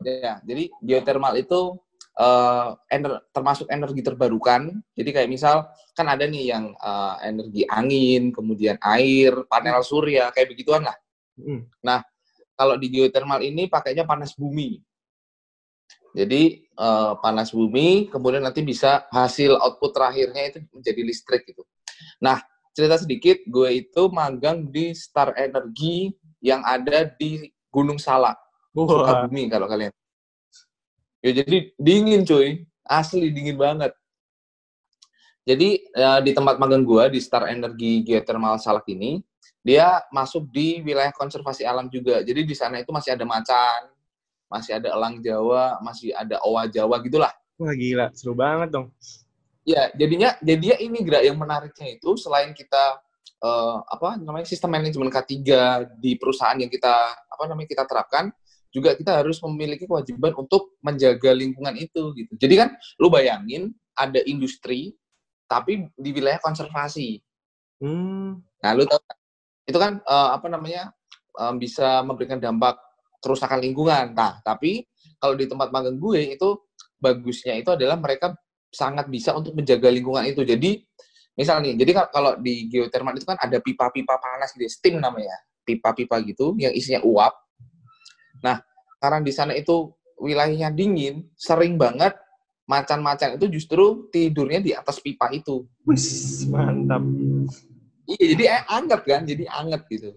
Ya, 0.00 0.40
jadi 0.40 0.72
geotermal 0.80 1.36
itu 1.36 1.76
uh, 2.16 2.80
ener 2.88 3.20
termasuk 3.28 3.68
energi 3.68 4.00
terbarukan. 4.00 4.80
Jadi 4.96 5.10
kayak 5.12 5.28
misal 5.28 5.68
kan 5.92 6.08
ada 6.08 6.24
nih 6.24 6.48
yang 6.48 6.72
uh, 6.80 7.20
energi 7.20 7.68
angin, 7.68 8.32
kemudian 8.32 8.80
air, 8.80 9.36
panel 9.52 9.84
hmm. 9.84 9.86
surya, 9.86 10.32
kayak 10.32 10.48
begituan 10.48 10.88
lah. 10.88 10.96
Hmm. 11.36 11.68
Nah, 11.84 12.00
kalau 12.56 12.80
di 12.80 12.88
geothermal 12.88 13.44
ini 13.44 13.68
pakainya 13.68 14.08
panas 14.08 14.32
bumi. 14.32 14.80
Jadi 16.14 16.62
uh, 16.78 17.18
panas 17.18 17.50
bumi, 17.50 18.06
kemudian 18.06 18.46
nanti 18.46 18.62
bisa 18.62 19.04
hasil 19.10 19.58
output 19.58 19.90
terakhirnya 19.90 20.54
itu 20.54 20.58
menjadi 20.70 21.00
listrik 21.02 21.42
gitu. 21.50 21.66
Nah, 22.22 22.38
cerita 22.70 23.02
sedikit, 23.02 23.42
gue 23.50 23.82
itu 23.82 24.02
magang 24.14 24.70
di 24.70 24.94
Star 24.94 25.34
Energy 25.34 26.14
yang 26.38 26.62
ada 26.62 27.10
di 27.18 27.50
Gunung 27.66 27.98
Salak, 27.98 28.38
Sukabumi 28.70 29.50
kalau 29.50 29.66
kalian. 29.66 29.90
Ya 31.24 31.40
jadi 31.40 31.72
dingin 31.80 32.22
cuy, 32.22 32.68
asli 32.84 33.32
dingin 33.32 33.56
banget. 33.56 33.96
Jadi 35.44 35.88
ya, 35.92 36.20
di 36.20 36.32
tempat 36.32 36.56
magang 36.56 36.84
gua 36.84 37.08
di 37.08 37.20
Star 37.20 37.48
Energy 37.48 38.04
Geothermal 38.04 38.60
Salak 38.60 38.84
ini, 38.92 39.24
dia 39.64 40.04
masuk 40.12 40.48
di 40.52 40.84
wilayah 40.84 41.12
konservasi 41.16 41.64
alam 41.64 41.88
juga. 41.88 42.20
Jadi 42.20 42.44
di 42.44 42.52
sana 42.56 42.80
itu 42.80 42.92
masih 42.92 43.16
ada 43.16 43.24
macan, 43.24 43.93
masih 44.54 44.78
ada 44.78 44.94
elang 44.94 45.18
Jawa, 45.18 45.82
masih 45.82 46.14
ada 46.14 46.38
owa 46.46 46.70
Jawa 46.70 47.02
gitulah. 47.02 47.34
Wah 47.58 47.74
gila, 47.74 48.14
seru 48.14 48.38
banget 48.38 48.70
dong. 48.70 48.94
Ya, 49.66 49.90
jadinya 49.98 50.38
jadinya 50.38 50.76
ini 50.78 50.98
gerak 51.02 51.26
yang 51.26 51.34
menariknya 51.34 51.98
itu 51.98 52.14
selain 52.14 52.54
kita 52.54 53.02
uh, 53.42 53.82
apa 53.82 54.22
namanya 54.22 54.46
sistem 54.46 54.78
manajemen 54.78 55.10
K3 55.10 55.34
di 55.98 56.14
perusahaan 56.14 56.54
yang 56.54 56.70
kita 56.70 56.94
apa 57.26 57.42
namanya 57.50 57.66
kita 57.74 57.82
terapkan, 57.88 58.30
juga 58.70 58.94
kita 58.94 59.22
harus 59.22 59.42
memiliki 59.42 59.90
kewajiban 59.90 60.34
untuk 60.38 60.78
menjaga 60.82 61.34
lingkungan 61.34 61.74
itu 61.74 62.14
gitu. 62.14 62.32
Jadi 62.38 62.54
kan 62.54 62.68
lu 63.02 63.10
bayangin 63.10 63.74
ada 63.98 64.22
industri 64.26 64.94
tapi 65.50 65.86
di 65.98 66.10
wilayah 66.10 66.38
konservasi. 66.42 67.18
Hmm. 67.82 68.42
Nah, 68.62 68.70
lu 68.74 68.86
tahu 68.86 69.00
itu 69.64 69.78
kan 69.78 70.02
uh, 70.04 70.34
apa 70.36 70.46
namanya 70.50 70.92
um, 71.38 71.56
bisa 71.56 72.02
memberikan 72.02 72.42
dampak 72.42 72.76
kerusakan 73.24 73.64
lingkungan. 73.64 74.12
Nah, 74.12 74.44
tapi 74.44 74.84
kalau 75.16 75.32
di 75.32 75.48
tempat 75.48 75.72
magang 75.72 75.96
gue 75.96 76.36
itu 76.36 76.60
bagusnya 77.00 77.56
itu 77.56 77.72
adalah 77.72 77.96
mereka 77.96 78.36
sangat 78.68 79.08
bisa 79.08 79.32
untuk 79.32 79.56
menjaga 79.56 79.88
lingkungan 79.88 80.28
itu. 80.28 80.44
Jadi 80.44 80.84
misalnya 81.32 81.72
nih, 81.72 81.80
jadi 81.80 81.90
kalau 82.12 82.36
di 82.36 82.68
geotermal 82.68 83.16
itu 83.16 83.24
kan 83.24 83.40
ada 83.40 83.56
pipa-pipa 83.64 84.20
panas 84.20 84.52
gitu, 84.52 84.68
steam 84.68 85.00
namanya, 85.00 85.32
pipa-pipa 85.64 86.20
gitu 86.28 86.52
yang 86.60 86.76
isinya 86.76 87.00
uap. 87.00 87.32
Nah, 88.44 88.60
karena 89.00 89.24
di 89.24 89.32
sana 89.32 89.56
itu 89.56 89.96
wilayahnya 90.20 90.68
dingin, 90.76 91.24
sering 91.34 91.80
banget 91.80 92.12
macan-macan 92.64 93.36
itu 93.40 93.60
justru 93.60 94.08
tidurnya 94.12 94.60
di 94.60 94.76
atas 94.76 95.00
pipa 95.00 95.32
itu. 95.32 95.64
Wis, 95.88 96.44
mantap. 96.48 97.00
Iya, 98.04 98.24
jadi 98.36 98.44
anget 98.68 99.00
kan, 99.08 99.22
jadi 99.24 99.44
anget 99.48 99.82
gitu 99.88 100.12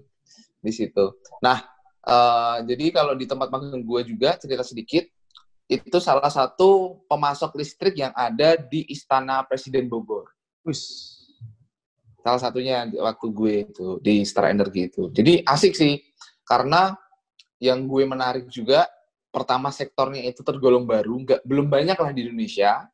di 0.60 0.72
situ. 0.76 1.06
Nah, 1.40 1.64
uh, 2.08 2.64
jadi 2.64 2.96
kalau 2.96 3.14
di 3.14 3.28
tempat 3.28 3.52
magang 3.52 3.84
gue 3.84 4.02
juga 4.08 4.40
cerita 4.40 4.64
sedikit, 4.64 5.04
itu 5.68 5.98
salah 6.00 6.32
satu 6.32 7.04
pemasok 7.12 7.60
listrik 7.60 8.00
yang 8.00 8.16
ada 8.16 8.56
di 8.56 8.88
Istana 8.88 9.44
Presiden 9.44 9.92
Bogor. 9.92 10.32
Wis. 10.64 11.14
Salah 12.24 12.40
satunya 12.40 12.88
waktu 12.88 13.28
gue 13.32 13.54
itu 13.68 13.88
di 14.00 14.24
Star 14.24 14.52
Energy 14.52 14.88
itu. 14.88 15.12
Jadi 15.12 15.44
asik 15.44 15.76
sih, 15.76 16.00
karena 16.48 16.96
yang 17.60 17.86
gue 17.90 18.04
menarik 18.08 18.48
juga 18.48 18.88
pertama 19.34 19.70
sektornya 19.70 20.24
itu 20.26 20.42
tergolong 20.42 20.88
baru 20.88 21.22
nggak 21.22 21.42
belum 21.46 21.68
banyak 21.68 21.98
lah 22.00 22.12
di 22.16 22.26
Indonesia 22.26 22.90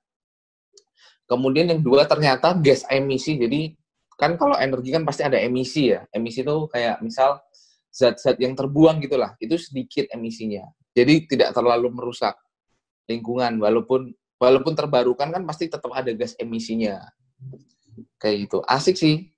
kemudian 1.23 1.71
yang 1.71 1.79
dua 1.79 2.03
ternyata 2.03 2.51
gas 2.59 2.83
emisi 2.91 3.39
jadi 3.39 3.71
kan 4.19 4.35
kalau 4.35 4.59
energi 4.59 4.91
kan 4.91 5.07
pasti 5.07 5.23
ada 5.23 5.39
emisi 5.39 5.93
ya 5.93 6.03
emisi 6.11 6.43
itu 6.43 6.67
kayak 6.67 6.99
misal 6.99 7.39
zat-zat 7.93 8.41
yang 8.41 8.57
terbuang 8.57 8.97
gitulah 9.05 9.37
itu 9.37 9.53
sedikit 9.61 10.09
emisinya 10.09 10.65
jadi 10.97 11.29
tidak 11.29 11.49
terlalu 11.53 11.93
merusak 11.93 12.33
lingkungan 13.05 13.61
walaupun 13.61 14.09
walaupun 14.41 14.73
terbarukan 14.73 15.29
kan 15.29 15.43
pasti 15.45 15.69
tetap 15.69 15.93
ada 15.93 16.09
gas 16.17 16.33
emisinya 16.41 17.05
kayak 18.17 18.49
gitu 18.49 18.65
asik 18.65 18.97
sih 18.97 19.29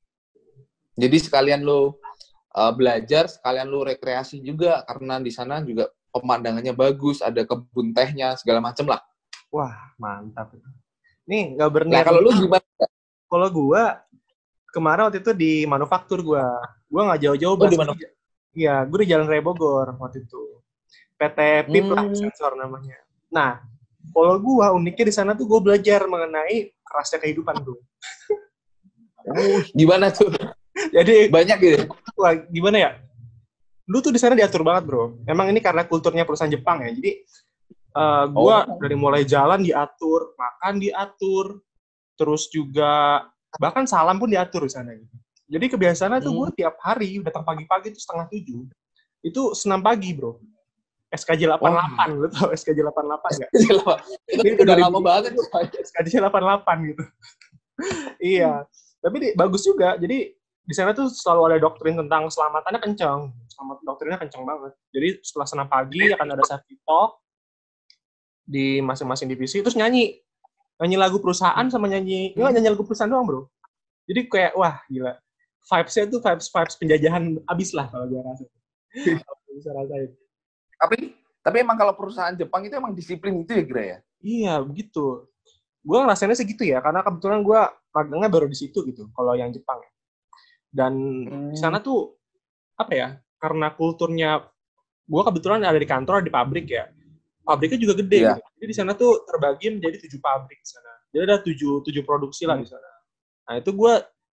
jadi 0.96 1.20
sekalian 1.20 1.68
lo 1.68 2.00
uh, 2.56 2.72
belajar 2.72 3.28
sekalian 3.28 3.68
lu 3.68 3.84
rekreasi 3.84 4.40
juga 4.40 4.80
karena 4.88 5.20
di 5.20 5.32
sana 5.36 5.60
juga 5.60 5.92
pemandangannya 6.16 6.72
bagus, 6.72 7.20
ada 7.20 7.44
kebun 7.44 7.92
tehnya 7.92 8.40
segala 8.40 8.64
macem 8.64 8.88
lah. 8.88 9.04
Wah, 9.52 9.76
mantap. 10.00 10.56
Nih, 11.28 11.60
nggak 11.60 11.72
berniat. 11.72 11.96
Nah, 12.00 12.04
kalau 12.08 12.20
lu 12.24 12.32
gimana? 12.32 12.86
Kalau 13.28 13.48
gua 13.52 13.84
kemarin 14.72 15.12
waktu 15.12 15.20
itu 15.20 15.32
di 15.36 15.52
manufaktur 15.68 16.24
gua. 16.24 16.56
Gua 16.88 17.12
nggak 17.12 17.22
jauh-jauh 17.28 17.56
oh, 17.60 17.68
di? 17.68 17.76
Iya, 18.56 18.88
gue 18.88 19.04
di 19.04 19.12
Jalan 19.12 19.28
Raya 19.28 19.44
Bogor 19.44 20.00
waktu 20.00 20.24
itu. 20.24 20.64
PT 21.16 21.40
PIP 21.72 21.86
hmm. 21.88 21.96
lah 21.96 22.06
sensor 22.16 22.56
namanya. 22.56 22.96
Nah, 23.32 23.60
kalau 24.12 24.36
gua 24.40 24.72
uniknya 24.76 25.12
di 25.12 25.16
sana 25.16 25.32
tuh 25.36 25.48
gue 25.48 25.60
belajar 25.60 26.08
mengenai 26.08 26.72
kerasnya 26.84 27.20
kehidupan 27.20 27.56
tuh. 27.64 27.80
Oh, 29.26 29.60
gimana 29.74 30.12
tuh? 30.14 30.32
Jadi 30.96 31.28
banyak 31.32 31.58
gitu. 31.60 31.80
Wah, 32.16 32.36
gimana 32.48 32.78
ya? 32.78 32.92
Lu 33.90 34.00
tuh 34.00 34.14
di 34.14 34.20
sana 34.22 34.38
diatur 34.38 34.64
banget, 34.64 34.88
Bro. 34.88 35.24
Emang 35.28 35.52
ini 35.52 35.60
karena 35.60 35.84
kulturnya 35.88 36.24
perusahaan 36.24 36.52
Jepang 36.52 36.84
ya. 36.84 36.94
Jadi 36.94 37.12
uh, 37.96 38.26
gua 38.30 38.70
oh. 38.70 38.78
dari 38.80 38.96
mulai 38.96 39.24
jalan 39.26 39.66
diatur, 39.66 40.36
makan 40.38 40.80
diatur, 40.80 41.60
terus 42.16 42.48
juga 42.54 43.24
bahkan 43.56 43.88
salam 43.88 44.20
pun 44.20 44.30
diatur 44.30 44.68
di 44.68 44.72
sana 44.72 44.94
gitu. 44.94 45.16
Jadi 45.46 45.66
kebiasaannya 45.70 46.20
hmm. 46.22 46.26
tuh 46.26 46.34
gue 46.34 46.48
tiap 46.58 46.76
hari 46.82 47.22
datang 47.22 47.46
pagi-pagi 47.46 47.94
itu 47.94 48.00
setengah 48.02 48.26
tujuh. 48.30 48.62
Itu 49.22 49.54
senam 49.54 49.82
pagi, 49.82 50.14
bro. 50.14 50.42
SKJ 51.14 51.48
88, 51.48 51.62
oh. 51.62 52.06
lu 52.18 52.28
tau 52.34 52.50
SKJ 52.52 52.80
88 52.82 53.40
nggak? 53.40 53.52
itu 54.42 54.62
udah 54.66 54.78
lama 54.90 55.00
banget. 55.00 55.32
SKJ 55.86 56.20
88 56.28 56.90
gitu. 56.92 57.04
iya. 58.20 58.66
Tapi 59.00 59.16
di, 59.22 59.28
bagus 59.38 59.62
juga. 59.64 59.96
Jadi 60.02 60.34
di 60.66 60.74
sana 60.74 60.98
tuh 60.98 61.08
selalu 61.14 61.42
ada 61.54 61.58
doktrin 61.62 61.96
tentang 61.96 62.26
keselamatannya 62.28 62.82
kencang. 62.82 63.20
Selamat 63.48 63.78
doktrinnya 63.86 64.20
kencang 64.20 64.44
banget. 64.44 64.74
Jadi 64.92 65.08
setelah 65.22 65.48
senam 65.48 65.68
pagi 65.70 66.10
akan 66.10 66.28
ada 66.36 66.44
safety 66.44 66.76
talk 66.84 67.22
di 68.46 68.80
masing-masing 68.80 69.26
divisi 69.26 69.60
terus 69.66 69.74
nyanyi 69.74 70.22
nyanyi 70.78 70.98
lagu 71.02 71.18
perusahaan 71.18 71.66
sama 71.68 71.90
nyanyi 71.90 72.38
hmm. 72.38 72.54
nyanyi 72.54 72.70
lagu 72.70 72.86
perusahaan 72.86 73.10
doang 73.10 73.26
bro 73.26 73.42
jadi 74.06 74.30
kayak 74.30 74.54
wah 74.54 74.78
gila 74.86 75.18
vibes-nya 75.66 76.06
tuh 76.10 76.20
vibes 76.22 76.48
vibes 76.50 76.76
penjajahan 76.78 77.24
abis 77.50 77.70
lah 77.74 77.86
kalau 77.90 78.06
gue 78.10 78.22
rasa 78.22 78.44
bisa 79.56 79.72
rasain 79.72 80.12
tapi 80.76 80.98
tapi 81.46 81.58
emang 81.62 81.78
kalau 81.78 81.94
perusahaan 81.94 82.36
Jepang 82.36 82.66
itu 82.66 82.76
emang 82.76 82.94
disiplin 82.94 83.42
itu 83.42 83.52
ya 83.54 83.64
Gra 83.66 83.84
ya 83.84 83.98
iya 84.22 84.54
begitu 84.62 85.26
gue 85.86 85.98
ngerasainnya 86.02 86.38
segitu 86.38 86.66
ya 86.66 86.82
karena 86.82 87.06
kebetulan 87.06 87.46
gue 87.46 87.62
magangnya 87.96 88.30
baru 88.30 88.48
di 88.50 88.58
situ 88.58 88.84
gitu 88.86 89.08
kalau 89.16 89.34
yang 89.38 89.50
Jepang 89.54 89.80
ya 89.80 89.92
dan 90.76 90.94
hmm. 91.00 91.56
di 91.56 91.58
sana 91.58 91.80
tuh 91.80 92.20
apa 92.76 92.92
ya? 92.92 93.08
Karena 93.40 93.72
kulturnya 93.72 94.44
gue 95.08 95.22
kebetulan 95.24 95.64
ada 95.64 95.80
di 95.80 95.88
kantor 95.88 96.20
di 96.20 96.32
pabrik 96.32 96.68
ya. 96.68 96.92
Pabriknya 97.48 97.80
juga 97.80 98.04
gede. 98.04 98.20
Yeah. 98.28 98.36
Gitu. 98.36 98.52
Jadi 98.60 98.68
di 98.68 98.76
sana 98.76 98.92
tuh 99.00 99.24
terbagi 99.24 99.80
menjadi 99.80 99.98
tujuh 100.04 100.20
pabrik 100.20 100.60
di 100.60 100.70
sana. 100.70 100.92
Jadi 101.16 101.24
ada 101.24 101.38
tujuh 101.40 101.74
tujuh 101.88 102.04
produksi 102.04 102.44
lah 102.44 102.60
di 102.60 102.68
hmm. 102.68 102.74
sana. 102.76 102.92
Nah 103.48 103.54
itu 103.64 103.72
gue 103.72 103.94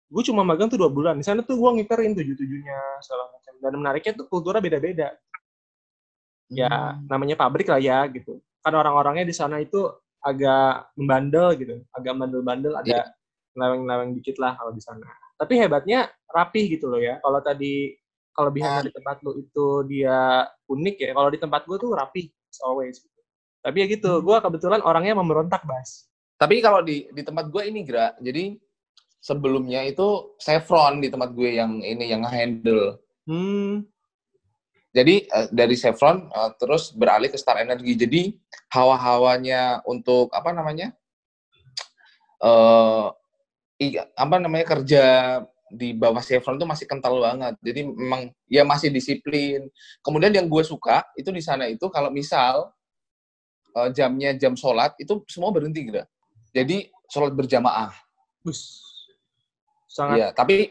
gue 0.09 0.22
cuma 0.24 0.42
magang 0.42 0.72
tuh 0.72 0.80
dua 0.80 0.90
bulan. 0.90 1.20
Di 1.20 1.24
sana 1.24 1.44
tuh 1.44 1.61
gue 1.61 1.70
ngiterin 1.80 2.16
tujuh 2.16 2.34
tujuhnya 2.36 2.78
segala 3.04 3.28
macam. 3.32 3.52
Dan 3.61 3.72
menariknya 3.76 4.12
tuh 4.16 4.26
kulturnya 4.26 4.64
beda-beda. 4.64 5.09
Ya 6.48 6.68
hmm. 6.68 7.09
namanya 7.09 7.36
pabrik 7.36 7.68
lah 7.68 7.80
ya 7.80 8.04
gitu. 8.09 8.40
Kan 8.64 8.72
orang-orangnya 8.72 9.28
di 9.28 9.36
sana 9.36 9.61
itu 9.61 9.84
agak 10.18 10.90
membandel 10.98 11.54
gitu, 11.54 11.74
agak 11.94 12.12
bandel-bandel, 12.18 12.74
ada 12.74 13.06
yeah. 13.06 13.06
leweng-leweng 13.54 14.18
dikit 14.18 14.40
lah 14.42 14.59
kalau 14.59 14.74
di 14.74 14.82
sana 14.82 15.06
tapi 15.38 15.54
hebatnya 15.54 16.11
rapi 16.26 16.74
gitu 16.74 16.90
loh 16.90 16.98
ya 16.98 17.22
kalau 17.22 17.38
tadi 17.38 17.94
kelebihannya 18.34 18.90
di 18.90 18.92
tempat 18.92 19.16
lo 19.22 19.38
itu 19.38 19.66
dia 19.86 20.44
unik 20.66 20.96
ya 20.98 21.11
kalau 21.14 21.30
di 21.30 21.38
tempat 21.38 21.62
gue 21.64 21.78
tuh 21.78 21.94
rapi 21.94 22.26
always 22.66 22.98
gitu. 22.98 23.20
tapi 23.62 23.76
ya 23.78 23.86
gitu 23.86 24.18
hmm. 24.18 24.26
gue 24.26 24.36
kebetulan 24.42 24.82
orangnya 24.82 25.14
memberontak 25.14 25.62
bas 25.62 26.11
tapi 26.34 26.59
kalau 26.59 26.82
di 26.82 27.06
di 27.14 27.22
tempat 27.22 27.54
gue 27.54 27.62
ini 27.70 27.86
gerak 27.86 28.18
jadi 28.18 28.59
sebelumnya 29.28 29.84
itu 29.84 30.32
Chevron 30.40 31.04
di 31.04 31.12
tempat 31.12 31.36
gue 31.36 31.60
yang 31.60 31.84
ini 31.84 32.08
yang 32.08 32.24
handle 32.24 32.96
Hmm. 33.28 33.84
Jadi 34.96 35.28
uh, 35.28 35.52
dari 35.52 35.76
Chevron 35.76 36.32
uh, 36.32 36.56
terus 36.56 36.96
beralih 36.96 37.28
ke 37.28 37.36
Star 37.36 37.60
Energy. 37.60 37.92
Jadi 37.92 38.32
hawa-hawanya 38.72 39.84
untuk 39.84 40.32
apa 40.32 40.56
namanya? 40.56 40.96
Uh, 42.40 43.12
apa 44.16 44.36
namanya 44.40 44.64
kerja 44.64 45.04
di 45.68 45.92
bawah 45.92 46.24
Chevron 46.24 46.56
itu 46.56 46.64
masih 46.64 46.88
kental 46.88 47.20
banget. 47.20 47.54
Jadi 47.60 47.84
memang 47.84 48.32
ya 48.48 48.64
masih 48.64 48.88
disiplin. 48.88 49.68
Kemudian 50.00 50.32
yang 50.32 50.48
gue 50.48 50.64
suka 50.64 51.04
itu 51.20 51.28
di 51.28 51.44
sana 51.44 51.68
itu 51.68 51.84
kalau 51.92 52.08
misal 52.08 52.72
uh, 53.76 53.92
jamnya 53.92 54.32
jam 54.40 54.56
sholat 54.56 54.96
itu 54.96 55.20
semua 55.28 55.52
berhenti 55.52 55.84
gitu. 55.84 56.00
Jadi 56.56 56.88
sholat 57.12 57.36
berjamaah. 57.36 57.92
Bus. 58.40 58.88
Sangat. 59.89 60.16
Ya, 60.20 60.28
tapi 60.36 60.68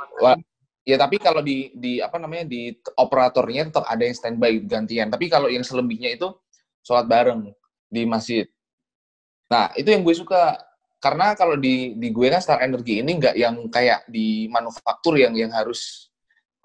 ya 0.88 0.96
tapi 0.96 1.20
kalau 1.20 1.44
di 1.44 1.74
di 1.76 2.00
apa 2.00 2.16
namanya 2.22 2.48
di 2.48 2.72
operatornya 2.96 3.74
tetap 3.74 3.84
ada 3.90 4.04
yang 4.06 4.16
standby 4.16 4.62
gantian. 4.64 5.10
Tapi 5.10 5.28
kalau 5.28 5.50
yang 5.50 5.66
selebihnya 5.66 6.16
itu 6.16 6.32
sholat 6.86 7.10
bareng 7.10 7.52
di 7.90 8.08
masjid. 8.08 8.46
Nah 9.52 9.74
itu 9.76 9.90
yang 9.90 10.06
gue 10.06 10.16
suka 10.16 10.56
karena 11.02 11.34
kalau 11.38 11.58
di 11.58 11.98
di 11.98 12.10
gue 12.14 12.28
kan 12.30 12.42
Star 12.42 12.60
Energy 12.64 13.02
ini 13.02 13.20
nggak 13.20 13.36
yang 13.36 13.56
kayak 13.68 14.06
di 14.08 14.48
manufaktur 14.48 15.18
yang 15.18 15.34
yang 15.36 15.52
harus 15.54 16.10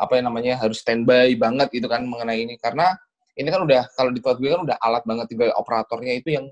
apa 0.01 0.19
yang 0.19 0.33
namanya 0.33 0.59
harus 0.59 0.81
standby 0.81 1.37
banget 1.37 1.69
itu 1.79 1.87
kan 1.87 2.03
mengenai 2.03 2.43
ini 2.43 2.55
karena 2.59 2.97
ini 3.37 3.49
kan 3.49 3.63
udah 3.65 3.87
kalau 3.95 4.11
di 4.11 4.19
tempat 4.19 4.39
gue 4.41 4.51
kan 4.51 4.63
udah 4.67 4.77
alat 4.83 5.05
banget 5.07 5.27
tinggal 5.31 5.53
operatornya 5.57 6.13
itu 6.17 6.35
yang 6.35 6.47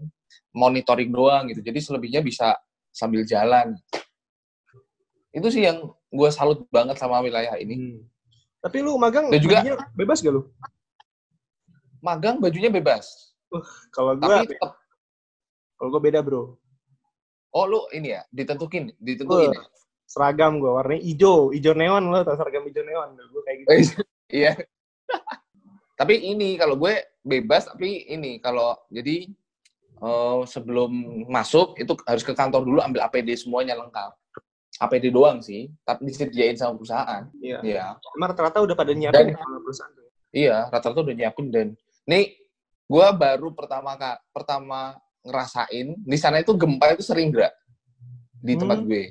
monitoring 0.55 1.11
doang 1.11 1.51
gitu 1.51 1.65
jadi 1.65 1.79
selebihnya 1.83 2.21
bisa 2.23 2.55
sambil 2.93 3.27
jalan 3.27 3.75
itu 5.31 5.49
sih 5.51 5.62
yang 5.66 5.91
gue 6.11 6.31
salut 6.35 6.66
banget 6.74 6.99
sama 6.99 7.22
wilayah 7.22 7.55
ini 7.59 7.76
hmm. 7.78 8.01
tapi 8.62 8.83
lu 8.83 8.99
magang 8.99 9.31
Dan 9.31 9.41
juga 9.43 9.62
bebas 9.95 10.18
gak 10.22 10.35
lu 10.35 10.43
magang 12.03 12.41
bajunya 12.41 12.72
bebas 12.72 13.35
uh, 13.55 13.62
kalau 13.95 14.18
gue 14.18 14.37
kalau 15.78 15.89
gue 15.97 16.03
beda 16.03 16.20
bro 16.24 16.61
Oh 17.51 17.66
lu 17.66 17.83
ini 17.91 18.14
ya 18.14 18.22
ditentukin, 18.31 18.95
ditentuin. 19.03 19.51
Uh, 19.51 19.66
seragam 20.07 20.59
gue 20.59 20.70
warnanya 20.70 21.03
hijau, 21.03 21.51
hijau 21.51 21.74
neon 21.74 22.11
lo 22.11 22.22
tau 22.22 22.39
seragam 22.39 22.66
hijau 22.66 22.83
neon 22.87 23.14
gue 23.14 23.43
kayak 23.47 23.59
gitu. 23.59 24.03
iya. 24.43 24.53
tapi 25.99 26.16
ini 26.16 26.55
kalau 26.55 26.78
gue 26.78 26.95
bebas 27.26 27.66
tapi 27.66 28.07
ini 28.07 28.39
kalau 28.39 28.78
jadi 28.91 29.26
uh, 29.99 30.47
sebelum 30.47 30.91
masuk 31.26 31.78
itu 31.78 31.93
harus 32.07 32.22
ke 32.22 32.33
kantor 32.33 32.62
dulu 32.62 32.78
ambil 32.83 33.03
APD 33.07 33.35
semuanya 33.35 33.74
lengkap. 33.74 34.14
APD 34.81 35.12
doang 35.12 35.45
sih, 35.45 35.68
tapi 35.85 36.09
disediain 36.09 36.57
sama 36.57 36.81
perusahaan. 36.81 37.28
Iya. 37.37 37.61
Iya. 37.61 37.85
Emang 38.16 38.33
rata-rata 38.33 38.64
udah 38.64 38.72
pada 38.72 38.97
nyiapin 38.97 39.28
dan, 39.28 39.37
sama 39.37 39.59
perusahaan. 39.61 39.93
Iya, 40.33 40.57
rata-rata 40.72 41.01
udah 41.05 41.14
nyiapin 41.14 41.47
dan 41.53 41.68
nih 42.09 42.33
gue 42.91 43.07
baru 43.14 43.55
pertama 43.55 43.95
kak 43.95 44.18
pertama 44.35 44.99
ngerasain 45.22 45.95
di 46.01 46.18
sana 46.18 46.43
itu 46.43 46.57
gempa 46.57 46.97
itu 46.97 47.05
sering 47.07 47.31
gerak 47.31 47.55
di 48.41 48.57
tempat 48.57 48.81
hmm. 48.83 48.89
gue. 48.89 49.05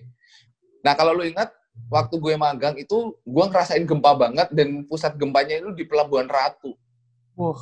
Nah 0.81 0.93
kalau 0.97 1.13
lu 1.13 1.23
ingat 1.23 1.53
waktu 1.87 2.15
gue 2.17 2.35
magang 2.35 2.75
itu 2.75 3.15
gue 3.23 3.45
ngerasain 3.47 3.85
gempa 3.85 4.11
banget 4.17 4.51
dan 4.51 4.83
pusat 4.89 5.15
gempanya 5.15 5.61
itu 5.63 5.71
di 5.71 5.85
Pelabuhan 5.87 6.27
Ratu. 6.27 6.75
Wah, 7.39 7.61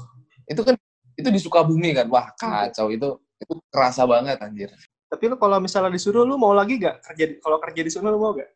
itu 0.50 0.62
kan 0.66 0.74
itu 1.14 1.30
di 1.30 1.40
Sukabumi 1.44 1.94
kan. 1.94 2.10
Wah, 2.10 2.34
kacau 2.34 2.90
itu 2.90 3.20
itu 3.38 3.54
kerasa 3.70 4.08
banget 4.10 4.42
anjir. 4.42 4.74
Tapi 5.08 5.24
lu 5.32 5.36
kalau 5.40 5.58
misalnya 5.64 5.92
disuruh 5.96 6.28
lu 6.28 6.36
mau 6.36 6.52
lagi 6.52 6.76
gak 6.80 7.00
kerja 7.04 7.40
kalau 7.40 7.58
kerja 7.64 7.82
di 7.84 7.92
sana 7.92 8.12
lu 8.12 8.20
mau 8.20 8.36
gak? 8.36 8.52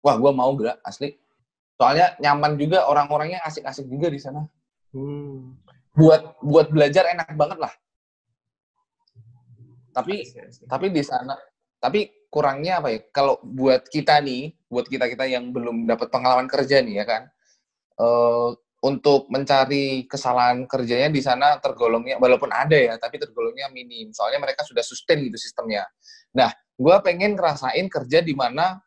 Wah, 0.00 0.16
gue 0.16 0.32
mau 0.32 0.50
gak 0.56 0.80
asli. 0.84 1.12
Soalnya 1.76 2.16
nyaman 2.20 2.56
juga 2.56 2.88
orang-orangnya 2.88 3.44
asik-asik 3.44 3.84
juga 3.84 4.08
di 4.08 4.16
sana. 4.16 4.48
Hmm. 4.96 5.60
Buat 5.92 6.40
buat 6.40 6.72
belajar 6.72 7.08
enak 7.12 7.36
banget 7.36 7.60
lah 7.60 7.72
tapi 9.96 10.28
tapi 10.68 10.86
di 10.92 11.00
sana 11.00 11.32
tapi 11.80 12.28
kurangnya 12.28 12.84
apa 12.84 12.92
ya 12.92 13.00
kalau 13.08 13.40
buat 13.40 13.88
kita 13.88 14.20
nih 14.20 14.52
buat 14.68 14.84
kita 14.84 15.08
kita 15.08 15.24
yang 15.24 15.48
belum 15.56 15.88
dapat 15.88 16.12
pengalaman 16.12 16.44
kerja 16.52 16.84
nih 16.84 17.00
ya 17.00 17.04
kan 17.08 17.22
uh, 17.96 18.52
untuk 18.86 19.26
mencari 19.26 20.06
kesalahan 20.06 20.62
kerjanya 20.70 21.10
di 21.10 21.18
sana 21.18 21.58
tergolongnya 21.58 22.22
walaupun 22.22 22.54
ada 22.54 22.78
ya 22.78 22.94
tapi 23.02 23.18
tergolongnya 23.18 23.66
minim 23.74 24.14
soalnya 24.14 24.38
mereka 24.46 24.62
sudah 24.62 24.86
sustain 24.86 25.26
gitu 25.26 25.34
sistemnya 25.34 25.82
nah 26.30 26.54
gue 26.78 26.96
pengen 27.02 27.34
ngerasain 27.34 27.90
kerja 27.90 28.22
di 28.22 28.38
mana 28.38 28.78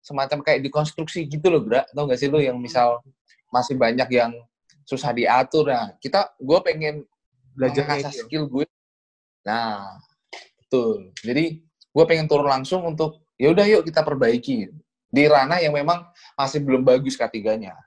semacam 0.00 0.40
kayak 0.40 0.64
di 0.64 0.70
konstruksi 0.72 1.28
gitu 1.28 1.52
loh 1.52 1.60
bro 1.60 1.84
tau 1.92 2.08
gak 2.08 2.16
sih 2.16 2.32
lo 2.32 2.40
yang 2.40 2.56
misal 2.56 3.04
masih 3.52 3.76
banyak 3.76 4.08
yang 4.08 4.32
susah 4.88 5.12
diatur 5.12 5.68
nah 5.68 5.92
kita 6.00 6.32
gue 6.40 6.58
pengen 6.64 7.04
belajar 7.52 7.84
ya? 8.00 8.08
skill 8.08 8.48
gue 8.48 8.64
nah 9.44 10.00
Betul. 10.74 11.14
Jadi 11.22 11.62
gue 11.62 12.04
pengen 12.10 12.26
turun 12.26 12.50
langsung 12.50 12.82
untuk 12.82 13.22
ya 13.38 13.54
udah 13.54 13.62
yuk 13.62 13.86
kita 13.86 14.02
perbaiki 14.02 14.74
di 15.06 15.22
ranah 15.30 15.62
yang 15.62 15.70
memang 15.70 16.02
masih 16.34 16.58
belum 16.66 16.82
bagus 16.82 17.14
ketiganya. 17.14 17.78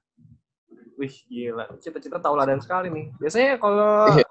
Wih 0.98 1.14
gila, 1.30 1.70
cita-cita 1.78 2.18
tauladan 2.18 2.58
sekali 2.58 2.89
nih. 2.89 3.06
Biasanya 3.22 3.62
kalau 3.62 4.18
iya. 4.18 4.26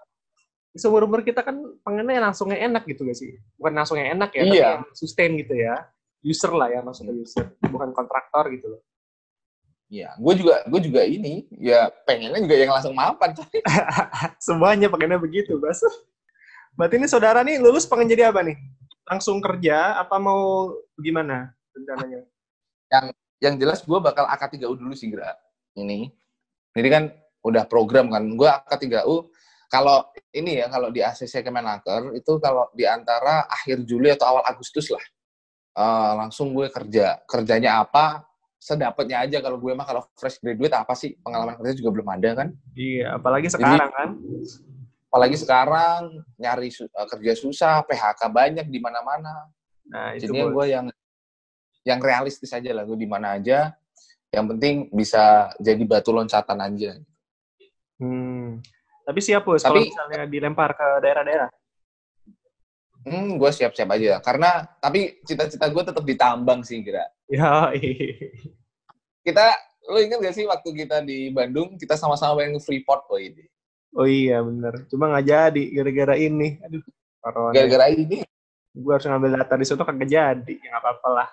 seumur 0.75 1.07
umur 1.07 1.23
kita 1.23 1.47
kan 1.47 1.63
pengennya 1.87 2.19
langsungnya 2.19 2.59
enak 2.59 2.83
gitu 2.91 3.07
gak 3.07 3.15
sih? 3.15 3.39
Bukan 3.55 3.73
langsungnya 3.79 4.11
enak 4.11 4.31
ya, 4.35 4.43
iya. 4.43 4.67
tapi 4.83 4.91
sustain 4.99 5.39
gitu 5.39 5.55
ya. 5.55 5.87
User 6.27 6.51
lah 6.51 6.67
ya 6.67 6.83
maksudnya 6.83 7.15
user, 7.15 7.55
bukan 7.71 7.95
kontraktor 7.95 8.51
gitu 8.51 8.67
loh. 8.75 8.83
Iya, 9.87 10.19
gue 10.19 10.35
juga 10.43 10.67
gue 10.67 10.81
juga 10.83 11.07
ini 11.07 11.47
ya 11.55 11.87
pengennya 12.03 12.43
juga 12.43 12.57
yang 12.59 12.75
langsung 12.75 12.95
mapan. 12.99 13.31
Semuanya 14.47 14.91
pengennya 14.91 15.23
begitu, 15.23 15.63
Bas. 15.63 15.79
Berarti 16.75 16.99
ini 16.99 17.07
saudara 17.07 17.47
nih 17.47 17.63
lulus 17.63 17.87
pengen 17.87 18.11
jadi 18.11 18.35
apa 18.35 18.43
nih? 18.43 18.59
Langsung 19.07 19.39
kerja 19.39 20.03
apa 20.03 20.19
mau 20.19 20.75
gimana 20.99 21.55
rencananya? 21.71 22.27
Yang 22.91 23.07
yang 23.39 23.55
jelas 23.63 23.79
gue 23.87 23.99
bakal 24.03 24.27
AK3U 24.27 24.75
dulu 24.75 24.91
sih, 24.99 25.15
Gra. 25.15 25.31
Ini. 25.79 26.11
Jadi 26.77 26.89
kan 26.93 27.05
udah 27.41 27.65
program 27.65 28.13
kan. 28.13 28.23
Gue 28.37 28.47
AK3U 28.47 29.33
kalau 29.67 30.07
ini 30.31 30.61
ya 30.61 30.69
kalau 30.69 30.93
di 30.93 31.01
ACC 31.01 31.43
Kemenaker 31.43 32.15
itu 32.15 32.39
kalau 32.39 32.69
di 32.77 32.85
antara 32.85 33.49
akhir 33.49 33.83
Juli 33.89 34.13
atau 34.13 34.37
awal 34.37 34.45
Agustus 34.45 34.93
lah. 34.93 35.05
Uh, 35.77 36.13
langsung 36.25 36.53
gue 36.53 36.69
kerja. 36.69 37.25
Kerjanya 37.25 37.81
apa? 37.81 38.29
Sedapatnya 38.61 39.25
aja 39.25 39.41
kalau 39.41 39.57
gue 39.57 39.73
mah 39.73 39.89
kalau 39.89 40.05
fresh 40.15 40.39
graduate 40.45 40.77
apa 40.77 40.93
sih 40.93 41.17
pengalaman 41.25 41.57
kerja 41.57 41.73
juga 41.81 41.91
belum 41.97 42.09
ada 42.13 42.31
kan? 42.45 42.49
Iya, 42.77 43.17
apalagi 43.17 43.49
sekarang 43.49 43.89
Jadi, 43.89 43.97
kan 43.97 44.11
apalagi 45.17 45.37
sekarang 45.41 46.01
nyari 46.37 46.69
uh, 46.69 47.09
kerja 47.09 47.33
susah, 47.41 47.81
PHK 47.89 48.21
banyak 48.29 48.67
di 48.69 48.77
mana-mana. 48.77 49.49
Nah, 49.89 50.13
itu 50.13 50.29
Jadi 50.29 50.45
gue 50.45 50.67
yang 50.69 50.87
yang 51.89 52.01
realistis 52.05 52.53
aja 52.53 52.75
lah, 52.77 52.85
gue 52.85 52.99
di 53.01 53.09
mana 53.09 53.41
aja. 53.41 53.73
Yang 54.37 54.47
penting 54.53 54.75
bisa 54.93 55.49
jadi 55.57 55.81
batu 55.89 56.13
loncatan 56.13 56.61
aja. 56.61 57.01
Hmm. 57.97 58.61
Tapi 59.09 59.21
siap 59.25 59.49
bos, 59.49 59.65
tapi, 59.65 59.89
kalau 59.89 59.89
misalnya 59.89 60.29
dilempar 60.29 60.77
ke 60.77 60.87
daerah-daerah? 61.01 61.49
Hmm, 63.07 63.39
gue 63.39 63.51
siap-siap 63.55 63.89
aja. 63.97 64.19
Karena, 64.21 64.67
tapi 64.83 65.23
cita-cita 65.25 65.65
gue 65.71 65.83
tetap 65.87 66.05
ditambang 66.05 66.61
sih, 66.67 66.83
kira. 66.85 67.07
Ya, 67.31 67.71
Kita, 69.25 69.47
lo 69.89 70.03
inget 70.03 70.21
gak 70.21 70.35
sih 70.37 70.45
waktu 70.45 70.69
kita 70.85 71.01
di 71.07 71.31
Bandung, 71.31 71.79
kita 71.79 71.95
sama-sama 71.95 72.43
pengen 72.43 72.61
Freeport, 72.61 73.07
oh 73.09 73.17
ini. 73.17 73.47
Oh 73.97 74.05
iya 74.05 74.45
bener. 74.45 74.85
Cuma 74.93 75.09
nggak 75.09 75.25
jadi 75.25 75.65
gara-gara 75.73 76.15
ini. 76.21 76.61
Aduh. 76.61 76.85
Gara-gara 77.57 77.89
ini. 77.89 78.21
Gue 78.77 78.93
harus 78.93 79.09
ngambil 79.09 79.41
data 79.41 79.57
di 79.57 79.65
situ 79.65 79.81
kagak 79.81 80.05
jadi. 80.05 80.55
Ya 80.61 80.69
nggak 80.77 80.85
apa-apa 80.85 81.09
lah. 81.09 81.29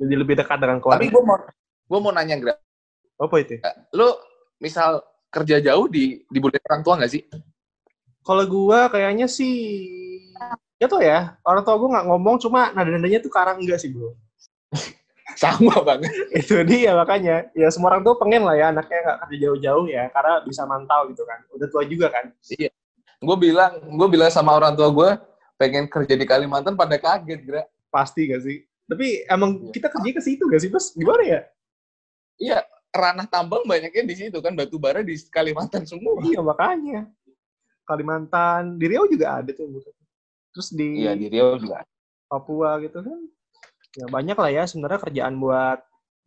Jadi 0.00 0.14
lebih 0.16 0.34
dekat 0.40 0.56
dengan 0.64 0.80
keluarga. 0.80 1.04
Tapi 1.04 1.12
gue 1.12 1.22
mau 1.22 1.36
gue 1.84 1.98
mau 2.00 2.12
nanya 2.12 2.36
Gra. 2.40 2.54
Apa 3.20 3.36
itu? 3.40 3.60
Lo 3.94 4.18
misal 4.58 5.04
kerja 5.28 5.60
jauh 5.60 5.86
di 5.90 6.22
di 6.26 6.38
orang 6.40 6.82
tua 6.82 6.94
nggak 6.98 7.12
sih? 7.12 7.22
Kalau 8.24 8.44
gue 8.48 8.78
kayaknya 8.88 9.26
sih 9.28 9.56
ya 10.80 10.86
tuh 10.88 11.04
ya. 11.04 11.36
Orang 11.44 11.62
tua 11.62 11.76
gue 11.76 11.88
nggak 11.92 12.06
ngomong 12.08 12.36
cuma 12.40 12.72
nada-nadanya 12.72 13.20
tuh 13.20 13.32
karang 13.32 13.60
enggak 13.60 13.78
sih 13.78 13.92
bro. 13.92 14.16
Sama 15.40 15.82
banget. 15.84 16.10
Itu 16.40 16.62
dia 16.64 16.96
makanya. 16.96 17.50
Ya 17.52 17.68
semua 17.68 17.92
orang 17.94 18.02
tuh 18.06 18.16
pengen 18.16 18.46
lah 18.48 18.56
ya 18.56 18.72
anaknya 18.72 18.98
nggak 19.04 19.18
kerja 19.26 19.36
jauh-jauh 19.48 19.86
ya 19.90 20.04
karena 20.14 20.34
bisa 20.46 20.62
mantau 20.64 21.10
gitu 21.12 21.22
kan. 21.28 21.38
Udah 21.52 21.68
tua 21.68 21.82
juga 21.84 22.08
kan. 22.08 22.32
Iya. 22.48 22.70
Gue 23.20 23.36
bilang 23.36 23.72
gue 23.92 24.08
bilang 24.08 24.30
sama 24.32 24.56
orang 24.56 24.72
tua 24.72 24.88
gue 24.88 25.10
pengen 25.60 25.86
kerja 25.86 26.14
di 26.16 26.26
Kalimantan 26.26 26.74
pada 26.74 26.96
kaget 26.96 27.40
gra. 27.44 27.62
Pasti 27.92 28.26
gak 28.26 28.42
sih? 28.42 28.58
Tapi 28.90 29.22
emang 29.30 29.70
iya. 29.70 29.70
kita 29.70 29.86
kerja 29.86 30.10
ke 30.10 30.22
situ 30.24 30.44
gak 30.50 30.60
sih 30.60 30.70
bos? 30.72 30.90
Gimana 30.98 31.22
ya 31.22 31.40
iya 32.40 32.62
ranah 32.94 33.26
tambang 33.26 33.66
banyaknya 33.66 34.04
di 34.06 34.14
situ 34.14 34.38
kan 34.38 34.54
batu 34.54 34.78
bara 34.78 35.02
di 35.02 35.14
Kalimantan 35.30 35.84
semua 35.84 36.18
iya 36.22 36.40
makanya 36.40 37.10
Kalimantan 37.84 38.78
di 38.80 38.84
Riau 38.88 39.10
juga 39.10 39.42
ada 39.42 39.50
tuh 39.52 39.82
terus 40.54 40.68
di 40.70 41.04
iya 41.04 41.12
di 41.18 41.26
Riau 41.28 41.58
juga 41.58 41.82
Papua 42.30 42.78
gitu 42.82 43.02
kan 43.02 43.20
ya 43.94 44.06
banyak 44.10 44.36
lah 44.38 44.50
ya 44.50 44.62
sebenarnya 44.66 45.00
kerjaan 45.02 45.38
buat 45.38 45.82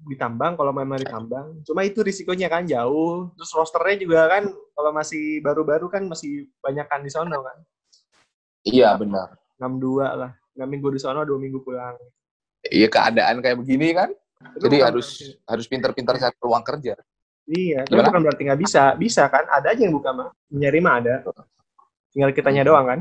ditambang 0.06 0.54
kalau 0.54 0.70
memang 0.70 1.02
ditambang. 1.02 1.66
Cuma 1.66 1.82
itu 1.82 2.06
risikonya 2.06 2.46
kan 2.52 2.70
jauh. 2.70 3.34
Terus 3.34 3.52
rosternya 3.58 3.98
juga 3.98 4.22
kan 4.30 4.44
kalau 4.78 4.92
masih 4.94 5.42
baru-baru 5.42 5.90
kan 5.90 6.06
masih 6.06 6.46
banyak 6.62 6.86
kan 6.86 7.02
di 7.02 7.10
sono 7.10 7.42
kan. 7.42 7.58
Iya 8.62 8.94
benar. 9.00 9.42
62 9.58 10.06
lah. 10.06 10.32
6 10.54 10.70
minggu 10.70 10.88
di 10.94 11.00
sono, 11.02 11.26
2 11.26 11.42
minggu 11.42 11.66
pulang. 11.66 11.98
Iya 12.70 12.90
keadaan 12.94 13.42
kayak 13.42 13.58
begini 13.58 13.98
kan. 13.98 14.14
Itu 14.38 14.70
Jadi 14.70 14.78
harus 14.82 15.08
berarti- 15.18 15.38
harus 15.50 15.66
pintar-pintar 15.66 16.16
cari 16.22 16.36
peluang 16.38 16.64
kerja. 16.66 16.94
Iya, 17.48 17.88
Gimana? 17.88 18.12
bukan 18.12 18.22
berarti 18.28 18.42
nggak 18.44 18.60
bisa. 18.60 18.84
Bisa 19.00 19.24
kan? 19.32 19.48
Ada 19.48 19.72
aja 19.72 19.82
yang 19.88 19.96
buka 19.96 20.12
mah. 20.12 20.30
Nyari 20.52 20.80
mah 20.84 20.94
ada. 21.00 21.16
Tinggal 22.12 22.36
kitanya 22.36 22.68
doang 22.68 22.86
kan. 22.86 23.00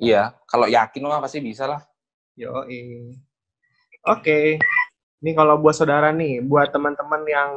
Iya, 0.00 0.32
kalau 0.48 0.66
yakin 0.66 1.04
mah 1.04 1.20
pasti 1.20 1.38
bisa 1.44 1.68
lah. 1.68 1.80
Yo, 2.34 2.50
Oke. 4.04 4.58
Ini 5.24 5.30
kalau 5.32 5.56
buat 5.56 5.72
saudara 5.72 6.12
nih, 6.12 6.44
buat 6.44 6.68
teman-teman 6.68 7.24
yang 7.24 7.50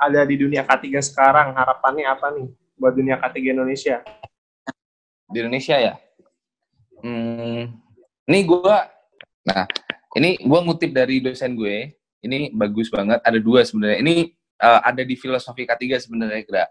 ada 0.00 0.24
di 0.24 0.40
dunia 0.40 0.64
K3 0.64 1.04
sekarang, 1.04 1.52
harapannya 1.52 2.08
apa 2.08 2.32
nih 2.32 2.48
buat 2.80 2.96
dunia 2.96 3.20
K3 3.20 3.52
Indonesia? 3.52 4.00
Di 5.28 5.44
Indonesia 5.44 5.76
ya. 5.76 5.94
Hmm, 7.04 7.76
ini 8.24 8.38
gua 8.48 8.88
nah, 9.44 9.68
ini 10.16 10.40
gua 10.48 10.64
ngutip 10.64 10.88
dari 10.96 11.20
dosen 11.20 11.52
gue. 11.52 11.92
Ini 12.24 12.56
bagus 12.56 12.88
banget. 12.88 13.20
Ada 13.20 13.38
dua 13.38 13.60
sebenarnya. 13.68 13.98
Ini 14.00 14.14
eh, 14.64 14.80
ada 14.80 15.02
di 15.04 15.14
filosofi 15.14 15.68
K3 15.68 15.84
sebenarnya, 16.00 16.42
Gra. 16.48 16.64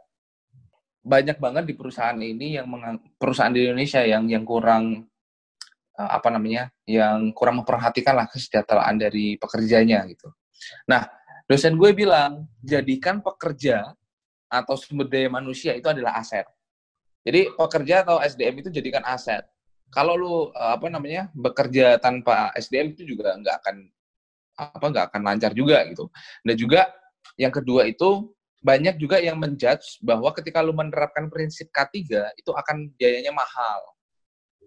Banyak 1.04 1.38
banget 1.38 1.64
di 1.70 1.74
perusahaan 1.78 2.16
ini 2.18 2.58
yang 2.58 2.66
mengang- 2.66 3.04
perusahaan 3.22 3.54
di 3.54 3.70
Indonesia 3.70 4.02
yang 4.02 4.26
yang 4.26 4.42
kurang 4.42 5.06
eh, 5.94 6.10
apa 6.18 6.28
namanya? 6.34 6.74
yang 6.90 7.32
kurang 7.38 7.62
memperhatikan 7.62 8.18
lah 8.18 8.26
kesejahteraan 8.28 8.98
dari 8.98 9.38
pekerjanya 9.38 10.04
gitu. 10.10 10.34
Nah, 10.90 11.06
dosen 11.46 11.78
gue 11.78 11.94
bilang, 11.94 12.50
jadikan 12.66 13.22
pekerja 13.22 13.94
atau 14.50 14.76
sumber 14.78 15.10
daya 15.10 15.30
manusia 15.30 15.74
itu 15.74 15.86
adalah 15.90 16.18
aset. 16.18 16.46
Jadi 17.24 17.56
pekerja 17.56 18.04
atau 18.04 18.20
SDM 18.20 18.56
itu 18.60 18.70
jadikan 18.74 19.04
aset. 19.08 19.48
Kalau 19.94 20.18
lu 20.18 20.36
eh, 20.52 20.72
apa 20.76 20.88
namanya 20.90 21.30
bekerja 21.32 22.02
tanpa 22.02 22.50
SDM 22.58 22.98
itu 22.98 23.06
juga 23.16 23.38
nggak 23.38 23.56
akan 23.64 23.76
apa 24.58 24.86
nggak 24.86 25.06
akan 25.14 25.22
lancar 25.26 25.52
juga 25.54 25.84
gitu. 25.90 26.10
Dan 26.46 26.56
juga 26.56 26.82
yang 27.38 27.54
kedua 27.54 27.90
itu 27.90 28.34
banyak 28.64 28.96
juga 28.96 29.20
yang 29.20 29.36
menjudge 29.36 30.00
bahwa 30.00 30.32
ketika 30.32 30.64
lu 30.64 30.72
menerapkan 30.72 31.28
prinsip 31.28 31.68
K3 31.74 32.32
itu 32.40 32.52
akan 32.56 32.90
biayanya 32.96 33.36
mahal. 33.36 33.84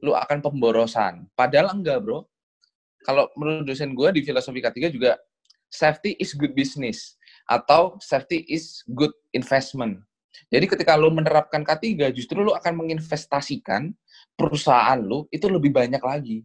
Lu 0.04 0.12
akan 0.12 0.44
pemborosan. 0.44 1.24
Padahal 1.32 1.72
enggak, 1.72 2.04
Bro. 2.04 2.28
Kalau 3.00 3.32
menurut 3.38 3.64
dosen 3.64 3.96
gue 3.96 4.08
di 4.12 4.20
filosofi 4.20 4.60
K3 4.60 4.92
juga 4.92 5.16
safety 5.72 6.18
is 6.20 6.36
good 6.36 6.52
business 6.52 7.16
atau 7.48 7.96
safety 8.02 8.44
is 8.50 8.84
good 8.92 9.14
investment. 9.32 10.02
Jadi 10.52 10.68
ketika 10.68 10.92
lu 11.00 11.08
menerapkan 11.08 11.64
K3 11.64 12.12
justru 12.12 12.44
lu 12.44 12.52
akan 12.52 12.84
menginvestasikan 12.84 13.96
perusahaan 14.36 15.00
lu 15.00 15.24
itu 15.32 15.48
lebih 15.48 15.72
banyak 15.72 16.02
lagi. 16.04 16.44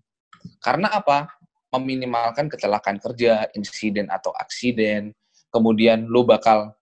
Karena 0.64 0.88
apa? 0.96 1.28
Meminimalkan 1.72 2.51
kecelakaan 2.51 2.99
kerja, 2.99 3.47
insiden 3.55 4.11
atau 4.11 4.36
aksiden. 4.36 5.15
Kemudian 5.51 6.07
lu 6.07 6.28
bakal 6.28 6.76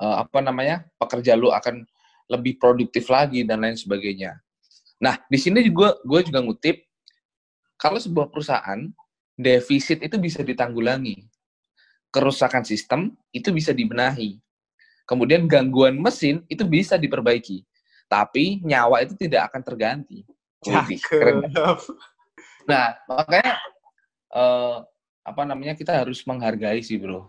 eh, 0.00 0.16
apa 0.24 0.40
namanya? 0.40 0.84
pekerja 0.96 1.36
lu 1.36 1.52
akan 1.52 1.84
lebih 2.28 2.60
produktif 2.60 3.08
lagi 3.08 3.44
dan 3.44 3.64
lain 3.64 3.76
sebagainya. 3.76 4.36
Nah, 5.00 5.16
di 5.30 5.38
sini 5.40 5.64
juga 5.64 5.96
gue 6.04 6.20
juga 6.26 6.42
ngutip 6.42 6.84
kalau 7.78 7.96
sebuah 7.96 8.28
perusahaan 8.28 8.90
defisit 9.38 10.02
itu 10.02 10.18
bisa 10.18 10.42
ditanggulangi. 10.42 11.24
Kerusakan 12.10 12.66
sistem 12.66 13.14
itu 13.30 13.54
bisa 13.54 13.70
dibenahi. 13.70 14.42
Kemudian 15.06 15.46
gangguan 15.46 15.96
mesin 15.96 16.42
itu 16.50 16.66
bisa 16.66 16.98
diperbaiki. 16.98 17.64
Tapi 18.10 18.60
nyawa 18.66 19.04
itu 19.06 19.14
tidak 19.14 19.52
akan 19.52 19.62
terganti. 19.62 20.26
Widih, 20.66 21.00
keren. 21.06 21.48
Nah, 22.68 22.92
makanya 23.08 23.56
eh, 24.32 24.76
apa 25.28 25.42
namanya 25.44 25.76
kita 25.76 25.92
harus 25.92 26.24
menghargai 26.24 26.80
sih, 26.80 26.96
Bro. 26.96 27.28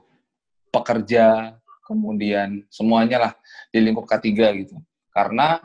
Pekerja, 0.69 1.57
kemudian 1.83 2.63
semuanya 2.69 3.17
lah 3.17 3.31
di 3.73 3.81
lingkup 3.81 4.05
K3 4.05 4.29
gitu. 4.63 4.75
Karena 5.09 5.57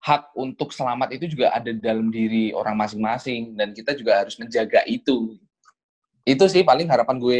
hak 0.00 0.32
untuk 0.36 0.72
selamat 0.72 1.12
itu 1.16 1.36
juga 1.36 1.52
ada 1.52 1.72
dalam 1.76 2.08
diri 2.08 2.56
orang 2.56 2.76
masing-masing 2.76 3.52
dan 3.56 3.72
kita 3.76 3.92
juga 3.96 4.24
harus 4.24 4.36
menjaga 4.40 4.84
itu. 4.88 5.36
Itu 6.24 6.44
sih 6.48 6.64
paling 6.64 6.88
harapan 6.88 7.16
gue 7.20 7.38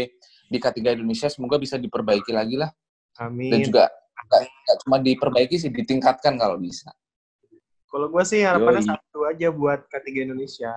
di 0.50 0.58
K3 0.58 0.98
Indonesia 0.98 1.28
semoga 1.30 1.56
bisa 1.56 1.78
diperbaiki 1.78 2.34
lagi 2.34 2.58
lah 2.58 2.74
dan 3.16 3.30
Amin. 3.30 3.62
juga 3.62 3.86
nggak 4.26 4.42
nggak 4.44 4.78
cuma 4.84 4.96
diperbaiki 4.98 5.56
sih 5.56 5.70
ditingkatkan 5.72 6.36
kalau 6.36 6.60
bisa. 6.60 6.92
Kalau 7.90 8.06
gue 8.06 8.22
sih 8.22 8.46
harapannya 8.46 8.86
Yoi. 8.86 8.90
satu 8.92 9.18
aja 9.26 9.48
buat 9.50 9.86
K3 9.90 10.30
Indonesia. 10.30 10.70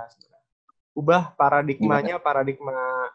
Ubah 0.94 1.34
paradigmanya, 1.34 2.22
paradigma 2.22 3.10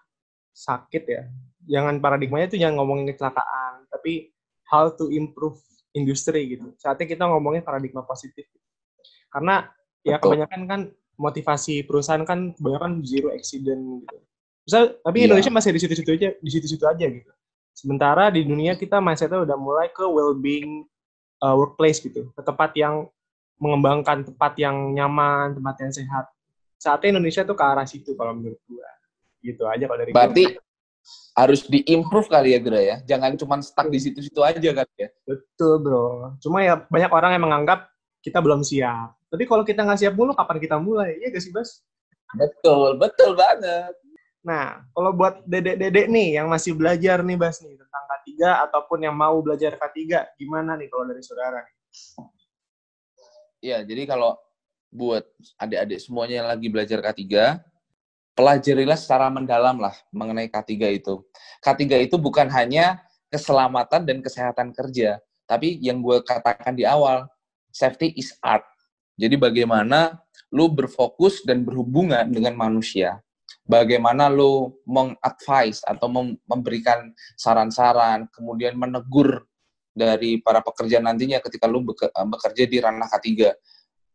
sakit 0.50 1.04
ya. 1.06 1.22
Jangan 1.68 2.02
paradigmanya 2.02 2.50
itu 2.50 2.58
jangan 2.58 2.82
ngomongin 2.82 3.06
kecelakaan, 3.14 3.86
tapi 3.86 4.34
how 4.66 4.90
to 4.90 5.08
improve 5.14 5.58
industri 5.94 6.58
gitu. 6.58 6.74
Saatnya 6.76 7.06
kita 7.06 7.24
ngomongin 7.30 7.62
paradigma 7.62 8.02
positif. 8.02 8.50
Karena 9.30 9.68
ya 10.02 10.18
Betul. 10.18 10.34
kebanyakan 10.34 10.62
kan 10.66 10.80
motivasi 11.18 11.82
perusahaan 11.86 12.22
kan 12.22 12.54
kebanyakan 12.54 13.02
zero 13.02 13.34
accident 13.34 14.06
gitu. 14.06 14.16
Misal, 14.68 14.82
tapi 15.00 15.16
Iya. 15.22 15.24
Indonesia 15.32 15.52
masih 15.52 15.70
di 15.74 15.80
situ-situ 15.80 16.10
aja, 16.14 16.28
di 16.36 16.50
situ-situ 16.52 16.84
aja 16.84 17.06
gitu. 17.08 17.32
Sementara 17.72 18.28
di 18.28 18.42
dunia 18.42 18.74
kita 18.74 18.98
mindsetnya 18.98 19.42
udah 19.42 19.56
mulai 19.56 19.88
ke 19.88 20.02
well-being 20.02 20.84
uh, 21.40 21.54
workplace 21.54 22.02
gitu, 22.02 22.28
ke 22.34 22.42
tempat 22.42 22.74
yang 22.74 23.06
mengembangkan 23.58 24.22
tempat 24.28 24.54
yang 24.58 24.94
nyaman, 24.94 25.58
tempat 25.58 25.74
yang 25.82 25.92
sehat. 25.94 26.26
Saatnya 26.78 27.18
Indonesia 27.18 27.42
tuh 27.42 27.58
ke 27.58 27.64
arah 27.66 27.84
situ 27.84 28.14
kalau 28.14 28.38
menurut 28.38 28.62
gua. 28.70 28.88
Gitu 29.42 29.62
aja 29.66 29.84
kalau 29.84 29.98
dari 29.98 30.10
gua. 30.14 30.16
Berarti 30.24 30.44
harus 31.34 31.60
diimprove 31.66 32.28
kali 32.30 32.54
ya 32.54 32.60
Gra 32.62 32.80
ya. 32.80 32.96
Jangan 33.06 33.34
cuma 33.38 33.58
stuck 33.62 33.90
di 33.90 33.98
situ-situ 33.98 34.40
aja 34.42 34.70
kan 34.72 34.86
ya. 34.94 35.08
Betul, 35.26 35.82
Bro. 35.82 36.38
Cuma 36.42 36.62
ya 36.62 36.78
banyak 36.86 37.10
orang 37.10 37.30
yang 37.34 37.44
menganggap 37.44 37.90
kita 38.22 38.38
belum 38.42 38.66
siap. 38.66 39.14
Tapi 39.28 39.44
kalau 39.44 39.62
kita 39.62 39.84
nggak 39.84 40.00
siap 40.00 40.14
mulu, 40.16 40.32
kapan 40.32 40.58
kita 40.58 40.76
mulai? 40.80 41.20
Iya 41.20 41.36
gak 41.36 41.42
sih, 41.44 41.52
Bas? 41.52 41.84
Betul, 42.32 42.96
betul 42.96 43.36
banget. 43.36 43.92
Nah, 44.40 44.80
kalau 44.96 45.12
buat 45.12 45.44
dedek-dedek 45.44 46.08
nih 46.08 46.40
yang 46.40 46.48
masih 46.48 46.72
belajar 46.72 47.20
nih, 47.20 47.36
Bas, 47.36 47.60
nih, 47.60 47.76
tentang 47.76 48.04
K3 48.08 48.28
ataupun 48.68 48.98
yang 49.04 49.12
mau 49.12 49.36
belajar 49.44 49.76
K3, 49.76 50.32
gimana 50.40 50.76
nih 50.80 50.88
kalau 50.88 51.04
dari 51.08 51.20
saudara? 51.20 51.60
Ya, 53.60 53.84
jadi 53.84 54.08
kalau 54.08 54.40
buat 54.88 55.24
adik-adik 55.60 56.00
semuanya 56.00 56.44
yang 56.44 56.48
lagi 56.48 56.66
belajar 56.72 56.98
K3, 57.04 57.22
pelajarilah 58.38 58.94
secara 58.94 59.26
mendalam 59.28 59.76
lah 59.82 59.94
mengenai 60.14 60.46
K3 60.46 60.72
itu. 60.94 61.20
K3 61.60 62.06
itu 62.06 62.16
bukan 62.16 62.46
hanya 62.48 63.02
keselamatan 63.28 64.08
dan 64.08 64.18
kesehatan 64.24 64.72
kerja, 64.72 65.20
tapi 65.44 65.76
yang 65.82 66.00
gue 66.00 66.20
katakan 66.24 66.72
di 66.72 66.88
awal, 66.88 67.28
safety 67.72 68.14
is 68.16 68.32
art. 68.40 68.64
Jadi 69.18 69.34
bagaimana 69.34 70.16
lu 70.48 70.70
berfokus 70.72 71.44
dan 71.44 71.66
berhubungan 71.66 72.24
dengan 72.30 72.56
manusia. 72.56 73.20
Bagaimana 73.68 74.32
lu 74.32 74.80
mengadvise 74.88 75.84
atau 75.84 76.08
mem- 76.08 76.40
memberikan 76.48 77.12
saran-saran, 77.36 78.24
kemudian 78.32 78.72
menegur 78.72 79.44
dari 79.92 80.40
para 80.40 80.64
pekerja 80.64 81.02
nantinya 81.04 81.42
ketika 81.42 81.68
beke- 81.68 82.12
bekerja 82.14 82.64
di 82.64 82.76
ranah 82.80 83.10
K3. 83.12 83.52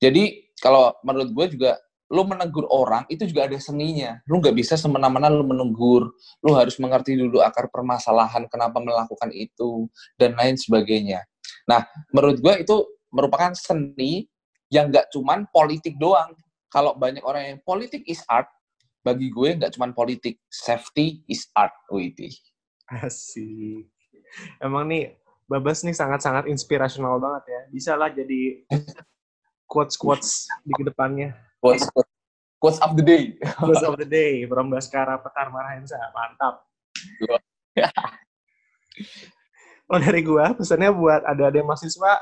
Jadi 0.02 0.43
kalau 0.64 0.96
menurut 1.04 1.36
gue 1.36 1.60
juga 1.60 1.76
lu 2.14 2.24
menegur 2.24 2.64
orang 2.72 3.04
itu 3.12 3.28
juga 3.28 3.52
ada 3.52 3.60
seninya. 3.60 4.16
Lu 4.32 4.40
nggak 4.40 4.56
bisa 4.56 4.80
semena-mena 4.80 5.28
lu 5.28 5.44
menegur. 5.44 6.16
Lu 6.40 6.56
harus 6.56 6.80
mengerti 6.80 7.20
dulu 7.20 7.44
akar 7.44 7.68
permasalahan 7.68 8.48
kenapa 8.48 8.80
melakukan 8.80 9.28
itu 9.36 9.92
dan 10.16 10.40
lain 10.40 10.56
sebagainya. 10.56 11.26
Nah, 11.68 11.84
menurut 12.16 12.40
gue 12.40 12.64
itu 12.64 12.76
merupakan 13.12 13.52
seni 13.58 14.30
yang 14.72 14.88
nggak 14.88 15.12
cuman 15.12 15.50
politik 15.52 16.00
doang. 16.00 16.32
Kalau 16.72 16.96
banyak 16.96 17.26
orang 17.28 17.44
yang 17.44 17.60
politik 17.62 18.06
is 18.08 18.24
art, 18.32 18.48
bagi 19.04 19.28
gue 19.28 19.60
nggak 19.60 19.76
cuman 19.76 19.92
politik, 19.92 20.40
safety 20.48 21.26
is 21.28 21.50
art. 21.58 21.74
Wih, 21.92 22.14
Asik. 22.90 23.90
Emang 24.62 24.90
nih, 24.90 25.18
Babas 25.44 25.86
nih 25.86 25.94
sangat-sangat 25.94 26.50
inspirasional 26.50 27.20
banget 27.20 27.44
ya. 27.52 27.62
Bisa 27.70 27.92
lah 27.94 28.10
jadi 28.10 28.64
quotes-quotes 29.74 30.46
di 30.62 30.70
ke 30.78 30.86
depannya. 30.86 31.34
quotes, 31.58 31.90
quotes 32.62 32.78
of 32.86 32.94
the 32.94 33.02
day. 33.02 33.34
Quotes 33.58 33.82
of 33.82 33.98
the 33.98 34.06
day, 34.06 34.46
from 34.46 34.70
Baskara 34.70 35.18
Petar 35.18 35.50
Marahensa. 35.50 35.98
Mantap. 36.14 36.62
Kalau 39.90 40.00
dari 40.00 40.22
gua, 40.22 40.54
pesannya 40.54 40.94
buat 40.94 41.26
adik-adik 41.26 41.66
mahasiswa, 41.66 42.22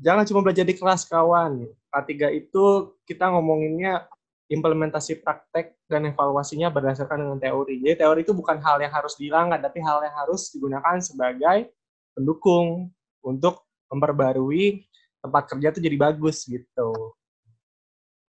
jangan 0.00 0.24
cuma 0.24 0.40
belajar 0.40 0.64
di 0.64 0.72
kelas 0.72 1.04
kawan. 1.04 1.68
K3 1.92 2.32
itu 2.40 2.96
kita 3.04 3.28
ngomonginnya 3.28 4.08
implementasi 4.48 5.20
praktek 5.20 5.76
dan 5.88 6.08
evaluasinya 6.08 6.72
berdasarkan 6.72 7.24
dengan 7.24 7.38
teori. 7.40 7.80
Jadi 7.80 8.00
teori 8.00 8.20
itu 8.24 8.32
bukan 8.32 8.60
hal 8.60 8.80
yang 8.80 8.92
harus 8.92 9.16
dihilangkan, 9.16 9.60
tapi 9.60 9.80
hal 9.84 10.00
yang 10.04 10.16
harus 10.16 10.48
digunakan 10.52 10.96
sebagai 11.00 11.72
pendukung 12.16 12.92
untuk 13.24 13.64
memperbarui 13.92 14.88
tempat 15.22 15.42
kerja 15.46 15.70
itu 15.70 15.80
jadi 15.80 15.96
bagus 15.96 16.44
gitu. 16.44 16.90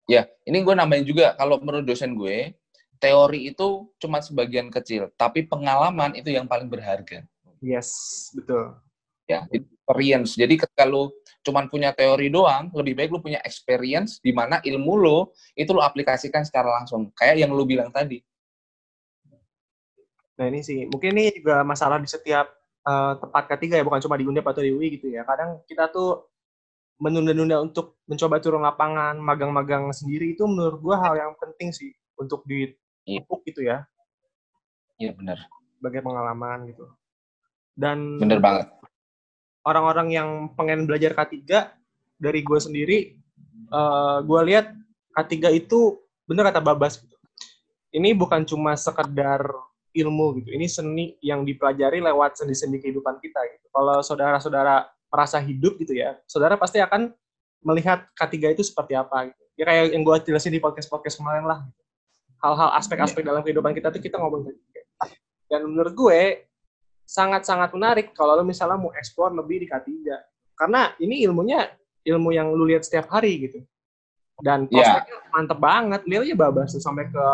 Ya, 0.04 0.28
ini 0.44 0.60
gue 0.60 0.74
nambahin 0.76 1.08
juga 1.08 1.32
kalau 1.34 1.56
menurut 1.64 1.88
dosen 1.88 2.12
gue, 2.12 2.52
teori 3.00 3.48
itu 3.48 3.88
cuma 3.96 4.20
sebagian 4.20 4.68
kecil, 4.68 5.08
tapi 5.16 5.48
pengalaman 5.48 6.12
itu 6.12 6.28
yang 6.28 6.44
paling 6.44 6.68
berharga. 6.68 7.24
Yes, 7.64 7.88
betul. 8.36 8.76
Ya, 9.24 9.48
experience. 9.48 10.36
Jadi 10.36 10.60
kalau 10.76 11.08
cuman 11.40 11.72
punya 11.72 11.96
teori 11.96 12.28
doang, 12.28 12.68
lebih 12.76 12.92
baik 12.92 13.08
lu 13.16 13.24
punya 13.24 13.40
experience 13.40 14.20
di 14.20 14.36
mana 14.36 14.60
ilmu 14.60 15.00
lo 15.00 15.32
itu 15.56 15.72
lo 15.72 15.80
aplikasikan 15.80 16.44
secara 16.44 16.68
langsung. 16.68 17.08
Kayak 17.16 17.48
yang 17.48 17.56
lu 17.56 17.64
bilang 17.64 17.88
tadi. 17.88 18.20
Nah 20.36 20.44
ini 20.52 20.60
sih, 20.60 20.84
mungkin 20.84 21.16
ini 21.16 21.40
juga 21.40 21.64
masalah 21.64 21.96
di 21.96 22.08
setiap 22.10 22.44
uh, 22.84 23.16
tempat 23.16 23.44
ketiga 23.56 23.80
ya, 23.80 23.84
bukan 23.86 24.04
cuma 24.04 24.20
di 24.20 24.28
Undip 24.28 24.44
atau 24.44 24.60
di 24.60 24.76
UI 24.76 25.00
gitu 25.00 25.08
ya. 25.08 25.24
Kadang 25.24 25.64
kita 25.64 25.88
tuh 25.88 26.33
menunda-nunda 26.98 27.60
untuk 27.60 27.98
mencoba 28.06 28.38
turun 28.38 28.62
lapangan, 28.62 29.18
magang-magang 29.18 29.90
sendiri 29.90 30.36
itu 30.36 30.46
menurut 30.46 30.78
gua 30.78 30.96
hal 31.02 31.14
yang 31.18 31.32
penting 31.38 31.74
sih 31.74 31.90
untuk 32.20 32.46
di 32.46 32.70
iya. 33.06 33.20
gitu 33.24 33.60
ya. 33.60 33.82
Iya 35.00 35.12
benar. 35.18 35.38
Sebagai 35.78 36.00
pengalaman 36.06 36.70
gitu. 36.70 36.86
Dan 37.74 38.22
bener 38.22 38.38
banget 38.38 38.70
orang-orang 39.64 40.08
yang 40.12 40.28
pengen 40.54 40.84
belajar 40.84 41.16
K3 41.16 41.40
dari 42.20 42.40
gue 42.44 42.58
sendiri, 42.60 42.98
uh, 43.72 43.76
eh, 43.76 44.18
gue 44.22 44.40
lihat 44.52 44.66
K3 45.16 45.34
itu 45.56 45.98
bener 46.28 46.52
kata 46.52 46.60
Babas 46.60 47.00
gitu. 47.00 47.16
Ini 47.94 48.12
bukan 48.14 48.44
cuma 48.44 48.76
sekedar 48.76 49.40
ilmu 49.94 50.42
gitu. 50.42 50.50
Ini 50.52 50.66
seni 50.68 51.14
yang 51.24 51.46
dipelajari 51.46 52.02
lewat 52.02 52.42
sendi-sendi 52.42 52.82
kehidupan 52.82 53.18
kita 53.22 53.40
gitu. 53.54 53.66
Kalau 53.70 54.02
saudara-saudara 54.02 54.90
merasa 55.14 55.38
hidup 55.38 55.78
gitu 55.78 55.94
ya, 55.94 56.18
saudara 56.26 56.58
pasti 56.58 56.82
akan 56.82 57.14
melihat 57.64 58.04
K3 58.18 58.58
itu 58.58 58.62
seperti 58.66 58.98
apa 58.98 59.30
gitu. 59.30 59.42
Ya 59.54 59.64
kayak 59.70 59.94
yang 59.94 60.02
gue 60.02 60.16
jelasin 60.26 60.52
di 60.52 60.60
podcast-podcast 60.60 61.22
kemarin 61.22 61.46
lah. 61.46 61.62
Gitu. 61.64 61.82
Hal-hal 62.44 62.70
aspek-aspek 62.76 63.24
yeah. 63.24 63.28
dalam 63.32 63.42
kehidupan 63.46 63.72
kita 63.72 63.88
tuh 63.88 64.02
kita 64.04 64.20
ngomong 64.20 64.52
Dan 65.48 65.60
menurut 65.70 65.94
gue 65.96 66.44
sangat-sangat 67.06 67.72
menarik 67.72 68.12
kalau 68.12 68.36
lo 68.36 68.44
misalnya 68.44 68.76
mau 68.76 68.92
eksplor 68.92 69.32
lebih 69.32 69.64
di 69.64 69.66
K3. 69.70 69.88
Karena 70.58 70.92
ini 71.00 71.24
ilmunya 71.24 71.64
ilmu 72.04 72.36
yang 72.36 72.52
lu 72.52 72.68
lihat 72.68 72.84
setiap 72.84 73.08
hari 73.08 73.48
gitu. 73.48 73.64
Dan 74.42 74.68
iya. 74.68 75.00
prospeknya 75.00 75.16
yeah. 75.16 75.32
mantep 75.32 75.58
banget. 75.62 76.00
Lihat 76.04 76.22
aja 76.28 76.36
babas 76.36 76.68
tuh 76.74 76.82
sampai 76.82 77.08
ke 77.08 77.26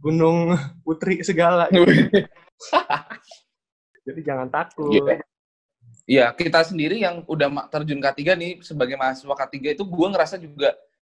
Gunung 0.00 0.56
Putri 0.82 1.22
segala. 1.22 1.70
Jadi 4.06 4.20
jangan 4.24 4.48
takut. 4.50 4.90
Yeah. 4.90 5.22
Yeah, 6.06 6.30
kita 6.32 6.62
sendiri 6.62 7.02
yang 7.02 7.26
udah 7.26 7.50
terjun 7.68 7.98
K3 7.98 8.38
nih 8.38 8.52
sebagai 8.62 8.94
mahasiswa 8.94 9.34
K3 9.34 9.74
itu 9.74 9.84
gue 9.84 10.08
ngerasa 10.14 10.38
juga 10.38 10.72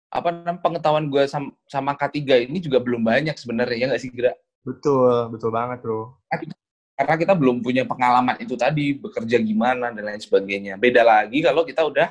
apa 0.09 0.33
namanya 0.33 0.65
pengetahuan 0.65 1.07
gue 1.13 1.29
sama, 1.29 1.53
sama 1.69 1.93
K3 1.93 2.49
ini 2.49 2.59
juga 2.59 2.81
belum 2.81 3.05
banyak 3.05 3.37
sebenarnya 3.37 3.77
ya 3.77 3.87
nggak 3.93 4.03
sih 4.03 4.11
kira? 4.11 4.33
Betul, 4.65 5.33
betul 5.33 5.53
banget 5.53 5.81
bro 5.85 6.17
karena 6.99 7.15
kita 7.15 7.35
belum 7.39 7.63
punya 7.63 7.87
pengalaman 7.87 8.35
itu 8.43 8.59
tadi 8.59 8.99
bekerja 8.99 9.39
gimana 9.39 9.95
dan 9.95 10.03
lain 10.03 10.19
sebagainya. 10.19 10.75
Beda 10.75 11.07
lagi 11.07 11.39
kalau 11.47 11.63
kita 11.63 11.87
udah 11.87 12.11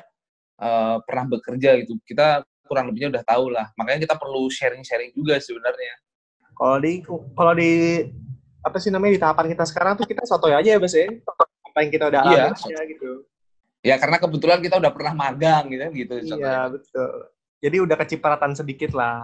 uh, 0.64 0.96
pernah 1.04 1.28
bekerja 1.28 1.76
gitu, 1.84 2.00
kita 2.08 2.40
kurang 2.64 2.88
lebihnya 2.88 3.12
udah 3.12 3.24
tahu 3.28 3.52
lah. 3.52 3.68
Makanya 3.76 4.08
kita 4.08 4.16
perlu 4.16 4.48
sharing-sharing 4.48 5.12
juga 5.12 5.36
sebenarnya. 5.44 5.92
Kalau 6.56 6.80
di 6.80 7.04
kalau 7.36 7.52
di 7.52 7.72
apa 8.64 8.76
sih 8.80 8.88
namanya 8.88 9.12
di 9.12 9.20
tahapan 9.20 9.46
kita 9.52 9.64
sekarang 9.68 9.92
tuh 10.00 10.08
kita 10.08 10.24
sotoy 10.24 10.56
aja 10.56 10.72
ya, 10.72 10.80
Bas 10.80 10.96
ya. 10.96 11.04
Apa 11.78 11.86
yang 11.86 11.94
kita 11.94 12.10
udah 12.10 12.22
iya. 12.26 12.44
alami 12.50 12.90
gitu. 12.90 13.10
Ya 13.86 13.94
karena 14.02 14.18
kebetulan 14.18 14.58
kita 14.58 14.82
udah 14.82 14.90
pernah 14.90 15.14
magang 15.14 15.70
gitu 15.70 15.86
gitu. 15.94 16.14
Iya, 16.34 16.66
betul. 16.74 17.30
Jadi 17.62 17.76
udah 17.78 17.96
kecipratan 18.02 18.58
sedikit 18.58 18.98
lah. 18.98 19.22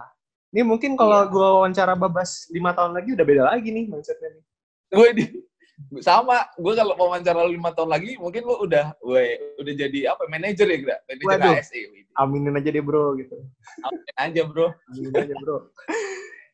Ini 0.55 0.63
mungkin 0.63 0.95
kalau 0.95 1.27
iya. 1.27 1.31
gue 1.35 1.47
wawancara 1.59 1.99
Babas 1.99 2.47
lima 2.47 2.71
tahun 2.71 2.95
lagi 2.95 3.11
udah 3.11 3.25
beda 3.27 3.43
lagi 3.51 3.75
nih 3.75 3.91
mindsetnya 3.91 4.39
nih. 4.39 4.43
Gue 4.87 5.07
di 5.11 5.25
sama 5.99 6.47
gue 6.55 6.71
kalau 6.71 6.95
mau 6.95 7.11
wawancara 7.11 7.43
lu 7.43 7.51
lima 7.51 7.75
tahun 7.75 7.91
lagi 7.91 8.15
mungkin 8.15 8.47
lu 8.47 8.63
udah 8.63 8.95
we, 9.03 9.35
udah 9.59 9.73
jadi 9.75 10.15
apa 10.15 10.23
manajer 10.31 10.71
ya 10.71 10.77
kira 10.79 10.97
manajer 11.03 11.27
Waduh, 11.27 11.59
ASE 11.59 11.79
aminin 12.15 12.55
aja 12.55 12.69
deh 12.71 12.79
bro 12.79 13.19
gitu 13.19 13.35
aminin 13.83 14.15
aja 14.15 14.41
bro 14.47 14.71
aminin 14.71 15.15
aja 15.19 15.35
bro 15.35 15.57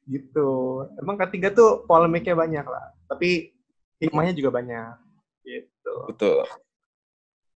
gitu 0.10 0.50
emang 0.98 1.22
ketiga 1.22 1.54
tuh 1.54 1.86
polemiknya 1.86 2.34
banyak 2.34 2.66
lah 2.66 2.98
tapi 3.06 3.54
hikmahnya 4.02 4.34
juga 4.34 4.50
banyak 4.58 5.11
gitu. 5.92 6.08
Betul. 6.16 6.44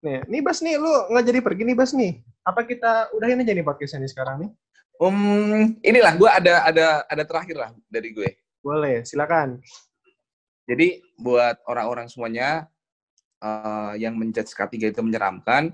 Nih 0.02 0.20
nih 0.26 0.42
bas 0.42 0.60
nih 0.64 0.76
lu 0.80 0.94
nggak 1.14 1.26
jadi 1.28 1.40
pergi 1.44 1.64
nih 1.68 1.76
bas 1.78 1.92
nih. 1.92 2.12
Apa 2.42 2.66
kita 2.66 3.12
udahin 3.14 3.44
aja 3.44 3.54
nih 3.54 3.66
podcastnya 3.66 4.08
nih 4.08 4.12
sekarang 4.12 4.36
nih? 4.48 4.50
Um 4.98 5.78
inilah 5.84 6.14
gue 6.18 6.30
ada 6.30 6.54
ada 6.66 6.86
ada 7.06 7.24
terakhir 7.28 7.58
lah 7.60 7.72
dari 7.92 8.10
gue. 8.16 8.30
Boleh 8.64 9.06
silakan. 9.06 9.62
Jadi 10.70 11.02
buat 11.20 11.60
orang-orang 11.68 12.08
semuanya 12.08 12.70
uh, 13.42 13.94
yang 13.98 14.16
menjudge 14.16 14.54
K3 14.54 14.94
itu 14.94 15.02
menyeramkan, 15.02 15.74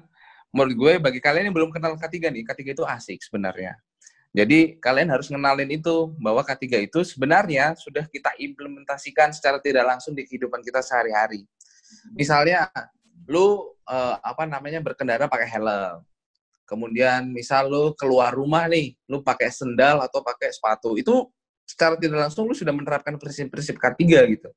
menurut 0.49 0.73
gue 0.73 0.93
bagi 0.97 1.19
kalian 1.19 1.51
yang 1.51 1.55
belum 1.55 1.69
kenal 1.69 1.99
K3 1.99 2.31
nih, 2.31 2.43
K3 2.47 2.73
itu 2.73 2.83
asik 2.87 3.19
sebenarnya. 3.21 3.75
Jadi 4.35 4.77
kalian 4.77 5.09
harus 5.11 5.27
ngenalin 5.33 5.69
itu 5.69 6.13
bahwa 6.21 6.41
K3 6.41 6.87
itu 6.87 6.99
sebenarnya 7.03 7.75
sudah 7.75 8.07
kita 8.07 8.31
implementasikan 8.39 9.35
secara 9.35 9.59
tidak 9.59 9.85
langsung 9.85 10.15
di 10.15 10.23
kehidupan 10.23 10.63
kita 10.63 10.79
sehari-hari. 10.83 11.47
Misalnya 12.15 12.71
lu 13.27 13.73
uh, 13.87 14.15
apa 14.19 14.47
namanya 14.47 14.79
berkendara 14.79 15.27
pakai 15.27 15.47
helm. 15.47 16.03
Kemudian 16.67 17.31
misal 17.31 17.71
lu 17.71 17.95
keluar 17.95 18.35
rumah 18.35 18.67
nih, 18.67 18.95
lu 19.07 19.23
pakai 19.23 19.47
sendal 19.47 20.03
atau 20.03 20.19
pakai 20.19 20.51
sepatu. 20.51 20.99
Itu 20.99 21.31
secara 21.63 21.95
tidak 21.95 22.27
langsung 22.27 22.47
lu 22.47 22.55
sudah 22.55 22.75
menerapkan 22.75 23.15
prinsip-prinsip 23.15 23.79
K3 23.79 24.03
gitu 24.35 24.51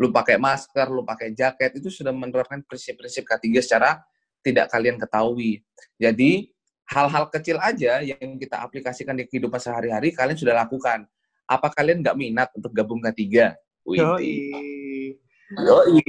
lu 0.00 0.08
pakai 0.08 0.40
masker, 0.40 0.88
lu 0.88 1.04
pakai 1.04 1.36
jaket, 1.36 1.76
itu 1.76 1.92
sudah 1.92 2.08
menerapkan 2.08 2.64
prinsip-prinsip 2.64 3.20
K3 3.28 3.60
secara 3.60 4.00
tidak 4.40 4.72
kalian 4.72 4.96
ketahui. 4.96 5.60
Jadi, 6.00 6.48
hal-hal 6.88 7.28
kecil 7.28 7.60
aja 7.60 8.00
yang 8.00 8.40
kita 8.40 8.64
aplikasikan 8.64 9.12
di 9.12 9.28
kehidupan 9.28 9.60
sehari-hari, 9.60 10.16
kalian 10.16 10.40
sudah 10.40 10.56
lakukan. 10.56 11.04
Apa 11.44 11.68
kalian 11.68 12.00
nggak 12.00 12.16
minat 12.16 12.48
untuk 12.56 12.72
gabung 12.72 13.04
K3? 13.04 13.52
Yoi. 13.84 14.34
Yoi. 15.58 16.02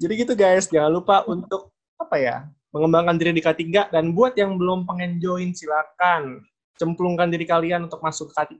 Jadi 0.00 0.12
gitu 0.16 0.32
guys, 0.34 0.66
jangan 0.66 0.90
lupa 0.90 1.22
untuk 1.28 1.70
apa 2.00 2.16
ya, 2.16 2.36
mengembangkan 2.72 3.20
diri 3.20 3.36
di 3.36 3.42
K3 3.44 3.92
dan 3.92 4.16
buat 4.16 4.32
yang 4.34 4.56
belum 4.56 4.88
pengen 4.88 5.20
join 5.20 5.52
silakan 5.52 6.42
cemplungkan 6.80 7.28
diri 7.28 7.44
kalian 7.44 7.84
untuk 7.86 8.00
masuk 8.00 8.32
K3 8.32 8.56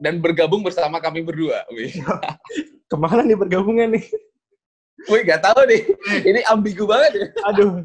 dan 0.00 0.16
bergabung 0.18 0.64
bersama 0.64 0.96
kami 0.98 1.20
berdua. 1.20 1.68
Wih. 1.76 1.92
Ke 2.88 2.96
mana 2.96 3.20
nih 3.20 3.36
bergabungnya 3.36 3.86
nih? 3.94 4.04
Wih, 5.12 5.22
gak 5.28 5.44
tahu 5.44 5.60
nih. 5.68 5.82
Ini 6.24 6.40
ambigu 6.48 6.88
banget 6.88 7.12
ya. 7.14 7.26
Aduh, 7.52 7.84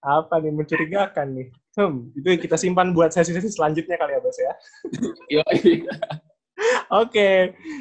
apa 0.00 0.34
nih 0.40 0.52
mencurigakan 0.56 1.28
nih? 1.36 1.48
Hmm, 1.76 2.08
itu 2.16 2.26
yang 2.32 2.40
kita 2.40 2.56
simpan 2.56 2.96
buat 2.96 3.12
sesi-sesi 3.12 3.52
selanjutnya 3.52 4.00
kali 4.00 4.16
ya, 4.16 4.20
Bos 4.24 4.38
ya. 4.40 4.52
Oke, 6.54 7.10
okay. 7.10 7.38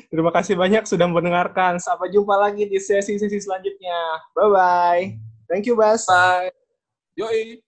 terima 0.10 0.34
kasih 0.34 0.58
banyak 0.58 0.90
sudah 0.90 1.06
mendengarkan. 1.06 1.78
Sampai 1.78 2.10
jumpa 2.10 2.34
lagi 2.34 2.66
di 2.66 2.82
sesi-sesi 2.82 3.38
selanjutnya. 3.38 4.18
Bye-bye. 4.34 5.02
Thank 5.46 5.70
you, 5.70 5.78
Bas. 5.78 6.10
Bye. 6.10 6.50
Yoi. 7.14 7.62